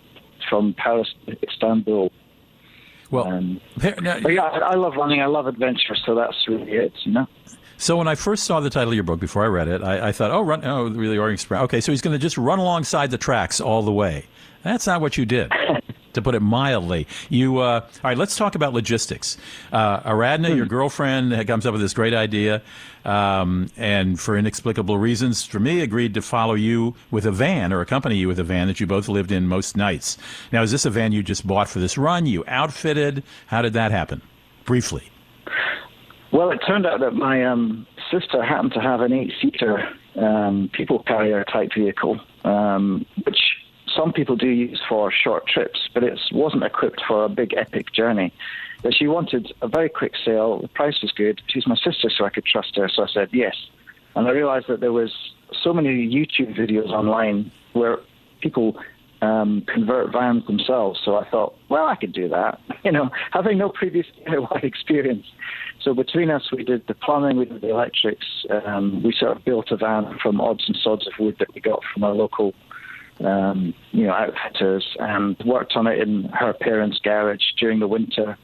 from 0.49 0.73
Paris 0.75 1.09
to 1.25 1.35
Istanbul. 1.47 2.11
Well, 3.11 3.27
Um, 3.27 3.61
now- 4.01 4.17
yeah, 4.27 4.43
I 4.43 4.59
I 4.73 4.75
love 4.75 4.95
running. 4.95 5.21
I 5.21 5.25
love 5.27 5.47
adventure, 5.47 5.95
so 6.05 6.13
that's 6.15 6.37
really 6.47 6.71
it, 6.73 6.93
you 7.05 7.11
know. 7.13 7.27
So 7.77 7.97
when 7.97 8.07
I 8.07 8.15
first 8.15 8.43
saw 8.45 8.59
the 8.59 8.69
title 8.69 8.89
of 8.89 8.95
your 8.95 9.03
book 9.03 9.19
before 9.19 9.43
I 9.43 9.47
read 9.47 9.67
it, 9.67 9.83
I, 9.83 10.09
I 10.09 10.11
thought, 10.11 10.31
oh, 10.31 10.41
run, 10.41 10.63
oh, 10.63 10.89
really, 10.89 11.17
Orient 11.17 11.39
Express. 11.39 11.63
Okay, 11.63 11.81
so 11.81 11.91
he's 11.91 12.01
going 12.01 12.13
to 12.13 12.19
just 12.19 12.37
run 12.37 12.59
alongside 12.59 13.11
the 13.11 13.17
tracks 13.17 13.59
all 13.59 13.81
the 13.81 13.91
way. 13.91 14.25
That's 14.63 14.87
not 14.87 15.01
what 15.01 15.17
you 15.17 15.25
did, 15.25 15.51
to 16.13 16.21
put 16.21 16.35
it 16.35 16.39
mildly. 16.39 17.05
You, 17.29 17.57
uh, 17.57 17.81
all 17.81 17.89
right, 18.03 18.17
let's 18.17 18.37
talk 18.37 18.55
about 18.55 18.73
logistics. 18.73 19.37
Uh, 19.71 19.99
Aradna, 20.01 20.55
your 20.55 20.65
girlfriend, 20.65 21.45
comes 21.47 21.65
up 21.65 21.73
with 21.73 21.81
this 21.81 21.93
great 21.93 22.13
idea, 22.13 22.61
um, 23.03 23.69
and 23.75 24.17
for 24.19 24.37
inexplicable 24.37 24.97
reasons, 24.97 25.43
for 25.43 25.59
me, 25.59 25.81
agreed 25.81 26.13
to 26.13 26.21
follow 26.21 26.53
you 26.53 26.95
with 27.11 27.25
a 27.25 27.31
van 27.31 27.73
or 27.73 27.81
accompany 27.81 28.15
you 28.15 28.29
with 28.29 28.39
a 28.39 28.43
van 28.43 28.67
that 28.67 28.79
you 28.79 28.87
both 28.87 29.09
lived 29.09 29.31
in 29.31 29.47
most 29.47 29.75
nights. 29.75 30.17
Now, 30.53 30.63
is 30.63 30.71
this 30.71 30.85
a 30.85 30.89
van 30.89 31.11
you 31.11 31.23
just 31.23 31.45
bought 31.45 31.67
for 31.67 31.79
this 31.79 31.97
run? 31.97 32.25
You 32.25 32.45
outfitted? 32.47 33.23
How 33.47 33.61
did 33.61 33.73
that 33.73 33.91
happen? 33.91 34.21
Briefly. 34.63 35.09
Well, 36.33 36.49
it 36.49 36.57
turned 36.65 36.87
out 36.87 36.99
that 37.01 37.13
my 37.13 37.45
um, 37.45 37.85
sister 38.09 38.43
happened 38.43 38.73
to 38.73 38.81
have 38.81 39.01
an 39.01 39.13
eight-seater 39.13 39.87
um, 40.15 40.69
people 40.73 41.03
carrier 41.03 41.43
type 41.43 41.69
vehicle, 41.77 42.19
um, 42.43 43.05
which 43.23 43.37
some 43.95 44.11
people 44.11 44.35
do 44.35 44.47
use 44.47 44.81
for 44.89 45.11
short 45.11 45.47
trips, 45.47 45.87
but 45.93 46.03
it 46.03 46.19
wasn't 46.31 46.63
equipped 46.63 47.03
for 47.07 47.25
a 47.25 47.29
big 47.29 47.53
epic 47.55 47.93
journey. 47.93 48.33
But 48.81 48.95
she 48.95 49.05
wanted 49.05 49.53
a 49.61 49.67
very 49.67 49.89
quick 49.89 50.13
sale. 50.25 50.59
The 50.59 50.69
price 50.69 50.99
was 51.03 51.11
good. 51.11 51.39
She's 51.47 51.67
my 51.67 51.75
sister, 51.75 52.09
so 52.09 52.25
I 52.25 52.31
could 52.31 52.45
trust 52.45 52.75
her. 52.77 52.89
So 52.89 53.03
I 53.03 53.07
said 53.13 53.29
yes. 53.31 53.55
And 54.15 54.27
I 54.27 54.31
realized 54.31 54.65
that 54.69 54.79
there 54.79 54.91
was 54.91 55.11
so 55.63 55.71
many 55.71 55.89
YouTube 55.89 56.57
videos 56.57 56.89
online 56.89 57.51
where 57.73 57.97
people 58.41 58.75
um, 59.23 59.63
convert 59.73 60.11
vans 60.11 60.45
themselves. 60.47 60.99
So 61.03 61.15
I 61.15 61.29
thought, 61.29 61.55
well, 61.69 61.85
I 61.85 61.95
could 61.95 62.13
do 62.13 62.27
that. 62.29 62.59
You 62.83 62.91
know, 62.91 63.11
having 63.31 63.57
no 63.57 63.69
previous 63.69 64.05
DIY 64.27 64.61
experience. 64.61 65.25
So 65.81 65.93
between 65.93 66.29
us, 66.29 66.51
we 66.51 66.65
did 66.65 66.85
the 66.87 66.93
plumbing, 66.93 67.37
we 67.37 67.45
did 67.45 67.61
the 67.61 67.69
electrics. 67.69 68.25
Um, 68.49 69.01
we 69.01 69.15
sort 69.17 69.37
of 69.37 69.45
built 69.45 69.71
a 69.71 69.77
van 69.77 70.17
from 70.21 70.41
odds 70.41 70.65
and 70.67 70.77
sods 70.83 71.07
of 71.07 71.13
wood 71.17 71.37
that 71.39 71.53
we 71.55 71.61
got 71.61 71.79
from 71.93 72.03
our 72.03 72.11
local, 72.13 72.53
um, 73.21 73.73
you 73.91 74.05
know, 74.05 74.11
outfitters, 74.11 74.85
and 74.99 75.37
worked 75.45 75.77
on 75.77 75.87
it 75.87 75.99
in 75.99 76.25
her 76.33 76.51
parents' 76.51 76.99
garage 77.01 77.53
during 77.57 77.79
the 77.79 77.87
winter. 77.87 78.37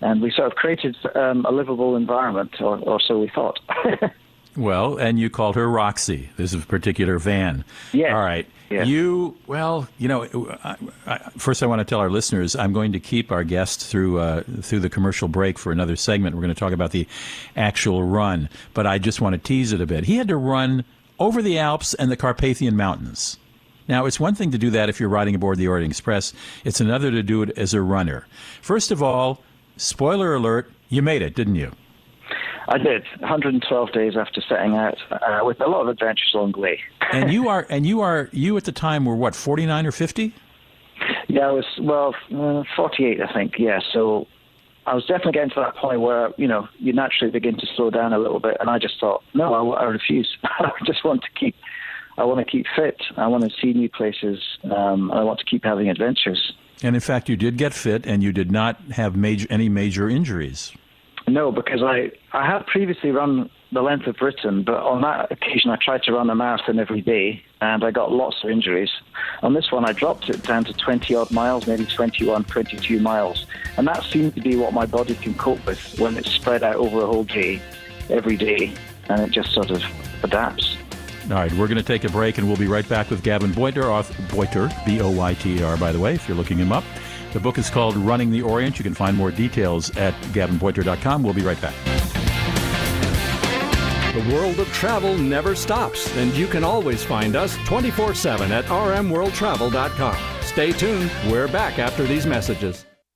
And 0.00 0.20
we 0.20 0.32
sort 0.32 0.48
of 0.48 0.56
created 0.56 0.96
um, 1.14 1.46
a 1.46 1.52
livable 1.52 1.94
environment, 1.94 2.60
or, 2.60 2.78
or 2.78 3.00
so 3.00 3.20
we 3.20 3.30
thought. 3.32 3.60
Well, 4.56 4.98
and 4.98 5.18
you 5.18 5.30
called 5.30 5.56
her 5.56 5.68
Roxy. 5.68 6.28
This 6.36 6.52
is 6.52 6.62
a 6.62 6.66
particular 6.66 7.18
van. 7.18 7.64
Yes. 7.92 8.12
All 8.12 8.20
right. 8.20 8.46
Yes. 8.72 8.86
You, 8.88 9.36
well, 9.46 9.88
you 9.98 10.08
know, 10.08 10.24
I, 10.64 10.76
I, 11.06 11.18
first 11.36 11.62
I 11.62 11.66
want 11.66 11.80
to 11.80 11.84
tell 11.84 12.00
our 12.00 12.10
listeners 12.10 12.56
I'm 12.56 12.72
going 12.72 12.92
to 12.92 13.00
keep 13.00 13.30
our 13.30 13.44
guest 13.44 13.84
through 13.86 14.18
uh, 14.18 14.42
through 14.62 14.80
the 14.80 14.90
commercial 14.90 15.28
break 15.28 15.58
for 15.58 15.72
another 15.72 15.96
segment. 15.96 16.34
We're 16.34 16.42
going 16.42 16.54
to 16.54 16.58
talk 16.58 16.72
about 16.72 16.90
the 16.90 17.06
actual 17.56 18.02
run, 18.02 18.48
but 18.74 18.86
I 18.86 18.98
just 18.98 19.20
want 19.20 19.34
to 19.34 19.38
tease 19.38 19.72
it 19.72 19.80
a 19.80 19.86
bit. 19.86 20.04
He 20.04 20.16
had 20.16 20.28
to 20.28 20.36
run 20.36 20.84
over 21.18 21.42
the 21.42 21.58
Alps 21.58 21.94
and 21.94 22.10
the 22.10 22.16
Carpathian 22.16 22.76
Mountains. 22.76 23.38
Now, 23.88 24.06
it's 24.06 24.18
one 24.18 24.34
thing 24.34 24.50
to 24.52 24.58
do 24.58 24.70
that 24.70 24.88
if 24.88 25.00
you're 25.00 25.08
riding 25.08 25.34
aboard 25.34 25.58
the 25.58 25.68
Orient 25.68 25.90
Express. 25.90 26.32
It's 26.64 26.80
another 26.80 27.10
to 27.10 27.22
do 27.22 27.42
it 27.42 27.50
as 27.58 27.74
a 27.74 27.82
runner. 27.82 28.26
First 28.60 28.90
of 28.90 29.02
all, 29.02 29.42
spoiler 29.76 30.34
alert, 30.34 30.70
you 30.88 31.02
made 31.02 31.20
it, 31.20 31.34
didn't 31.34 31.56
you? 31.56 31.72
I 32.68 32.78
did 32.78 33.02
112 33.18 33.92
days 33.92 34.16
after 34.16 34.40
setting 34.48 34.76
out, 34.76 34.96
uh, 35.10 35.40
with 35.42 35.60
a 35.60 35.66
lot 35.68 35.82
of 35.82 35.88
adventures 35.88 36.30
along 36.34 36.52
the 36.52 36.60
way. 36.60 36.80
and 37.12 37.32
you 37.32 37.48
are 37.48 37.66
and 37.68 37.84
you 37.86 38.00
are 38.00 38.28
you 38.32 38.56
at 38.56 38.64
the 38.64 38.72
time 38.72 39.04
were 39.04 39.16
what 39.16 39.34
49 39.34 39.86
or 39.86 39.92
50 39.92 40.34
Yeah, 41.28 41.48
I 41.48 41.52
was 41.52 41.64
well, 41.80 42.14
uh, 42.34 42.62
48, 42.76 43.20
I 43.20 43.32
think. 43.32 43.54
Yeah, 43.58 43.80
so 43.92 44.26
I 44.86 44.94
was 44.94 45.04
definitely 45.06 45.32
getting 45.32 45.50
to 45.50 45.60
that 45.60 45.76
point 45.76 46.00
where 46.00 46.30
you 46.36 46.46
know 46.48 46.68
you 46.78 46.92
naturally 46.92 47.30
begin 47.32 47.56
to 47.58 47.66
slow 47.76 47.90
down 47.90 48.12
a 48.12 48.18
little 48.18 48.40
bit, 48.40 48.56
and 48.60 48.68
I 48.70 48.78
just 48.78 48.98
thought, 49.00 49.22
no, 49.34 49.72
I, 49.72 49.82
I 49.82 49.84
refuse. 49.84 50.36
I 50.44 50.70
just 50.86 51.04
want 51.04 51.22
to 51.22 51.28
keep. 51.38 51.54
I 52.18 52.24
want 52.24 52.40
to 52.40 52.44
keep 52.44 52.66
fit. 52.76 53.00
I 53.16 53.26
want 53.26 53.42
to 53.44 53.50
see 53.60 53.72
new 53.72 53.88
places. 53.88 54.38
Um, 54.64 55.10
and 55.10 55.18
I 55.18 55.24
want 55.24 55.38
to 55.38 55.46
keep 55.46 55.64
having 55.64 55.88
adventures. 55.88 56.52
and 56.82 56.94
in 56.94 57.00
fact 57.00 57.28
you 57.28 57.36
did 57.36 57.56
get 57.56 57.72
fit 57.72 58.06
and 58.06 58.22
you 58.22 58.32
did 58.32 58.50
not 58.52 58.80
have 58.92 59.16
major 59.16 59.46
any 59.50 59.68
major 59.68 60.08
injuries 60.10 60.72
No, 61.32 61.50
because 61.50 61.82
I 61.82 62.12
I 62.32 62.44
had 62.46 62.66
previously 62.66 63.10
run 63.10 63.48
the 63.72 63.80
length 63.80 64.06
of 64.06 64.16
Britain, 64.16 64.64
but 64.64 64.76
on 64.76 65.00
that 65.00 65.32
occasion 65.32 65.70
I 65.70 65.76
tried 65.76 66.02
to 66.02 66.12
run 66.12 66.28
a 66.28 66.34
marathon 66.34 66.78
every 66.78 67.00
day, 67.00 67.42
and 67.62 67.82
I 67.82 67.90
got 67.90 68.12
lots 68.12 68.44
of 68.44 68.50
injuries. 68.50 68.90
On 69.42 69.54
this 69.54 69.72
one, 69.72 69.86
I 69.86 69.92
dropped 69.92 70.28
it 70.28 70.42
down 70.42 70.64
to 70.64 70.74
20 70.74 71.14
odd 71.14 71.30
miles, 71.30 71.66
maybe 71.66 71.86
21, 71.86 72.44
22 72.44 73.00
miles, 73.00 73.46
and 73.78 73.88
that 73.88 74.02
seemed 74.04 74.34
to 74.34 74.42
be 74.42 74.56
what 74.56 74.74
my 74.74 74.84
body 74.84 75.14
can 75.14 75.32
cope 75.32 75.64
with 75.64 75.98
when 75.98 76.18
it's 76.18 76.30
spread 76.30 76.62
out 76.62 76.76
over 76.76 77.00
a 77.00 77.06
whole 77.06 77.24
day, 77.24 77.62
every 78.10 78.36
day, 78.36 78.74
and 79.08 79.22
it 79.22 79.30
just 79.30 79.52
sort 79.54 79.70
of 79.70 79.82
adapts. 80.22 80.76
All 81.30 81.36
right, 81.36 81.52
we're 81.54 81.68
going 81.68 81.78
to 81.78 81.82
take 81.82 82.04
a 82.04 82.10
break 82.10 82.36
and 82.36 82.46
we'll 82.46 82.58
be 82.58 82.66
right 82.66 82.86
back 82.86 83.08
with 83.08 83.22
Gavin 83.22 83.52
Boyter, 83.52 83.84
Boyter, 84.28 84.68
B 84.84 85.00
O 85.00 85.10
Y 85.10 85.32
T 85.34 85.60
E 85.60 85.62
R, 85.62 85.78
by 85.78 85.92
the 85.92 86.00
way, 86.00 86.14
if 86.14 86.28
you're 86.28 86.36
looking 86.36 86.58
him 86.58 86.72
up. 86.72 86.84
The 87.32 87.40
book 87.40 87.56
is 87.56 87.70
called 87.70 87.96
Running 87.96 88.30
the 88.30 88.42
Orient. 88.42 88.78
You 88.78 88.82
can 88.82 88.94
find 88.94 89.16
more 89.16 89.30
details 89.30 89.94
at 89.96 90.14
gavinboyter.com. 90.32 91.22
We'll 91.22 91.34
be 91.34 91.42
right 91.42 91.60
back. 91.60 91.74
The 94.12 94.34
world 94.34 94.60
of 94.60 94.70
travel 94.74 95.16
never 95.16 95.54
stops, 95.54 96.14
and 96.16 96.34
you 96.34 96.46
can 96.46 96.64
always 96.64 97.02
find 97.02 97.34
us 97.34 97.56
24 97.64 98.14
7 98.14 98.52
at 98.52 98.66
rmworldtravel.com. 98.66 100.16
Stay 100.42 100.72
tuned. 100.72 101.10
We're 101.28 101.48
back 101.48 101.78
after 101.78 102.04
these 102.04 102.26
messages. 102.26 102.84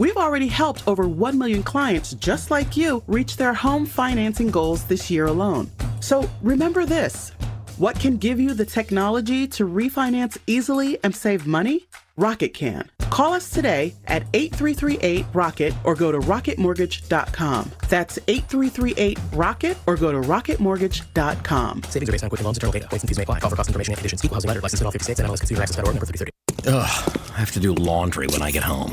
We've 0.00 0.16
already 0.16 0.48
helped 0.48 0.82
over 0.88 1.06
1 1.06 1.36
million 1.36 1.62
clients 1.62 2.14
just 2.14 2.50
like 2.50 2.74
you 2.74 3.02
reach 3.06 3.36
their 3.36 3.52
home 3.52 3.84
financing 3.84 4.50
goals 4.50 4.84
this 4.84 5.10
year 5.10 5.26
alone. 5.26 5.70
So 6.00 6.26
remember 6.40 6.86
this 6.86 7.32
what 7.76 8.00
can 8.00 8.16
give 8.16 8.40
you 8.40 8.54
the 8.54 8.64
technology 8.64 9.46
to 9.48 9.68
refinance 9.68 10.38
easily 10.46 10.98
and 11.04 11.14
save 11.14 11.46
money? 11.46 11.86
Rocket 12.16 12.54
can. 12.54 12.90
Call 13.10 13.34
us 13.34 13.50
today 13.50 13.94
at 14.06 14.22
8338 14.32 15.26
Rocket 15.34 15.74
or 15.84 15.94
go 15.94 16.10
to 16.10 16.18
rocketmortgage.com. 16.18 17.70
That's 17.90 18.18
8338 18.26 19.18
Rocket 19.34 19.76
or 19.86 19.96
go 19.96 20.12
to 20.12 20.20
rocketmortgage.com. 20.20 21.82
Savings 21.82 22.08
are 22.08 22.12
based 22.12 22.24
on 22.24 22.30
Quicken 22.30 22.44
Loans, 22.44 22.56
internal 22.56 22.72
data. 22.72 22.88
Points 22.88 23.02
and 23.02 23.08
fees 23.10 23.18
may 23.18 23.24
apply. 23.24 23.40
Call 23.40 23.50
for 23.50 23.56
cost 23.56 23.68
information 23.68 23.92
and 23.92 23.98
conditions. 23.98 24.24
Equal 24.24 24.36
housing 24.36 24.48
letter. 24.48 24.62
License 24.62 24.80
in 24.80 24.86
all 24.86 24.92
50 24.92 25.04
states. 25.04 25.20
NMLS 25.20 25.40
Consumer 25.40 25.60
Access 25.60 25.76
Federal 25.76 25.92
number 25.92 26.06
3330. 26.06 26.30
Ugh, 26.72 27.32
I 27.34 27.38
have 27.38 27.52
to 27.52 27.60
do 27.60 27.74
laundry 27.74 28.28
when 28.28 28.40
I 28.40 28.50
get 28.50 28.62
home. 28.62 28.92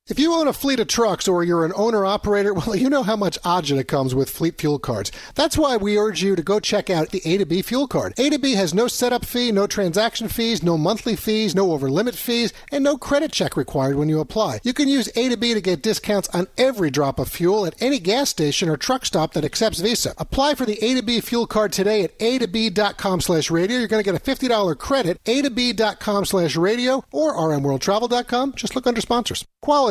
If 0.07 0.17
you 0.17 0.33
own 0.33 0.47
a 0.47 0.53
fleet 0.53 0.79
of 0.79 0.87
trucks 0.87 1.27
or 1.27 1.43
you're 1.43 1.63
an 1.63 1.73
owner 1.75 2.05
operator, 2.07 2.53
well, 2.55 2.75
you 2.75 2.89
know 2.89 3.03
how 3.03 3.15
much 3.15 3.39
agita 3.43 3.87
comes 3.87 4.15
with 4.15 4.31
fleet 4.31 4.59
fuel 4.59 4.79
cards. 4.79 5.11
That's 5.35 5.59
why 5.59 5.77
we 5.77 5.95
urge 5.97 6.23
you 6.23 6.35
to 6.35 6.41
go 6.41 6.59
check 6.59 6.89
out 6.89 7.09
the 7.09 7.21
A 7.23 7.37
to 7.37 7.45
B 7.45 7.61
fuel 7.61 7.87
card. 7.87 8.15
A 8.17 8.31
to 8.31 8.39
B 8.39 8.53
has 8.55 8.73
no 8.73 8.87
setup 8.87 9.25
fee, 9.25 9.51
no 9.51 9.67
transaction 9.67 10.27
fees, 10.27 10.63
no 10.63 10.75
monthly 10.75 11.15
fees, 11.15 11.53
no 11.53 11.71
over 11.71 11.87
limit 11.89 12.15
fees, 12.15 12.51
and 12.71 12.83
no 12.83 12.97
credit 12.97 13.31
check 13.31 13.55
required 13.55 13.95
when 13.95 14.09
you 14.09 14.19
apply. 14.19 14.59
You 14.63 14.73
can 14.73 14.89
use 14.89 15.07
A 15.15 15.29
to 15.29 15.37
B 15.37 15.53
to 15.53 15.61
get 15.61 15.83
discounts 15.83 16.29
on 16.29 16.47
every 16.57 16.89
drop 16.89 17.19
of 17.19 17.29
fuel 17.29 17.67
at 17.67 17.79
any 17.79 17.99
gas 17.99 18.31
station 18.31 18.69
or 18.69 18.77
truck 18.77 19.05
stop 19.05 19.33
that 19.33 19.45
accepts 19.45 19.81
Visa. 19.81 20.15
Apply 20.17 20.55
for 20.55 20.65
the 20.65 20.83
A 20.83 20.95
to 20.95 21.03
B 21.03 21.21
fuel 21.21 21.45
card 21.45 21.71
today 21.71 22.03
at 22.03 22.13
a 22.19 22.39
to 22.39 22.47
b.com 22.47 23.21
slash 23.21 23.51
radio. 23.51 23.77
You're 23.77 23.87
going 23.87 24.03
to 24.03 24.11
get 24.11 24.19
a 24.19 24.47
$50 24.49 24.77
credit, 24.79 25.19
a 25.27 25.43
to 25.43 25.51
b.com 25.51 26.25
slash 26.25 26.55
radio 26.55 27.03
or 27.11 27.35
rmworldtravel.com. 27.35 28.53
Just 28.55 28.75
look 28.75 28.87
under 28.87 28.99
sponsors. 28.99 29.45
Quality, 29.61 29.90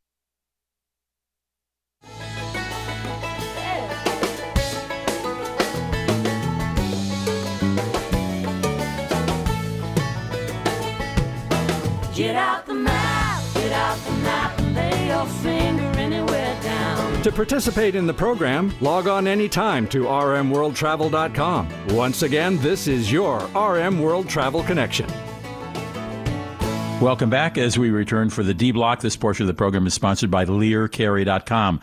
Get 12.21 12.35
out 12.35 12.67
the 12.67 12.75
map, 12.75 13.43
get 13.55 13.71
out 13.71 13.97
the 13.97 14.11
map, 14.11 14.59
and 14.59 14.75
lay 14.75 15.07
your 15.07 15.25
finger 15.25 15.81
anywhere 15.99 16.61
down. 16.61 17.23
To 17.23 17.31
participate 17.31 17.95
in 17.95 18.05
the 18.05 18.13
program, 18.13 18.71
log 18.79 19.07
on 19.07 19.25
anytime 19.25 19.87
to 19.87 20.03
rmworldtravel.com. 20.03 21.87
Once 21.95 22.21
again, 22.21 22.59
this 22.59 22.87
is 22.87 23.11
your 23.11 23.39
RM 23.55 23.99
World 23.99 24.29
Travel 24.29 24.61
Connection. 24.61 25.07
Welcome 27.01 27.31
back 27.31 27.57
as 27.57 27.79
we 27.79 27.89
return 27.89 28.29
for 28.29 28.43
the 28.43 28.53
D 28.53 28.71
block. 28.71 28.99
This 28.99 29.17
portion 29.17 29.45
of 29.45 29.47
the 29.47 29.55
program 29.55 29.87
is 29.87 29.95
sponsored 29.95 30.29
by 30.29 30.45
LearCarey.com. 30.45 31.81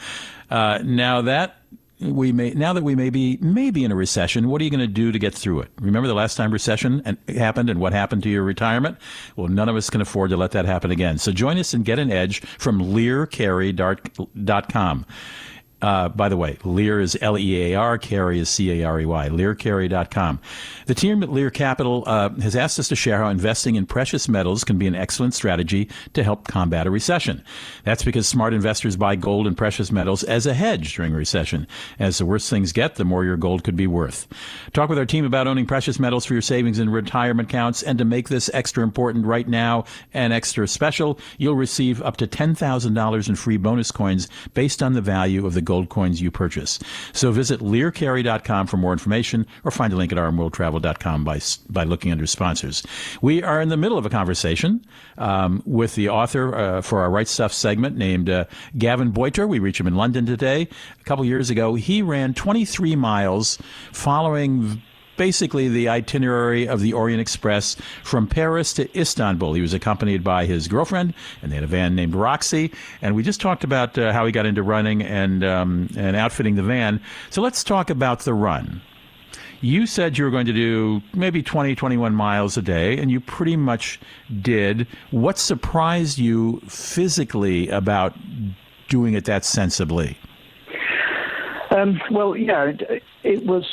Uh, 0.48 0.78
now 0.84 1.22
that 1.22 1.56
we 2.00 2.32
may 2.32 2.50
now 2.50 2.72
that 2.72 2.84
we 2.84 2.94
may 2.94 3.10
be 3.10 3.38
maybe 3.40 3.84
in 3.84 3.92
a 3.92 3.94
recession, 3.94 4.48
what 4.48 4.60
are 4.60 4.64
you 4.64 4.70
going 4.70 4.80
to 4.80 4.86
do 4.86 5.12
to 5.12 5.18
get 5.18 5.34
through 5.34 5.60
it? 5.60 5.70
Remember 5.80 6.06
the 6.06 6.14
last 6.14 6.36
time 6.36 6.52
recession 6.52 7.18
happened 7.28 7.70
and 7.70 7.80
what 7.80 7.92
happened 7.92 8.22
to 8.24 8.28
your 8.28 8.42
retirement? 8.42 8.98
Well, 9.36 9.48
none 9.48 9.68
of 9.68 9.76
us 9.76 9.90
can 9.90 10.00
afford 10.00 10.30
to 10.30 10.36
let 10.36 10.52
that 10.52 10.64
happen 10.64 10.90
again. 10.90 11.18
So 11.18 11.32
join 11.32 11.58
us 11.58 11.74
and 11.74 11.84
get 11.84 11.98
an 11.98 12.12
edge 12.12 12.40
from 12.40 12.80
LearCarey.com. 12.80 15.06
Uh, 15.80 16.08
by 16.08 16.28
the 16.28 16.36
way, 16.36 16.58
Lear 16.64 17.00
is 17.00 17.16
L 17.20 17.38
E 17.38 17.72
A 17.72 17.74
R, 17.76 17.98
Carey 17.98 18.40
is 18.40 18.48
C 18.48 18.80
A 18.80 18.84
R 18.84 19.00
E 19.00 19.06
Y, 19.06 19.28
learcarey.com. 19.28 20.40
The 20.86 20.94
team 20.94 21.22
at 21.22 21.30
Lear 21.30 21.50
Capital 21.50 22.02
uh, 22.06 22.30
has 22.40 22.56
asked 22.56 22.80
us 22.80 22.88
to 22.88 22.96
share 22.96 23.18
how 23.18 23.28
investing 23.28 23.76
in 23.76 23.86
precious 23.86 24.28
metals 24.28 24.64
can 24.64 24.76
be 24.76 24.88
an 24.88 24.96
excellent 24.96 25.34
strategy 25.34 25.88
to 26.14 26.24
help 26.24 26.48
combat 26.48 26.88
a 26.88 26.90
recession. 26.90 27.44
That's 27.84 28.02
because 28.02 28.26
smart 28.26 28.54
investors 28.54 28.96
buy 28.96 29.14
gold 29.14 29.46
and 29.46 29.56
precious 29.56 29.92
metals 29.92 30.24
as 30.24 30.46
a 30.46 30.54
hedge 30.54 30.96
during 30.96 31.14
a 31.14 31.16
recession. 31.16 31.68
As 32.00 32.18
the 32.18 32.26
worse 32.26 32.50
things 32.50 32.72
get, 32.72 32.96
the 32.96 33.04
more 33.04 33.24
your 33.24 33.36
gold 33.36 33.62
could 33.62 33.76
be 33.76 33.86
worth. 33.86 34.26
Talk 34.72 34.88
with 34.88 34.98
our 34.98 35.06
team 35.06 35.24
about 35.24 35.46
owning 35.46 35.66
precious 35.66 36.00
metals 36.00 36.24
for 36.24 36.32
your 36.32 36.42
savings 36.42 36.80
and 36.80 36.92
retirement 36.92 37.48
accounts. 37.48 37.84
And 37.84 37.98
to 37.98 38.04
make 38.04 38.28
this 38.28 38.50
extra 38.52 38.82
important 38.82 39.26
right 39.26 39.46
now 39.46 39.84
and 40.12 40.32
extra 40.32 40.66
special, 40.66 41.20
you'll 41.36 41.54
receive 41.54 42.02
up 42.02 42.16
to 42.16 42.26
$10,000 42.26 43.28
in 43.28 43.36
free 43.36 43.56
bonus 43.56 43.92
coins 43.92 44.28
based 44.54 44.82
on 44.82 44.94
the 44.94 45.00
value 45.00 45.46
of 45.46 45.54
the 45.54 45.67
gold 45.68 45.90
coins 45.90 46.22
you 46.22 46.30
purchase. 46.30 46.78
So 47.12 47.30
visit 47.30 47.60
learcarey.com 47.60 48.66
for 48.66 48.78
more 48.78 48.92
information 48.92 49.46
or 49.64 49.70
find 49.70 49.92
a 49.92 49.96
link 49.96 50.10
at 50.10 50.16
rmworldtravel.com 50.16 51.24
by, 51.24 51.40
by 51.68 51.84
looking 51.84 52.10
under 52.10 52.26
sponsors. 52.26 52.82
We 53.20 53.42
are 53.42 53.60
in 53.60 53.68
the 53.68 53.76
middle 53.76 53.98
of 53.98 54.06
a 54.06 54.10
conversation 54.10 54.82
um, 55.18 55.62
with 55.66 55.94
the 55.94 56.08
author 56.08 56.54
uh, 56.54 56.80
for 56.80 57.02
our 57.02 57.10
Right 57.10 57.28
Stuff 57.28 57.52
segment 57.52 57.98
named 57.98 58.30
uh, 58.30 58.46
Gavin 58.78 59.12
Boyter. 59.12 59.46
We 59.46 59.58
reach 59.58 59.78
him 59.78 59.86
in 59.86 59.94
London 59.94 60.24
today. 60.24 60.68
A 60.98 61.04
couple 61.04 61.22
years 61.26 61.50
ago, 61.50 61.74
he 61.74 62.00
ran 62.00 62.32
23 62.32 62.96
miles 62.96 63.58
following 63.92 64.82
basically 65.18 65.68
the 65.68 65.90
itinerary 65.90 66.66
of 66.66 66.80
the 66.80 66.94
Orient 66.94 67.20
Express 67.20 67.76
from 68.02 68.26
Paris 68.26 68.72
to 68.74 68.98
Istanbul. 68.98 69.52
He 69.52 69.60
was 69.60 69.74
accompanied 69.74 70.24
by 70.24 70.46
his 70.46 70.68
girlfriend, 70.68 71.12
and 71.42 71.52
they 71.52 71.56
had 71.56 71.64
a 71.64 71.68
van 71.68 71.94
named 71.94 72.14
Roxy. 72.14 72.72
And 73.02 73.14
we 73.14 73.22
just 73.22 73.40
talked 73.42 73.64
about 73.64 73.98
uh, 73.98 74.12
how 74.14 74.24
he 74.24 74.32
got 74.32 74.46
into 74.46 74.62
running 74.62 75.02
and 75.02 75.44
um, 75.44 75.90
and 75.96 76.16
outfitting 76.16 76.54
the 76.54 76.62
van. 76.62 77.02
So 77.28 77.42
let's 77.42 77.62
talk 77.62 77.90
about 77.90 78.20
the 78.20 78.32
run. 78.32 78.80
You 79.60 79.86
said 79.86 80.16
you 80.16 80.24
were 80.24 80.30
going 80.30 80.46
to 80.46 80.52
do 80.52 81.02
maybe 81.14 81.42
20, 81.42 81.74
21 81.74 82.14
miles 82.14 82.56
a 82.56 82.62
day, 82.62 82.96
and 82.96 83.10
you 83.10 83.18
pretty 83.20 83.56
much 83.56 83.98
did. 84.40 84.86
What 85.10 85.36
surprised 85.36 86.16
you 86.18 86.60
physically 86.68 87.68
about 87.68 88.16
doing 88.88 89.14
it 89.14 89.24
that 89.24 89.44
sensibly? 89.44 90.16
Um, 91.70 92.00
well, 92.10 92.36
yeah, 92.36 92.66
it, 92.66 93.02
it 93.24 93.44
was 93.44 93.66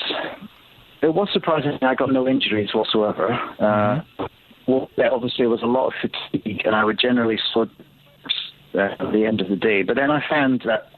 it 1.06 1.14
was 1.14 1.30
surprising. 1.32 1.78
I 1.82 1.95
got 1.95 2.12
no 2.12 2.28
injuries 2.28 2.70
whatsoever. 2.74 3.34
Uh, 3.60 4.01
well, 4.68 4.89
there 4.97 5.12
was 5.12 5.62
a 5.62 5.68
lot 5.68 5.88
of 5.88 5.93
fatigue, 6.01 6.62
and 6.66 6.76
I 6.76 6.84
would 6.84 6.99
generally 6.99 7.38
slow 7.53 7.68
uh, 8.74 8.80
at 8.99 9.12
the 9.14 9.26
end 9.26 9.39
of 9.39 9.49
the 9.49 9.56
day. 9.56 9.84
But 9.84 9.95
then 9.95 10.10
I 10.10 10.24
found 10.28 10.64
that 10.66 10.89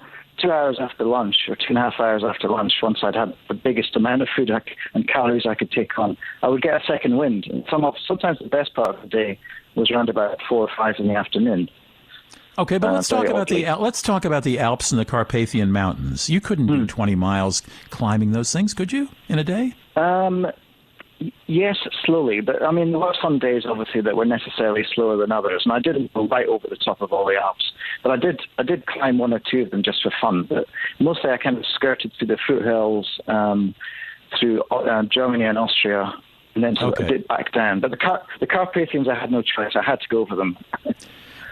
two 0.41 0.51
hours 0.51 0.77
after 0.79 1.03
lunch, 1.03 1.35
or 1.49 1.55
two 1.55 1.69
and 1.69 1.77
a 1.77 1.81
half 1.81 1.99
hours 1.99 2.23
after 2.23 2.47
lunch, 2.47 2.73
once 2.81 2.99
I'd 3.03 3.15
had 3.15 3.33
the 3.49 3.53
biggest 3.53 3.95
amount 3.95 4.21
of 4.21 4.29
food 4.33 4.49
and 4.93 5.07
calories 5.07 5.45
I 5.45 5.55
could 5.55 5.71
take 5.71 5.97
on, 5.99 6.15
I 6.41 6.47
would 6.47 6.61
get 6.61 6.75
a 6.75 6.85
second 6.87 7.17
wind. 7.17 7.47
And 7.49 7.65
some 7.69 7.83
of, 7.83 7.95
sometimes 8.07 8.39
the 8.39 8.47
best 8.47 8.73
part 8.73 8.95
of 8.95 9.01
the 9.01 9.07
day 9.09 9.39
was 9.75 9.91
around 9.91 10.09
about 10.09 10.37
four 10.47 10.61
or 10.61 10.69
five 10.77 10.95
in 10.99 11.07
the 11.07 11.15
afternoon. 11.15 11.69
Okay, 12.59 12.77
but 12.79 12.89
Uh, 12.89 12.93
let's 12.93 13.07
talk 13.07 13.27
about 13.27 13.47
the 13.47 13.65
let's 13.79 14.01
talk 14.01 14.25
about 14.25 14.43
the 14.43 14.57
Alps 14.59 14.91
and 14.91 14.99
the 14.99 15.05
Carpathian 15.05 15.71
Mountains. 15.71 16.29
You 16.29 16.41
couldn't 16.41 16.67
Hmm. 16.67 16.79
do 16.79 16.85
20 16.87 17.15
miles 17.15 17.61
climbing 17.91 18.31
those 18.31 18.51
things, 18.51 18.73
could 18.73 18.91
you, 18.91 19.09
in 19.29 19.37
a 19.37 19.43
day? 19.43 19.73
Um, 19.95 20.47
yes, 21.45 21.77
slowly, 22.03 22.41
but 22.41 22.63
I 22.63 22.71
mean, 22.71 22.91
there 22.91 22.99
were 22.99 23.13
some 23.21 23.37
days 23.37 23.63
obviously 23.65 24.01
that 24.01 24.15
were 24.15 24.25
necessarily 24.25 24.83
slower 24.95 25.17
than 25.17 25.31
others, 25.31 25.61
and 25.65 25.73
I 25.73 25.79
didn't 25.79 26.13
go 26.13 26.27
right 26.27 26.47
over 26.47 26.67
the 26.67 26.77
top 26.77 27.01
of 27.01 27.13
all 27.13 27.25
the 27.25 27.35
Alps, 27.35 27.71
but 28.01 28.11
I 28.11 28.15
did. 28.17 28.41
I 28.57 28.63
did 28.63 28.85
climb 28.87 29.19
one 29.19 29.33
or 29.33 29.39
two 29.39 29.61
of 29.61 29.69
them 29.71 29.83
just 29.83 30.01
for 30.01 30.11
fun, 30.19 30.43
but 30.43 30.65
mostly 30.99 31.29
I 31.29 31.37
kind 31.37 31.57
of 31.57 31.65
skirted 31.75 32.11
through 32.17 32.27
the 32.27 32.37
foothills, 32.47 33.19
um, 33.27 33.75
through 34.39 34.63
uh, 34.71 35.03
Germany 35.03 35.43
and 35.45 35.59
Austria, 35.59 36.11
and 36.55 36.63
then 36.63 36.75
sort 36.75 36.93
Okay. 36.99 37.05
a 37.05 37.07
bit 37.07 37.27
back 37.27 37.51
down. 37.51 37.81
But 37.81 37.91
the 37.91 37.97
Car- 37.97 38.23
the 38.39 38.47
Carpathians, 38.47 39.07
I 39.07 39.13
had 39.13 39.31
no 39.31 39.43
choice; 39.43 39.75
I 39.75 39.83
had 39.83 40.01
to 40.01 40.07
go 40.09 40.19
over 40.21 40.35
them. 40.35 40.57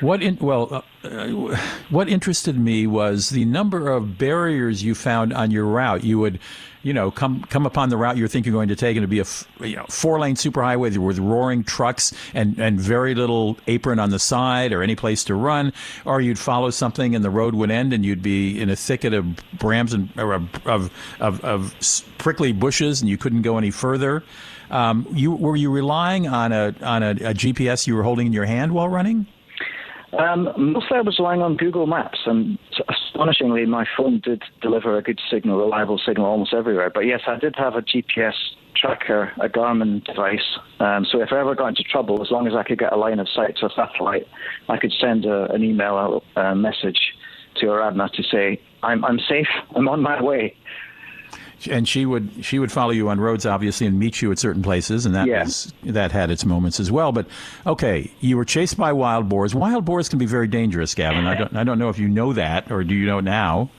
What 0.02 0.22
in, 0.22 0.38
well, 0.39 0.84
uh, 1.04 1.08
uh, 1.08 1.58
what 1.89 2.10
interested 2.10 2.58
me 2.60 2.86
was 2.86 3.30
the 3.30 3.46
number 3.46 3.89
of 3.89 4.18
barriers 4.18 4.84
you 4.84 4.93
found 4.93 5.32
on 5.32 5.52
your 5.52 5.66
route. 5.66 6.04
You 6.04 6.20
would, 6.20 6.39
you 6.84 6.91
know, 6.91 7.12
come 7.12 7.43
come 7.43 7.66
upon 7.66 7.89
the 7.89 7.96
route 7.96 8.18
you 8.18 8.28
think 8.28 8.46
you're 8.46 8.54
going 8.54 8.68
to 8.68 8.76
take, 8.76 8.98
and 8.98 9.04
it'd 9.04 9.10
be 9.10 9.22
a 9.22 9.66
you 9.66 9.78
know 9.78 9.86
four 9.88 10.20
lane 10.20 10.36
superhighway 10.36 10.98
with 10.98 11.18
roaring 11.18 11.64
trucks 11.64 12.14
and 12.34 12.60
and 12.60 12.80
very 12.80 13.16
little 13.16 13.58
apron 13.68 13.98
on 13.98 14.10
the 14.10 14.20
side 14.20 14.74
or 14.74 14.84
any 14.84 14.96
place 14.96 15.24
to 15.26 15.34
run. 15.34 15.72
Or 16.04 16.20
you'd 16.20 16.39
follow 16.39 16.72
something 16.72 17.16
and 17.16 17.24
the 17.24 17.30
road 17.30 17.56
would 17.56 17.72
end, 17.72 17.93
and 17.93 18.06
you'd 18.06 18.22
be 18.22 18.60
in 18.60 18.70
a 18.70 18.76
thicket 18.76 19.14
of 19.14 19.26
brams 19.56 19.93
and 19.93 20.10
of, 20.66 20.91
of, 21.22 21.41
of 21.46 21.74
prickly 22.18 22.52
bushes, 22.52 23.02
and 23.02 23.10
you 23.10 23.18
couldn't 23.18 23.43
go 23.43 23.58
any 23.58 23.72
further. 23.72 24.24
Um, 24.70 25.08
you 25.12 25.32
were 25.32 25.56
you 25.56 25.72
relying 25.72 26.28
on 26.28 26.52
a 26.52 26.76
on 26.82 27.02
a, 27.02 27.12
a 27.12 27.34
GPS 27.34 27.88
you 27.88 27.96
were 27.96 28.04
holding 28.04 28.28
in 28.28 28.34
your 28.34 28.46
hand 28.46 28.74
while 28.74 28.89
running? 28.89 29.28
Um, 30.18 30.49
mostly 30.57 30.97
I 30.97 31.01
was 31.01 31.20
relying 31.20 31.41
on 31.41 31.57
Google 31.57 31.88
Maps, 31.88 32.20
and 32.26 32.57
astonishingly, 32.89 33.66
my 33.66 33.86
phone 33.97 34.22
did 34.24 34.43
deliver 34.61 34.97
a 34.97 35.01
good 35.01 35.20
signal, 35.30 35.57
reliable 35.57 35.99
signal 36.05 36.26
almost 36.26 36.53
everywhere. 36.53 36.89
But 36.89 37.01
yes, 37.01 37.22
I 37.28 37.38
did 37.38 37.55
have 37.57 37.76
a 37.76 37.82
GPS 37.82 38.34
tracker, 38.76 39.32
a 39.41 39.49
Garmin 39.49 40.03
device. 40.03 40.57
Um, 40.80 41.05
so 41.09 41.22
if 41.22 41.30
I 41.32 41.39
ever 41.39 41.55
got 41.55 41.68
into 41.68 41.84
trouble, 41.84 42.22
as 42.22 42.32
long 42.32 42.47
as 42.47 42.53
I 42.53 42.63
could 42.63 42.80
get 42.80 42.93
a 42.93 42.97
line 42.97 43.20
of 43.20 43.28
sight 43.30 43.57
to 43.57 43.68
a 43.68 43.70
satellite, 43.76 44.28
I 44.70 44.78
could 44.78 44.93
send 44.99 45.26
a, 45.26 45.51
an 45.51 45.63
email, 45.63 46.24
a, 46.36 46.55
message 46.55 46.99
to 47.57 47.68
Aradna 47.68 48.11
to 48.11 48.24
say, 48.24 48.61
I'm, 48.84 49.03
I'm 49.05 49.20
safe, 49.20 49.47
I'm 49.76 49.88
on 49.88 50.01
my 50.01 50.22
way. 50.22 50.55
And 51.70 51.88
she 51.88 52.06
would 52.06 52.30
she 52.41 52.60
would 52.60 52.72
follow 52.72 52.91
you 52.91 53.10
on 53.10 53.20
roads 53.20 53.45
obviously 53.45 53.88
and 53.88 53.97
meet 53.99 54.22
you 54.22 54.32
at 54.32 54.38
certain 54.39 54.62
places 54.62 55.06
and 55.06 55.16
that 55.16 55.28
was 55.28 55.74
that 55.84 56.12
had 56.12 56.30
its 56.30 56.45
moments 56.45 56.80
as 56.80 56.91
well 56.91 57.12
but 57.12 57.26
okay 57.66 58.12
you 58.20 58.38
were 58.38 58.45
chased 58.45 58.78
by 58.78 58.91
wild 58.93 59.28
boars 59.30 59.56
wild 59.56 59.86
boars 59.86 60.10
can 60.10 60.20
be 60.20 60.26
very 60.26 60.47
dangerous 60.47 60.93
Gavin 60.93 61.26
I 61.26 61.36
don't 61.36 61.56
I 61.56 61.64
don't 61.64 61.80
know 61.80 61.89
if 61.89 61.97
you 61.99 62.08
know 62.08 62.34
that 62.34 62.72
or 62.72 62.84
do 62.84 62.93
you 62.93 63.06
know 63.06 63.20
now 63.20 63.70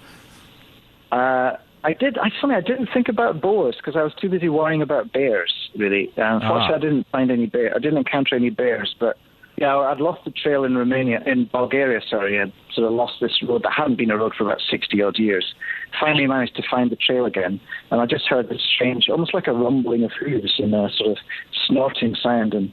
Uh, 1.13 1.57
I 1.85 1.93
did. 1.93 2.19
I 2.19 2.31
funny, 2.41 2.55
I 2.57 2.61
didn't 2.61 2.89
think 2.93 3.09
about 3.09 3.41
boars 3.41 3.77
because 3.77 3.95
I 3.95 4.03
was 4.03 4.13
too 4.21 4.29
busy 4.29 4.49
worrying 4.49 4.83
about 4.83 5.13
bears. 5.13 5.53
Really, 5.77 6.09
uh, 6.19 6.23
unfortunately, 6.41 6.73
Ah. 6.73 6.75
I 6.75 6.79
didn't 6.81 7.07
find 7.13 7.31
any 7.31 7.47
bear. 7.47 7.71
I 7.77 7.79
didn't 7.79 7.99
encounter 7.99 8.35
any 8.35 8.51
bears. 8.51 8.97
But 8.99 9.17
yeah, 9.57 9.77
I'd 9.77 10.01
lost 10.01 10.25
the 10.25 10.31
trail 10.31 10.65
in 10.65 10.77
Romania, 10.77 11.23
in 11.25 11.47
Bulgaria. 11.47 12.01
Sorry, 12.09 12.41
I'd 12.41 12.53
sort 12.73 12.87
of 12.87 12.93
lost 12.93 13.15
this 13.21 13.43
road 13.43 13.63
that 13.63 13.73
hadn't 13.73 13.97
been 13.97 14.11
a 14.11 14.17
road 14.17 14.35
for 14.37 14.45
about 14.45 14.61
sixty 14.71 15.03
odd 15.03 15.19
years. 15.19 15.55
Finally, 15.99 16.27
managed 16.27 16.57
to 16.57 16.63
find 16.71 16.91
the 16.91 16.97
trail 16.97 17.25
again, 17.25 17.59
and 17.91 18.01
I 18.01 18.07
just 18.07 18.27
heard 18.27 18.49
this 18.49 18.61
strange, 18.63 19.09
almost 19.09 19.33
like 19.33 19.47
a 19.47 19.53
rumbling 19.53 20.05
of 20.05 20.13
hooves 20.13 20.55
and 20.59 20.75
a 20.75 20.91
sort 20.91 21.13
of 21.13 21.19
snorting 21.67 22.15
sound. 22.15 22.53
And 22.53 22.73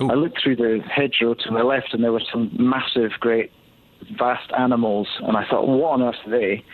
I 0.00 0.14
looked 0.14 0.42
through 0.42 0.56
the 0.56 0.82
hedgerow 0.88 1.34
to 1.34 1.50
my 1.52 1.62
left, 1.62 1.94
and 1.94 2.02
there 2.02 2.12
were 2.12 2.22
some 2.32 2.50
massive, 2.58 3.12
great, 3.20 3.52
vast 4.18 4.50
animals. 4.58 5.06
And 5.20 5.36
I 5.36 5.46
thought, 5.48 5.68
what 5.68 5.92
on 5.92 6.02
earth 6.02 6.16
are 6.26 6.30
they? 6.30 6.64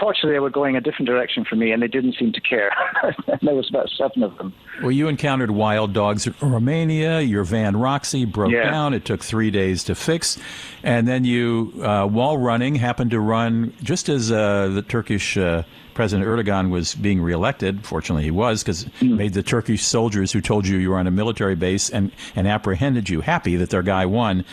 Fortunately, 0.00 0.32
they 0.32 0.40
were 0.40 0.50
going 0.50 0.76
a 0.76 0.80
different 0.80 1.06
direction 1.06 1.44
from 1.44 1.58
me, 1.58 1.72
and 1.72 1.82
they 1.82 1.88
didn't 1.88 2.14
seem 2.18 2.32
to 2.32 2.40
care. 2.40 2.70
there 3.42 3.54
was 3.54 3.68
about 3.68 3.88
seven 3.96 4.22
of 4.22 4.36
them. 4.38 4.52
well 4.82 4.90
you 4.92 5.08
encountered 5.08 5.50
wild 5.50 5.92
dogs 5.92 6.26
in 6.26 6.34
Romania 6.40 7.20
your 7.20 7.44
van 7.44 7.76
Roxy 7.76 8.24
broke 8.24 8.52
Yeah. 8.52 8.70
down 8.70 8.94
it 8.94 9.04
took 9.04 9.22
three 9.24 9.50
days 9.50 9.84
to 9.84 9.94
fix 9.94 10.38
and 10.82 11.06
then 11.08 11.24
you 11.24 11.72
uh, 11.82 12.06
while 12.06 12.36
running 12.38 12.74
happened 12.76 13.10
to 13.10 13.20
run 13.20 13.72
just 13.82 14.08
as 14.08 14.30
uh, 14.30 14.68
the 14.68 14.82
Turkish 14.82 15.36
uh, 15.36 15.62
President 15.94 16.28
Erdogan 16.28 16.70
was 16.70 16.94
being 16.94 17.20
reelected. 17.20 17.84
Fortunately, 17.84 18.22
he 18.22 18.30
was 18.30 18.62
because 18.62 18.86
made 19.02 19.34
the 19.34 19.42
Turkish 19.42 19.82
soldiers 19.82 20.30
who 20.30 20.40
told 20.40 20.66
you 20.68 20.78
you 20.78 20.90
were 20.90 20.98
on 20.98 21.08
a 21.08 21.10
military 21.10 21.56
base 21.56 21.90
and, 21.90 22.12
and 22.36 22.46
apprehended 22.46 23.08
you 23.08 23.20
happy 23.20 23.56
that 23.56 23.70
their 23.70 23.82
guy 23.82 24.06
won. 24.06 24.44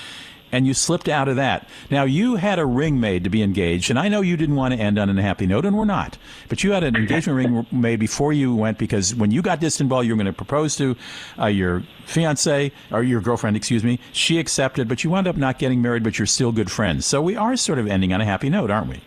And 0.52 0.66
you 0.66 0.74
slipped 0.74 1.10
out 1.10 1.28
of 1.28 1.36
that. 1.36 1.68
Now, 1.90 2.04
you 2.04 2.36
had 2.36 2.60
a 2.60 2.66
ring 2.66 3.00
made 3.00 3.24
to 3.24 3.30
be 3.30 3.42
engaged, 3.42 3.90
and 3.90 4.00
I 4.00 4.08
know 4.08 4.22
you 4.22 4.38
didn't 4.38 4.56
want 4.56 4.74
to 4.74 4.80
end 4.80 4.98
on 4.98 5.10
a 5.18 5.22
happy 5.22 5.46
note, 5.46 5.66
and 5.66 5.78
we're 5.78 5.86
not. 5.86 6.18
But 6.48 6.64
you 6.64 6.72
had 6.72 6.84
an 6.84 6.96
engagement 6.96 7.38
ring 7.38 7.68
made 7.82 8.00
before 8.00 8.32
you 8.32 8.56
went 8.56 8.78
because 8.78 9.14
when 9.14 9.32
you 9.32 9.42
got 9.42 9.60
to 9.62 9.68
Istanbul, 9.68 10.04
you 10.04 10.14
were 10.14 10.24
going 10.24 10.26
to 10.28 10.34
propose 10.34 10.76
to 10.78 10.96
uh, 11.40 11.48
your 11.48 11.84
fiance, 12.06 12.72
or 12.92 13.04
your 13.04 13.22
girlfriend, 13.22 13.58
excuse 13.58 13.84
me. 13.84 14.00
She 14.14 14.40
accepted, 14.40 14.88
but 14.88 15.04
you 15.04 15.10
wound 15.10 15.28
up 15.28 15.36
not 15.36 15.60
getting 15.60 15.82
married, 15.82 16.04
but 16.04 16.18
you're 16.20 16.26
still 16.26 16.52
good 16.52 16.72
friends. 16.72 17.06
So 17.06 17.22
we 17.22 17.36
are 17.36 17.56
sort 17.58 17.80
of 17.80 17.88
ending 17.88 18.14
on 18.14 18.22
a 18.22 18.26
happy 18.26 18.50
note, 18.50 18.72
aren't 18.72 18.90
we? 18.90 19.02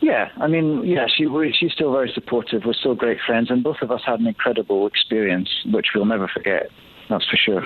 Yeah, 0.00 0.30
I 0.38 0.46
mean, 0.46 0.84
yeah, 0.84 1.06
she 1.06 1.26
she's 1.58 1.72
still 1.72 1.92
very 1.92 2.10
supportive. 2.14 2.62
We're 2.64 2.72
still 2.72 2.94
great 2.94 3.18
friends, 3.26 3.50
and 3.50 3.62
both 3.62 3.82
of 3.82 3.90
us 3.90 4.00
had 4.06 4.20
an 4.20 4.26
incredible 4.26 4.86
experience, 4.86 5.50
which 5.66 5.88
we'll 5.94 6.06
never 6.06 6.28
forget. 6.28 6.70
That's 7.08 7.28
for 7.28 7.36
sure. 7.36 7.62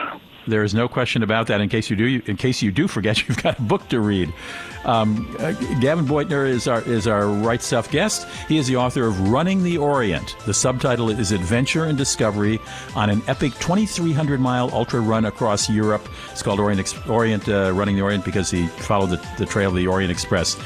There 0.47 0.64
is 0.64 0.74
no 0.74 0.88
question 0.88 1.22
about 1.22 1.47
that. 1.47 1.61
In 1.61 1.68
case 1.68 1.88
you 1.88 1.97
do, 1.97 2.22
in 2.26 2.36
case 2.36 2.62
you 2.62 2.70
do 2.70 2.88
forget, 2.88 3.28
you've 3.28 3.43
got 3.43 3.59
a 3.59 3.62
book 3.62 3.88
to 3.88 4.01
read. 4.01 4.32
Um, 4.84 5.34
uh, 5.38 5.53
Gavin 5.80 6.05
Boyter 6.07 6.47
is 6.47 6.66
our 6.66 6.82
is 6.82 7.07
our 7.07 7.26
right 7.26 7.62
stuff 7.62 7.90
guest. 7.90 8.26
He 8.49 8.59
is 8.59 8.66
the 8.66 8.76
author 8.76 9.07
of 9.07 9.30
Running 9.30 9.62
the 9.62 9.78
Orient. 9.78 10.36
The 10.45 10.55
subtitle 10.55 11.11
is 11.11 11.30
Adventure 11.30 11.84
and 11.84 11.97
Discovery 11.97 12.59
on 12.97 13.11
an 13.11 13.22
epic 13.28 13.53
2,300 13.55 14.40
mile 14.40 14.70
ultra 14.72 15.01
run 15.01 15.26
across 15.26 15.70
Europe. 15.70 16.09
It's 16.30 16.43
called 16.43 16.59
Orient 16.59 17.09
Orient 17.09 17.49
uh, 17.49 17.72
Running 17.72 17.97
the 17.97 18.03
Orient 18.03 18.24
because 18.24 18.51
he 18.51 18.66
followed 18.66 19.11
the, 19.11 19.28
the 19.38 19.47
trail 19.47 19.70
of 19.70 19.76
the 19.76 19.86
Orient 19.86 20.11
Express. 20.11 20.57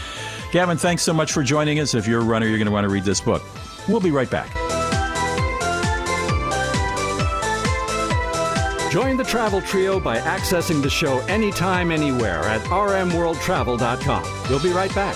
Gavin, 0.52 0.78
thanks 0.78 1.02
so 1.02 1.12
much 1.12 1.32
for 1.32 1.42
joining 1.42 1.80
us. 1.80 1.94
If 1.94 2.06
you're 2.06 2.20
a 2.20 2.24
runner, 2.24 2.46
you're 2.46 2.58
going 2.58 2.66
to 2.66 2.72
want 2.72 2.84
to 2.84 2.88
read 2.88 3.04
this 3.04 3.20
book. 3.20 3.42
We'll 3.88 4.00
be 4.00 4.10
right 4.10 4.30
back. 4.30 4.75
Join 8.96 9.18
the 9.18 9.24
travel 9.24 9.60
trio 9.60 10.00
by 10.00 10.16
accessing 10.16 10.80
the 10.80 10.88
show 10.88 11.18
anytime, 11.26 11.90
anywhere 11.90 12.40
at 12.44 12.62
rmworldtravel.com. 12.62 14.48
We'll 14.48 14.62
be 14.62 14.70
right 14.70 14.94
back. 14.94 15.14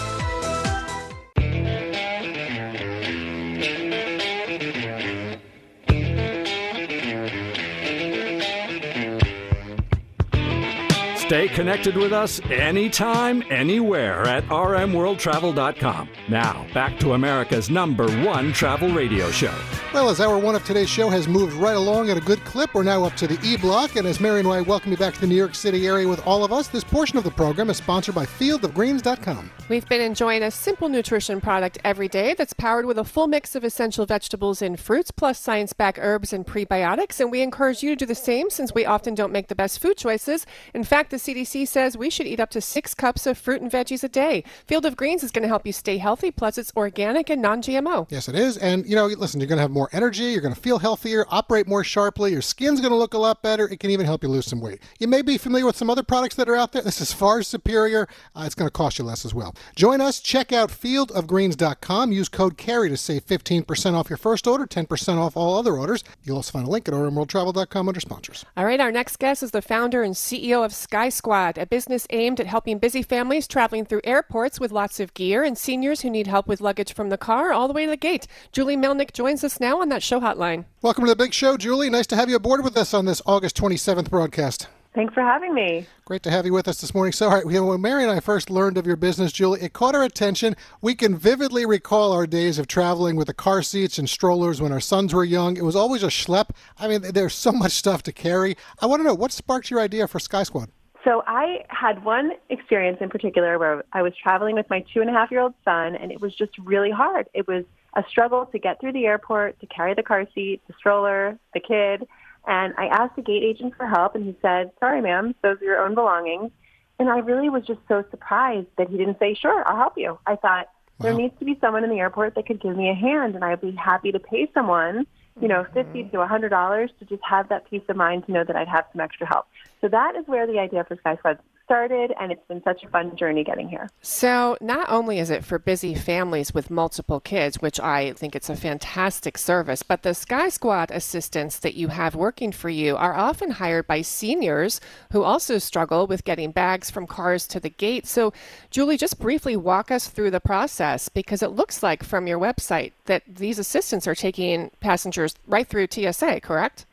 Stay 11.16 11.49
connected 11.49 11.97
with 11.97 12.12
us 12.12 12.39
anytime, 12.51 13.43
anywhere 13.49 14.26
at 14.26 14.45
rmworldtravel.com. 14.49 16.11
Now, 16.28 16.66
back 16.74 16.99
to 16.99 17.14
America's 17.14 17.70
number 17.70 18.11
one 18.22 18.53
travel 18.53 18.91
radio 18.91 19.31
show. 19.31 19.55
Well, 19.93 20.09
as 20.09 20.20
hour 20.20 20.38
one 20.38 20.55
of 20.55 20.64
today's 20.64 20.88
show 20.88 21.09
has 21.09 21.26
moved 21.26 21.53
right 21.55 21.74
along 21.74 22.11
at 22.11 22.16
a 22.16 22.20
good 22.20 22.38
clip, 22.45 22.74
we're 22.74 22.84
now 22.84 23.03
up 23.03 23.16
to 23.16 23.26
the 23.26 23.36
E 23.45 23.57
block. 23.57 23.97
And 23.97 24.07
as 24.07 24.20
Mary 24.20 24.38
and 24.38 24.47
I 24.47 24.61
welcome 24.61 24.93
you 24.93 24.97
back 24.97 25.14
to 25.14 25.20
the 25.20 25.26
New 25.26 25.34
York 25.34 25.57
City 25.57 25.88
area 25.88 26.07
with 26.07 26.24
all 26.24 26.45
of 26.45 26.53
us, 26.53 26.68
this 26.68 26.84
portion 26.84 27.18
of 27.18 27.24
the 27.24 27.30
program 27.32 27.70
is 27.70 27.78
sponsored 27.78 28.14
by 28.14 28.24
fieldofgreens.com. 28.24 29.51
We've 29.68 29.88
been 29.88 30.01
enjoying 30.01 30.45
a 30.45 30.51
simple 30.53 30.88
nutrition 30.88 31.41
product 31.41 31.78
every 31.82 32.07
day 32.07 32.34
that's 32.34 32.53
powered 32.53 32.86
with 32.86 32.99
a 32.99 33.05
full 33.05 33.26
mix 33.26 33.57
of 33.57 33.64
essential 33.64 34.07
vegetables 34.07 34.62
and 34.62 34.78
fruits, 34.78 35.11
plus 35.11 35.41
science 35.41 35.72
backed 35.72 35.99
herbs 36.01 36.32
and 36.32 36.47
prebiotics. 36.47 37.18
And 37.18 37.32
we 37.32 37.41
encourage 37.41 37.82
you 37.82 37.91
to 37.91 37.97
do 37.97 38.07
the 38.07 38.14
same 38.14 38.49
since 38.49 38.72
we 38.72 38.86
often 38.86 39.16
don't 39.16 39.32
make 39.32 39.49
the 39.49 39.57
best 39.57 39.80
food 39.80 39.97
choices. 39.97 40.47
In 40.72 40.84
fact, 40.84 41.11
the 41.11 41.16
CDC 41.16 41.66
says 41.66 41.97
we 41.97 42.11
should 42.11 42.28
eat 42.28 42.38
up 42.38 42.51
to 42.51 42.61
six 42.61 42.95
cups 42.95 43.26
of 43.26 43.36
fruit 43.36 43.61
and 43.61 43.72
veggies 43.72 44.05
a 44.05 44.09
day. 44.09 44.45
Field 44.68 44.86
of 44.86 44.95
Greens 44.95 45.24
is 45.24 45.32
going 45.32 45.43
to 45.43 45.49
help 45.49 45.66
you 45.66 45.72
stay 45.72 45.99
healthy, 45.99 46.30
plus 46.30 46.59
it's 46.59 46.72
organic 46.76 47.28
and 47.28 47.43
non 47.43 47.61
GMO. 47.61 48.07
Yes, 48.09 48.28
it 48.28 48.36
is. 48.36 48.57
And, 48.57 48.86
you 48.86 48.95
know, 48.95 49.07
listen, 49.07 49.41
you're 49.41 49.49
going 49.49 49.57
to 49.59 49.62
have 49.62 49.70
more 49.70 49.80
energy, 49.93 50.24
you're 50.24 50.41
going 50.41 50.55
to 50.55 50.61
feel 50.61 50.78
healthier, 50.78 51.24
operate 51.28 51.66
more 51.66 51.83
sharply, 51.83 52.33
your 52.33 52.43
skin's 52.43 52.81
going 52.81 52.93
to 52.93 52.97
look 52.97 53.14
a 53.14 53.18
lot 53.18 53.43
better. 53.43 53.68
It 53.68 53.81
can 53.81 53.91
even 53.91 54.07
help 54.07 54.22
you 54.22 54.28
lose 54.28 54.47
some 54.47 54.61
weight. 54.61 54.81
You 54.99 55.09
may 55.09 55.22
be 55.22 55.39
familiar 55.39 55.66
with 55.66 55.76
some 55.76 55.89
other 55.89 56.03
products 56.03 56.35
that 56.37 56.49
are 56.49 56.57
out 56.57 56.72
there. 56.72 56.83
This 56.83 57.01
is 57.01 57.12
far 57.12 57.43
superior. 57.43 58.09
Uh, 58.35 58.43
it's 58.47 58.55
going 58.55 58.66
to 58.66 58.72
cost 58.72 58.99
you 58.99 59.05
less 59.05 59.24
as 59.24 59.35
well. 59.35 59.55
Join 59.76 60.01
us. 60.01 60.20
Check 60.20 60.53
out 60.53 60.70
fieldofgreens.com. 60.70 62.12
Use 62.12 62.28
code 62.28 62.59
CAREY 62.59 62.89
to 62.91 62.97
save 62.97 63.26
15% 63.26 63.95
off 63.95 64.11
your 64.11 64.16
first 64.16 64.47
order, 64.47 64.66
10% 64.66 65.18
off 65.18 65.37
all 65.37 65.59
other 65.59 65.74
orders. 65.76 66.05
You'll 66.22 66.37
also 66.37 66.53
find 66.53 66.66
a 66.66 66.70
link 66.70 66.89
at 66.89 66.95
rmworldtravel.com 66.95 67.89
under 67.89 68.01
sponsors. 68.01 68.45
All 68.57 68.64
right, 68.64 68.81
our 68.81 68.93
next 68.93 69.18
guest 69.18 69.43
is 69.43 69.53
the 69.53 69.62
founder 69.62 70.03
and 70.03 70.14
CEO 70.14 70.64
of 70.64 70.74
Sky 70.74 71.09
Squad, 71.09 71.59
a 71.59 71.66
business 71.66 72.07
aimed 72.11 72.41
at 72.41 72.47
helping 72.47 72.78
busy 72.78 73.03
families 73.03 73.47
traveling 73.47 73.85
through 73.85 74.01
airports 74.05 74.59
with 74.59 74.72
lots 74.72 75.01
of 75.01 75.14
gear 75.14 75.43
and 75.43 75.57
seniors 75.57 76.01
who 76.01 76.11
need 76.11 76.26
help 76.26 76.47
with 76.47 76.61
luggage 76.61 76.95
from 76.95 77.11
the 77.11 77.18
car 77.18 77.53
all 77.53 77.68
the 77.68 77.74
way 77.74 77.85
to 77.85 77.91
the 77.91 77.97
gate. 77.97 78.26
Julie 78.53 78.76
Melnick 78.76 79.12
joins 79.12 79.45
us 79.45 79.61
now 79.61 79.69
on 79.78 79.88
that 79.90 80.02
show 80.02 80.20
hotline. 80.20 80.64
Welcome 80.82 81.04
to 81.04 81.10
the 81.10 81.16
big 81.16 81.32
show, 81.32 81.56
Julie. 81.56 81.90
Nice 81.90 82.06
to 82.08 82.16
have 82.16 82.28
you 82.28 82.36
aboard 82.36 82.64
with 82.64 82.76
us 82.76 82.94
on 82.94 83.04
this 83.04 83.22
August 83.26 83.56
27th 83.56 84.10
broadcast. 84.10 84.68
Thanks 84.92 85.14
for 85.14 85.22
having 85.22 85.54
me. 85.54 85.86
Great 86.04 86.24
to 86.24 86.30
have 86.32 86.44
you 86.44 86.52
with 86.52 86.66
us 86.66 86.80
this 86.80 86.92
morning. 86.92 87.12
So, 87.12 87.28
all 87.28 87.34
right, 87.34 87.46
when 87.46 87.80
Mary 87.80 88.02
and 88.02 88.10
I 88.10 88.18
first 88.18 88.50
learned 88.50 88.76
of 88.76 88.86
your 88.86 88.96
business, 88.96 89.30
Julie, 89.30 89.60
it 89.60 89.72
caught 89.72 89.94
our 89.94 90.02
attention. 90.02 90.56
We 90.80 90.96
can 90.96 91.16
vividly 91.16 91.64
recall 91.64 92.12
our 92.12 92.26
days 92.26 92.58
of 92.58 92.66
traveling 92.66 93.14
with 93.14 93.28
the 93.28 93.34
car 93.34 93.62
seats 93.62 93.98
and 93.98 94.10
strollers 94.10 94.60
when 94.60 94.72
our 94.72 94.80
sons 94.80 95.14
were 95.14 95.22
young. 95.22 95.56
It 95.56 95.64
was 95.64 95.76
always 95.76 96.02
a 96.02 96.08
schlep. 96.08 96.50
I 96.76 96.88
mean, 96.88 97.02
there's 97.02 97.34
so 97.34 97.52
much 97.52 97.72
stuff 97.72 98.02
to 98.04 98.12
carry. 98.12 98.56
I 98.80 98.86
want 98.86 99.00
to 99.00 99.04
know 99.04 99.14
what 99.14 99.30
sparked 99.30 99.70
your 99.70 99.78
idea 99.78 100.08
for 100.08 100.18
Sky 100.18 100.42
Squad? 100.42 100.70
So 101.04 101.22
I 101.26 101.64
had 101.68 102.04
one 102.04 102.32
experience 102.50 102.98
in 103.00 103.08
particular 103.08 103.58
where 103.58 103.84
I 103.92 104.02
was 104.02 104.12
traveling 104.20 104.56
with 104.56 104.68
my 104.68 104.84
two 104.92 105.00
and 105.00 105.08
a 105.08 105.12
half 105.12 105.30
year 105.30 105.40
old 105.40 105.54
son, 105.64 105.94
and 105.94 106.10
it 106.10 106.20
was 106.20 106.34
just 106.34 106.58
really 106.58 106.90
hard. 106.90 107.28
It 107.32 107.46
was 107.46 107.64
a 107.95 108.05
struggle 108.09 108.47
to 108.47 108.59
get 108.59 108.80
through 108.80 108.93
the 108.93 109.07
airport, 109.07 109.61
to 109.61 109.66
carry 109.66 109.95
the 109.95 110.03
car 110.03 110.26
seat, 110.34 110.61
the 110.66 110.74
stroller, 110.78 111.38
the 111.55 111.61
kid. 111.61 112.07
And 112.47 112.74
I 112.78 112.86
asked 112.86 113.16
the 113.16 113.22
gate 113.22 113.43
agent 113.43 113.74
for 113.76 113.86
help, 113.86 114.14
and 114.14 114.24
he 114.24 114.36
said, 114.41 114.72
Sorry, 114.80 115.01
ma'am, 115.01 115.34
those 115.43 115.61
are 115.61 115.64
your 115.64 115.84
own 115.84 115.95
belongings. 115.95 116.51
And 116.99 117.09
I 117.09 117.18
really 117.18 117.49
was 117.49 117.64
just 117.66 117.80
so 117.88 118.05
surprised 118.11 118.68
that 118.76 118.88
he 118.88 118.97
didn't 118.97 119.18
say, 119.18 119.34
Sure, 119.34 119.62
I'll 119.66 119.76
help 119.76 119.95
you. 119.97 120.18
I 120.26 120.36
thought, 120.36 120.68
there 121.01 121.14
needs 121.14 121.34
to 121.38 121.47
be 121.47 121.57
someone 121.61 121.82
in 121.82 121.91
the 121.91 121.99
airport 121.99 122.34
that 122.34 122.47
could 122.47 122.61
give 122.61 122.76
me 122.76 122.91
a 122.91 122.95
hand, 122.95 123.34
and 123.34 123.43
I'd 123.43 123.61
be 123.61 123.72
happy 123.72 124.12
to 124.12 124.18
pay 124.18 124.51
someone, 124.53 125.07
you 125.41 125.49
know, 125.49 125.62
mm-hmm. 125.62 125.72
fifty 125.72 126.05
to 126.05 126.20
a 126.20 126.26
hundred 126.26 126.51
dollars 126.51 126.91
to 126.99 127.07
just 127.07 127.22
have 127.24 127.49
that 127.49 127.68
peace 127.70 127.82
of 127.88 127.97
mind 127.97 128.26
to 128.26 128.32
know 128.32 128.45
that 128.45 128.55
I'd 128.55 128.68
have 128.68 128.84
some 128.93 129.01
extra 129.01 129.26
help. 129.26 129.47
So 129.80 129.88
that 129.88 130.14
is 130.16 130.26
where 130.26 130.47
the 130.47 130.59
idea 130.59 130.84
for 130.84 130.97
Sky 130.97 131.16
Squad 131.16 131.38
started, 131.70 132.12
and 132.18 132.32
it's 132.32 132.44
been 132.48 132.60
such 132.64 132.82
a 132.82 132.88
fun 132.88 133.14
journey 133.14 133.44
getting 133.44 133.68
here. 133.68 133.88
So, 134.02 134.58
not 134.60 134.90
only 134.90 135.20
is 135.20 135.30
it 135.30 135.44
for 135.44 135.56
busy 135.56 135.94
families 135.94 136.52
with 136.52 136.68
multiple 136.68 137.20
kids, 137.20 137.62
which 137.62 137.78
I 137.78 138.12
think 138.14 138.34
it's 138.34 138.50
a 138.50 138.56
fantastic 138.56 139.38
service, 139.38 139.84
but 139.84 140.02
the 140.02 140.12
Sky 140.12 140.48
Squad 140.48 140.90
assistants 140.90 141.60
that 141.60 141.74
you 141.74 141.86
have 141.86 142.16
working 142.16 142.50
for 142.50 142.70
you 142.70 142.96
are 142.96 143.14
often 143.14 143.52
hired 143.52 143.86
by 143.86 144.02
seniors 144.02 144.80
who 145.12 145.22
also 145.22 145.58
struggle 145.58 146.08
with 146.08 146.24
getting 146.24 146.50
bags 146.50 146.90
from 146.90 147.06
cars 147.06 147.46
to 147.46 147.60
the 147.60 147.70
gate. 147.70 148.04
So, 148.04 148.32
Julie, 148.72 148.96
just 148.96 149.20
briefly 149.20 149.56
walk 149.56 149.92
us 149.92 150.08
through 150.08 150.32
the 150.32 150.40
process 150.40 151.08
because 151.08 151.40
it 151.40 151.52
looks 151.52 151.84
like 151.84 152.02
from 152.02 152.26
your 152.26 152.40
website 152.40 152.90
that 153.04 153.22
these 153.28 153.60
assistants 153.60 154.08
are 154.08 154.16
taking 154.16 154.72
passengers 154.80 155.36
right 155.46 155.68
through 155.68 155.86
TSA, 155.88 156.40
correct? 156.40 156.84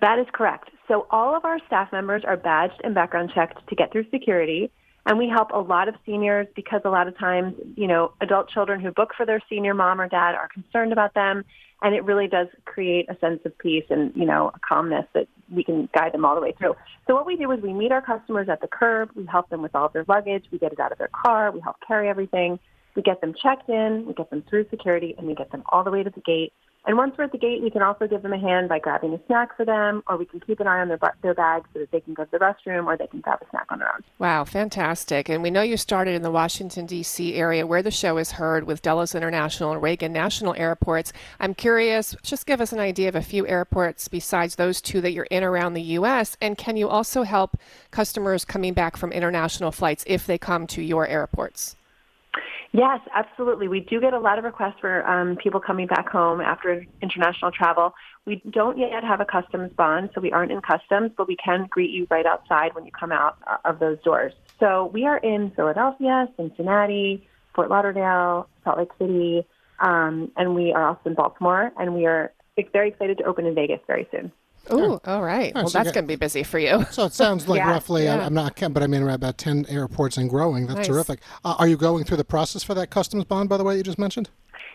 That 0.00 0.18
is 0.18 0.26
correct. 0.32 0.70
So 0.88 1.06
all 1.10 1.36
of 1.36 1.44
our 1.44 1.58
staff 1.66 1.90
members 1.92 2.22
are 2.26 2.36
badged 2.36 2.80
and 2.84 2.94
background 2.94 3.32
checked 3.34 3.66
to 3.68 3.74
get 3.74 3.92
through 3.92 4.06
security. 4.10 4.70
And 5.06 5.18
we 5.18 5.28
help 5.28 5.50
a 5.54 5.58
lot 5.58 5.88
of 5.88 5.94
seniors 6.04 6.48
because 6.56 6.80
a 6.84 6.90
lot 6.90 7.06
of 7.06 7.16
times, 7.16 7.54
you 7.76 7.86
know, 7.86 8.12
adult 8.20 8.50
children 8.50 8.80
who 8.80 8.90
book 8.90 9.10
for 9.16 9.24
their 9.24 9.40
senior 9.48 9.72
mom 9.72 10.00
or 10.00 10.08
dad 10.08 10.34
are 10.34 10.48
concerned 10.48 10.92
about 10.92 11.14
them. 11.14 11.44
And 11.82 11.94
it 11.94 12.04
really 12.04 12.26
does 12.26 12.48
create 12.64 13.08
a 13.08 13.16
sense 13.18 13.40
of 13.44 13.56
peace 13.58 13.84
and, 13.88 14.12
you 14.16 14.24
know, 14.24 14.50
a 14.52 14.58
calmness 14.66 15.04
that 15.14 15.28
we 15.54 15.62
can 15.62 15.88
guide 15.94 16.12
them 16.12 16.24
all 16.24 16.34
the 16.34 16.40
way 16.40 16.52
through. 16.58 16.74
So 17.06 17.14
what 17.14 17.26
we 17.26 17.36
do 17.36 17.50
is 17.52 17.60
we 17.62 17.72
meet 17.72 17.92
our 17.92 18.02
customers 18.02 18.48
at 18.48 18.60
the 18.60 18.66
curb. 18.66 19.10
We 19.14 19.26
help 19.26 19.48
them 19.48 19.62
with 19.62 19.74
all 19.74 19.86
of 19.86 19.92
their 19.92 20.04
luggage. 20.08 20.46
We 20.50 20.58
get 20.58 20.72
it 20.72 20.80
out 20.80 20.90
of 20.90 20.98
their 20.98 21.10
car. 21.12 21.52
We 21.52 21.60
help 21.60 21.76
carry 21.86 22.08
everything. 22.08 22.58
We 22.96 23.02
get 23.02 23.20
them 23.20 23.34
checked 23.40 23.68
in. 23.68 24.06
We 24.06 24.14
get 24.14 24.30
them 24.30 24.42
through 24.48 24.68
security 24.70 25.14
and 25.16 25.26
we 25.26 25.34
get 25.34 25.52
them 25.52 25.62
all 25.68 25.84
the 25.84 25.90
way 25.90 26.02
to 26.02 26.10
the 26.10 26.22
gate. 26.22 26.52
And 26.86 26.96
once 26.96 27.16
we're 27.18 27.24
at 27.24 27.32
the 27.32 27.38
gate, 27.38 27.62
we 27.62 27.70
can 27.70 27.82
also 27.82 28.06
give 28.06 28.22
them 28.22 28.32
a 28.32 28.38
hand 28.38 28.68
by 28.68 28.78
grabbing 28.78 29.12
a 29.12 29.18
snack 29.26 29.56
for 29.56 29.64
them, 29.64 30.04
or 30.06 30.16
we 30.16 30.24
can 30.24 30.38
keep 30.38 30.60
an 30.60 30.68
eye 30.68 30.80
on 30.80 30.86
their, 30.86 31.00
their 31.20 31.34
bags 31.34 31.68
so 31.72 31.80
that 31.80 31.90
they 31.90 32.00
can 32.00 32.14
go 32.14 32.24
to 32.24 32.30
the 32.30 32.38
restroom 32.38 32.86
or 32.86 32.96
they 32.96 33.08
can 33.08 33.20
grab 33.20 33.40
a 33.42 33.50
snack 33.50 33.66
on 33.70 33.80
their 33.80 33.92
own. 33.92 34.02
Wow, 34.20 34.44
fantastic. 34.44 35.28
And 35.28 35.42
we 35.42 35.50
know 35.50 35.62
you 35.62 35.76
started 35.76 36.14
in 36.14 36.22
the 36.22 36.30
Washington, 36.30 36.86
D.C. 36.86 37.34
area 37.34 37.66
where 37.66 37.82
the 37.82 37.90
show 37.90 38.18
is 38.18 38.32
heard 38.32 38.64
with 38.64 38.82
Dulles 38.82 39.16
International 39.16 39.72
and 39.72 39.82
Reagan 39.82 40.12
National 40.12 40.54
airports. 40.54 41.12
I'm 41.40 41.54
curious, 41.54 42.14
just 42.22 42.46
give 42.46 42.60
us 42.60 42.72
an 42.72 42.78
idea 42.78 43.08
of 43.08 43.16
a 43.16 43.22
few 43.22 43.48
airports 43.48 44.06
besides 44.06 44.54
those 44.54 44.80
two 44.80 45.00
that 45.00 45.12
you're 45.12 45.24
in 45.24 45.42
around 45.42 45.74
the 45.74 45.82
U.S. 45.82 46.36
And 46.40 46.56
can 46.56 46.76
you 46.76 46.88
also 46.88 47.24
help 47.24 47.56
customers 47.90 48.44
coming 48.44 48.74
back 48.74 48.96
from 48.96 49.10
international 49.10 49.72
flights 49.72 50.04
if 50.06 50.24
they 50.24 50.38
come 50.38 50.68
to 50.68 50.82
your 50.82 51.08
airports? 51.08 51.74
Yes, 52.76 53.00
absolutely. 53.14 53.68
We 53.68 53.80
do 53.80 54.02
get 54.02 54.12
a 54.12 54.18
lot 54.18 54.38
of 54.38 54.44
requests 54.44 54.76
for 54.82 55.02
um, 55.08 55.36
people 55.36 55.60
coming 55.60 55.86
back 55.86 56.10
home 56.10 56.42
after 56.42 56.84
international 57.00 57.50
travel. 57.50 57.94
We 58.26 58.42
don't 58.50 58.76
yet 58.76 59.02
have 59.02 59.18
a 59.18 59.24
customs 59.24 59.72
bond, 59.72 60.10
so 60.14 60.20
we 60.20 60.30
aren't 60.30 60.52
in 60.52 60.60
customs, 60.60 61.12
but 61.16 61.26
we 61.26 61.36
can 61.36 61.68
greet 61.70 61.90
you 61.90 62.06
right 62.10 62.26
outside 62.26 62.74
when 62.74 62.84
you 62.84 62.92
come 62.92 63.12
out 63.12 63.38
uh, 63.46 63.56
of 63.64 63.78
those 63.78 63.96
doors. 64.02 64.34
So 64.60 64.90
we 64.92 65.06
are 65.06 65.16
in 65.16 65.52
Philadelphia, 65.56 66.28
Cincinnati, 66.36 67.26
Fort 67.54 67.70
Lauderdale, 67.70 68.46
Salt 68.62 68.76
Lake 68.76 68.90
City, 68.98 69.46
um, 69.78 70.30
and 70.36 70.54
we 70.54 70.74
are 70.74 70.86
also 70.86 71.00
in 71.06 71.14
Baltimore, 71.14 71.72
and 71.78 71.94
we 71.94 72.04
are 72.04 72.34
very 72.74 72.90
excited 72.90 73.16
to 73.16 73.24
open 73.24 73.46
in 73.46 73.54
Vegas 73.54 73.80
very 73.86 74.06
soon. 74.10 74.30
Oh, 74.70 74.76
all 74.76 74.88
right. 74.94 75.06
All 75.06 75.20
right, 75.22 75.54
well, 75.54 75.68
so 75.68 75.78
you 75.80 75.84
going 75.92 76.04
to 76.04 76.08
be 76.08 76.16
busy 76.16 76.42
for 76.42 76.58
you. 76.58 76.84
So 76.90 77.04
it 77.04 77.12
sounds 77.12 77.48
like 77.48 77.58
Yeah. 77.58 77.70
roughly, 77.70 78.08
I- 78.08 78.16
Yeah. 78.16 78.26
I'm 78.26 78.34
not, 78.34 78.60
but 78.72 78.82
I 78.82 78.86
mean 78.86 79.02
around 79.02 79.14
about 79.14 79.38
10 79.38 79.66
airports 79.68 80.16
and 80.16 80.28
growing. 80.28 80.66
That's 80.66 80.78
Nice. 80.78 80.86
terrific. 80.86 81.20
Uh, 81.44 81.54
are 81.58 81.68
you 81.68 81.76
going 81.76 82.04
through 82.04 82.16
the 82.18 82.24
process 82.24 82.62
for 82.62 82.74
that 82.74 82.90
customs 82.90 83.24
bond, 83.24 83.48
by 83.48 83.56
the 83.56 83.64
way, 83.64 83.76
you 83.76 83.82
just 83.82 83.98
mentioned? 83.98 84.28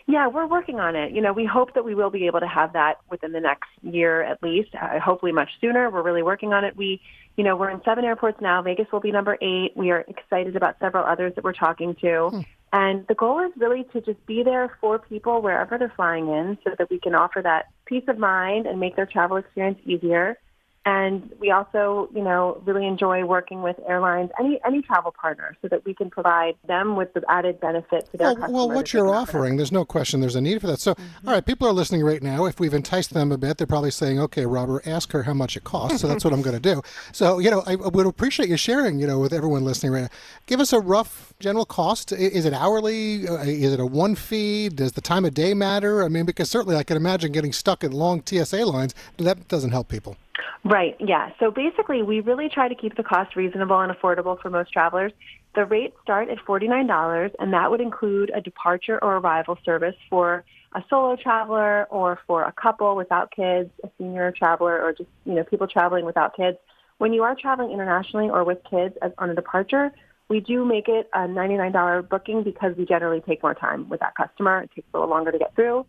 Yeah, 0.06 0.26
we're 0.26 0.46
working 0.46 0.80
on 0.80 0.96
it. 0.96 1.12
You 1.12 1.20
know, 1.20 1.32
we 1.32 1.44
hope 1.44 1.74
that 1.74 1.84
we 1.84 1.94
will 1.94 2.10
be 2.10 2.26
able 2.26 2.40
to 2.40 2.48
have 2.48 2.72
that 2.72 2.98
within 3.10 3.32
the 3.32 3.40
next 3.40 3.68
year 3.82 4.22
at 4.22 4.42
least. 4.42 4.70
Uh, 4.74 4.98
hopefully, 4.98 5.30
much 5.32 5.50
sooner. 5.60 5.90
We're 5.90 6.02
really 6.02 6.22
working 6.24 6.52
on 6.52 6.64
it. 6.64 6.76
We, 6.76 7.00
you 7.36 7.44
know, 7.44 7.54
we're 7.56 7.70
in 7.70 7.80
seven 7.84 8.04
airports 8.04 8.40
now. 8.40 8.60
Vegas 8.62 8.86
will 8.92 9.00
be 9.00 9.12
number 9.12 9.38
eight. 9.40 9.72
We 9.76 9.90
are 9.92 10.04
excited 10.08 10.56
about 10.56 10.76
several 10.80 11.04
others 11.04 11.34
that 11.36 11.44
we're 11.44 11.52
talking 11.52 11.94
to. 12.00 12.44
And 12.72 13.06
the 13.06 13.14
goal 13.14 13.40
is 13.40 13.52
really 13.58 13.84
to 13.92 14.00
just 14.00 14.24
be 14.26 14.42
there 14.42 14.76
for 14.80 14.98
people 14.98 15.42
wherever 15.42 15.76
they're 15.76 15.92
flying 15.94 16.28
in 16.28 16.56
so 16.64 16.70
that 16.78 16.88
we 16.90 16.98
can 16.98 17.14
offer 17.14 17.42
that 17.42 17.66
peace 17.84 18.04
of 18.08 18.18
mind 18.18 18.66
and 18.66 18.80
make 18.80 18.96
their 18.96 19.06
travel 19.06 19.36
experience 19.36 19.78
easier. 19.84 20.38
And 20.84 21.30
we 21.38 21.50
also, 21.52 22.08
you 22.12 22.22
know, 22.22 22.60
really 22.64 22.86
enjoy 22.86 23.24
working 23.24 23.62
with 23.62 23.76
airlines, 23.86 24.30
any 24.40 24.60
any 24.66 24.82
travel 24.82 25.12
partner, 25.12 25.56
so 25.62 25.68
that 25.68 25.84
we 25.84 25.94
can 25.94 26.10
provide 26.10 26.56
them 26.66 26.96
with 26.96 27.14
the 27.14 27.22
added 27.28 27.60
benefit 27.60 28.10
to 28.10 28.16
their 28.16 28.26
Well, 28.28 28.34
customers. 28.36 28.52
well, 28.52 28.70
what 28.70 28.92
you're 28.92 29.08
offering, 29.14 29.56
there's 29.58 29.70
no 29.70 29.84
question 29.84 30.20
there's 30.20 30.34
a 30.34 30.40
need 30.40 30.60
for 30.60 30.66
that. 30.66 30.80
So, 30.80 30.94
Mm-hmm. 30.94 31.28
all 31.28 31.34
right, 31.34 31.44
people 31.46 31.68
are 31.68 31.72
listening 31.72 32.02
right 32.02 32.22
now. 32.22 32.46
If 32.46 32.58
we've 32.60 32.74
enticed 32.74 33.14
them 33.14 33.30
a 33.32 33.38
bit, 33.38 33.58
they're 33.58 33.66
probably 33.66 33.90
saying, 33.92 34.18
okay, 34.20 34.44
Robert, 34.44 34.86
ask 34.86 35.12
her 35.12 35.22
how 35.22 35.34
much 35.34 35.56
it 35.56 35.64
costs. 35.64 36.00
So 36.00 36.08
that's 36.08 36.24
what 36.24 36.32
I'm 36.32 36.42
going 36.42 36.60
to 36.60 36.74
do. 36.74 36.82
So, 37.12 37.38
you 37.38 37.50
know, 37.50 37.62
I 37.66 37.76
would 37.76 38.06
appreciate 38.06 38.48
you 38.48 38.56
sharing, 38.56 38.98
you 38.98 39.06
know, 39.06 39.18
with 39.18 39.32
everyone 39.32 39.64
listening 39.64 39.92
right 39.92 40.02
now. 40.02 40.08
Give 40.46 40.60
us 40.60 40.72
a 40.72 40.80
rough 40.80 41.32
general 41.40 41.64
cost. 41.64 42.10
Is 42.12 42.44
it 42.46 42.52
hourly? 42.52 43.28
Uh, 43.28 43.36
Is 43.42 43.72
it 43.72 43.80
a 43.80 43.86
one 43.86 44.14
fee? 44.14 44.68
Does 44.68 44.92
the 44.92 45.00
time 45.00 45.24
of 45.24 45.34
day 45.34 45.52
matter? 45.54 46.02
I 46.04 46.08
mean, 46.08 46.24
because 46.24 46.48
certainly 46.50 46.76
I 46.76 46.82
can 46.84 46.96
imagine 46.96 47.30
getting 47.32 47.52
stuck 47.52 47.84
in 47.84 47.92
long 47.92 48.22
TSA 48.24 48.64
lines. 48.64 48.94
That 49.18 49.46
doesn't 49.48 49.70
help 49.70 49.88
people. 49.88 50.16
Right, 50.64 50.96
yeah. 51.00 51.30
So 51.40 51.50
basically, 51.50 52.02
we 52.02 52.20
really 52.20 52.48
try 52.48 52.68
to 52.68 52.74
keep 52.74 52.96
the 52.96 53.02
cost 53.02 53.36
reasonable 53.36 53.80
and 53.80 53.92
affordable 53.92 54.40
for 54.40 54.50
most 54.50 54.72
travelers. 54.72 55.12
The 55.54 55.64
rates 55.64 55.96
start 56.02 56.28
at 56.30 56.38
$49, 56.38 57.34
and 57.38 57.52
that 57.52 57.70
would 57.70 57.80
include 57.80 58.30
a 58.34 58.40
departure 58.40 59.02
or 59.02 59.16
arrival 59.16 59.58
service 59.64 59.96
for 60.08 60.44
a 60.74 60.82
solo 60.88 61.16
traveler 61.16 61.84
or 61.90 62.18
for 62.26 62.44
a 62.44 62.52
couple 62.52 62.96
without 62.96 63.30
kids, 63.30 63.70
a 63.84 63.90
senior 63.98 64.32
traveler, 64.32 64.80
or 64.80 64.92
just, 64.92 65.10
you 65.26 65.34
know, 65.34 65.44
people 65.44 65.66
traveling 65.66 66.04
without 66.04 66.34
kids. 66.36 66.56
when 66.98 67.12
you 67.12 67.24
are 67.24 67.34
traveling 67.34 67.72
internationally 67.72 68.30
or 68.30 68.44
with 68.44 68.58
kids 68.70 68.94
as 69.02 69.10
on 69.18 69.28
a 69.28 69.34
departure, 69.34 69.90
we 70.28 70.38
do 70.38 70.64
make 70.64 70.88
it 70.88 71.10
a 71.12 71.26
$99 71.26 72.08
booking 72.08 72.44
because 72.44 72.76
we 72.76 72.86
generally 72.86 73.20
take 73.20 73.42
more 73.42 73.54
time 73.54 73.88
with 73.88 73.98
that 74.00 74.14
customer. 74.14 74.62
It 74.62 74.70
takes 74.72 74.86
a 74.94 74.98
little 74.98 75.10
longer 75.10 75.32
to 75.32 75.38
get 75.38 75.52
through. 75.56 75.84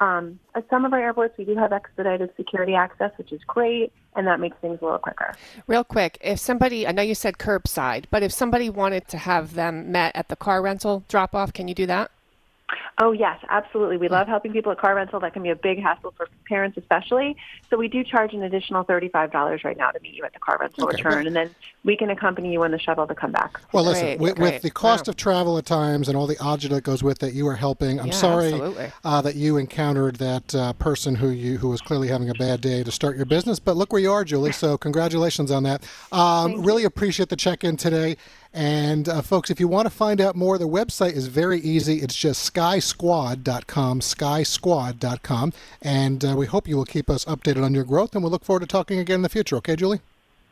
Um, 0.00 0.38
at 0.54 0.68
some 0.70 0.84
of 0.84 0.92
our 0.92 1.00
airports, 1.00 1.36
we 1.38 1.44
do 1.44 1.56
have 1.56 1.72
expedited 1.72 2.30
security 2.36 2.74
access, 2.74 3.10
which 3.18 3.32
is 3.32 3.40
great, 3.46 3.92
and 4.14 4.26
that 4.26 4.38
makes 4.38 4.56
things 4.60 4.78
a 4.80 4.84
little 4.84 4.98
quicker. 4.98 5.34
Real 5.66 5.84
quick, 5.84 6.18
if 6.20 6.38
somebody, 6.38 6.86
I 6.86 6.92
know 6.92 7.02
you 7.02 7.14
said 7.14 7.38
curbside, 7.38 8.04
but 8.10 8.22
if 8.22 8.32
somebody 8.32 8.70
wanted 8.70 9.08
to 9.08 9.18
have 9.18 9.54
them 9.54 9.90
met 9.90 10.14
at 10.14 10.28
the 10.28 10.36
car 10.36 10.62
rental 10.62 11.04
drop 11.08 11.34
off, 11.34 11.52
can 11.52 11.66
you 11.66 11.74
do 11.74 11.86
that? 11.86 12.10
Oh, 13.00 13.12
yes, 13.12 13.38
absolutely. 13.48 13.96
We 13.96 14.08
love 14.08 14.26
helping 14.26 14.52
people 14.52 14.72
at 14.72 14.78
car 14.78 14.96
rental. 14.96 15.20
That 15.20 15.32
can 15.32 15.44
be 15.44 15.50
a 15.50 15.56
big 15.56 15.80
hassle 15.80 16.12
for 16.16 16.28
parents, 16.48 16.76
especially. 16.76 17.36
So 17.70 17.76
we 17.76 17.86
do 17.86 18.02
charge 18.02 18.32
an 18.34 18.42
additional 18.42 18.84
$35 18.84 19.62
right 19.62 19.76
now 19.76 19.90
to 19.90 20.00
meet 20.00 20.14
you 20.14 20.24
at 20.24 20.32
the 20.32 20.40
car 20.40 20.58
rental 20.60 20.84
Okay, 20.84 20.96
return, 20.96 21.12
well- 21.18 21.26
and 21.28 21.36
then 21.36 21.54
we 21.84 21.96
can 21.96 22.10
accompany 22.10 22.52
you 22.52 22.64
on 22.64 22.72
the 22.72 22.78
shuttle 22.78 23.06
to 23.06 23.14
come 23.14 23.30
back. 23.30 23.60
Well, 23.72 23.84
listen, 23.84 24.18
with, 24.18 24.38
with 24.40 24.62
the 24.62 24.70
cost 24.70 25.06
of 25.06 25.14
travel 25.14 25.58
at 25.58 25.64
times 25.64 26.08
and 26.08 26.16
all 26.16 26.26
the 26.26 26.34
agita 26.36 26.70
that 26.70 26.82
goes 26.82 27.04
with 27.04 27.22
it, 27.22 27.34
you 27.34 27.46
are 27.46 27.54
helping. 27.54 28.00
I'm 28.00 28.08
Yeah, 28.08 28.12
sorry 28.14 28.60
uh, 29.04 29.22
that 29.22 29.36
you 29.36 29.58
encountered 29.58 30.16
that 30.16 30.54
uh, 30.54 30.72
person 30.74 31.14
who 31.14 31.28
you 31.28 31.56
who 31.58 31.68
was 31.68 31.80
clearly 31.80 32.08
having 32.08 32.30
a 32.30 32.34
bad 32.34 32.60
day 32.60 32.82
to 32.82 32.90
start 32.90 33.16
your 33.16 33.26
business. 33.26 33.60
But 33.60 33.76
look 33.76 33.92
where 33.92 34.02
you 34.02 34.10
are, 34.10 34.24
Julie. 34.24 34.52
So 34.52 34.76
congratulations 34.88 35.52
on 35.52 35.62
that. 35.62 35.84
Um, 36.10 36.62
really 36.62 36.82
appreciate 36.84 37.28
the 37.28 37.36
check-in 37.36 37.76
today. 37.76 38.16
And 38.52 39.08
uh, 39.08 39.22
folks, 39.22 39.50
if 39.50 39.60
you 39.60 39.68
want 39.68 39.86
to 39.86 39.90
find 39.90 40.20
out 40.20 40.34
more, 40.34 40.58
the 40.58 40.68
website 40.68 41.12
is 41.12 41.26
very 41.26 41.60
easy. 41.60 41.98
It's 41.98 42.16
just 42.16 42.52
skysquad.com, 42.54 44.00
skysquad.com. 44.00 45.52
And 45.82 46.24
uh, 46.24 46.34
we 46.36 46.46
hope 46.46 46.66
you 46.66 46.76
will 46.76 46.84
keep 46.84 47.10
us 47.10 47.24
updated 47.26 47.64
on 47.64 47.74
your 47.74 47.84
growth. 47.84 48.14
And 48.14 48.22
we'll 48.22 48.32
look 48.32 48.44
forward 48.44 48.60
to 48.60 48.66
talking 48.66 48.98
again 48.98 49.16
in 49.16 49.22
the 49.22 49.28
future. 49.28 49.56
Okay, 49.56 49.76
Julie? 49.76 50.00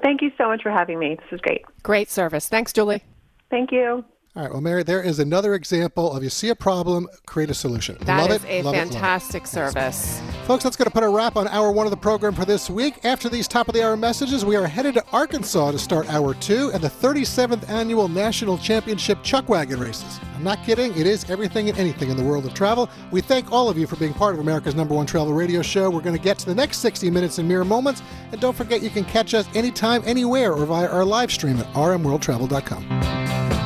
Thank 0.03 0.23
you 0.23 0.31
so 0.37 0.49
much 0.49 0.63
for 0.63 0.71
having 0.71 0.99
me. 0.99 1.17
This 1.17 1.33
is 1.33 1.41
great. 1.41 1.65
Great 1.83 2.11
service. 2.11 2.49
Thanks, 2.49 2.73
Julie. 2.73 3.03
Thank 3.51 3.73
you. 3.73 4.05
All 4.37 4.43
right, 4.43 4.53
well, 4.53 4.61
Mary, 4.61 4.82
there 4.82 5.03
is 5.03 5.18
another 5.18 5.55
example 5.55 6.12
of 6.12 6.22
you 6.22 6.28
see 6.28 6.51
a 6.51 6.55
problem, 6.55 7.09
create 7.24 7.49
a 7.49 7.55
solution. 7.55 7.97
That 8.03 8.28
love 8.28 8.30
is 8.32 8.45
it, 8.45 8.49
a 8.51 8.62
love 8.64 8.74
it, 8.74 8.78
fantastic 8.78 9.47
service. 9.47 10.20
Folks, 10.45 10.62
that's 10.62 10.76
going 10.76 10.84
to 10.84 10.91
put 10.91 11.05
a 11.05 11.09
wrap 11.09 11.37
on 11.37 11.49
hour 11.49 11.72
one 11.72 11.87
of 11.87 11.91
the 11.91 11.97
program 11.97 12.34
for 12.34 12.45
this 12.45 12.68
week. 12.68 13.03
After 13.03 13.30
these 13.30 13.49
top 13.49 13.66
of 13.66 13.74
the 13.74 13.82
hour 13.82 13.97
messages, 13.97 14.45
we 14.45 14.55
are 14.55 14.66
headed 14.66 14.93
to 14.97 15.05
Arkansas 15.11 15.70
to 15.70 15.78
start 15.78 16.12
hour 16.12 16.34
two 16.34 16.70
and 16.74 16.82
the 16.82 16.91
37th 16.91 17.66
annual 17.70 18.09
National 18.09 18.59
Championship 18.59 19.22
Chuck 19.22 19.49
Wagon 19.49 19.80
Races. 19.80 20.20
I'm 20.34 20.45
not 20.45 20.62
kidding, 20.64 20.95
it 20.99 21.07
is 21.07 21.30
everything 21.30 21.70
and 21.70 21.78
anything 21.78 22.11
in 22.11 22.18
the 22.18 22.22
world 22.22 22.45
of 22.45 22.53
travel. 22.53 22.91
We 23.11 23.22
thank 23.22 23.51
all 23.51 23.70
of 23.70 23.78
you 23.78 23.87
for 23.87 23.97
being 23.97 24.12
part 24.12 24.34
of 24.34 24.41
America's 24.41 24.74
number 24.74 24.95
one 24.95 25.07
travel 25.07 25.32
radio 25.32 25.62
show. 25.62 25.89
We're 25.89 26.03
going 26.03 26.14
to 26.14 26.22
get 26.22 26.39
to 26.41 26.47
the 26.47 26.55
next 26.55 26.80
60 26.80 27.11
minutes 27.11 27.39
in 27.39 27.49
mere 27.49 27.64
moments. 27.64 28.03
And 28.32 28.39
don't 28.39 28.55
forget, 28.55 28.82
you 28.82 28.91
can 28.91 29.07
catch 29.07 29.32
us 29.32 29.49
anytime, 29.55 30.03
anywhere, 30.05 30.53
or 30.53 30.66
via 30.66 30.89
our 30.89 31.07
live 31.07 31.32
stream 31.32 31.57
at 31.57 31.72
rmworldtravel.com. 31.72 33.66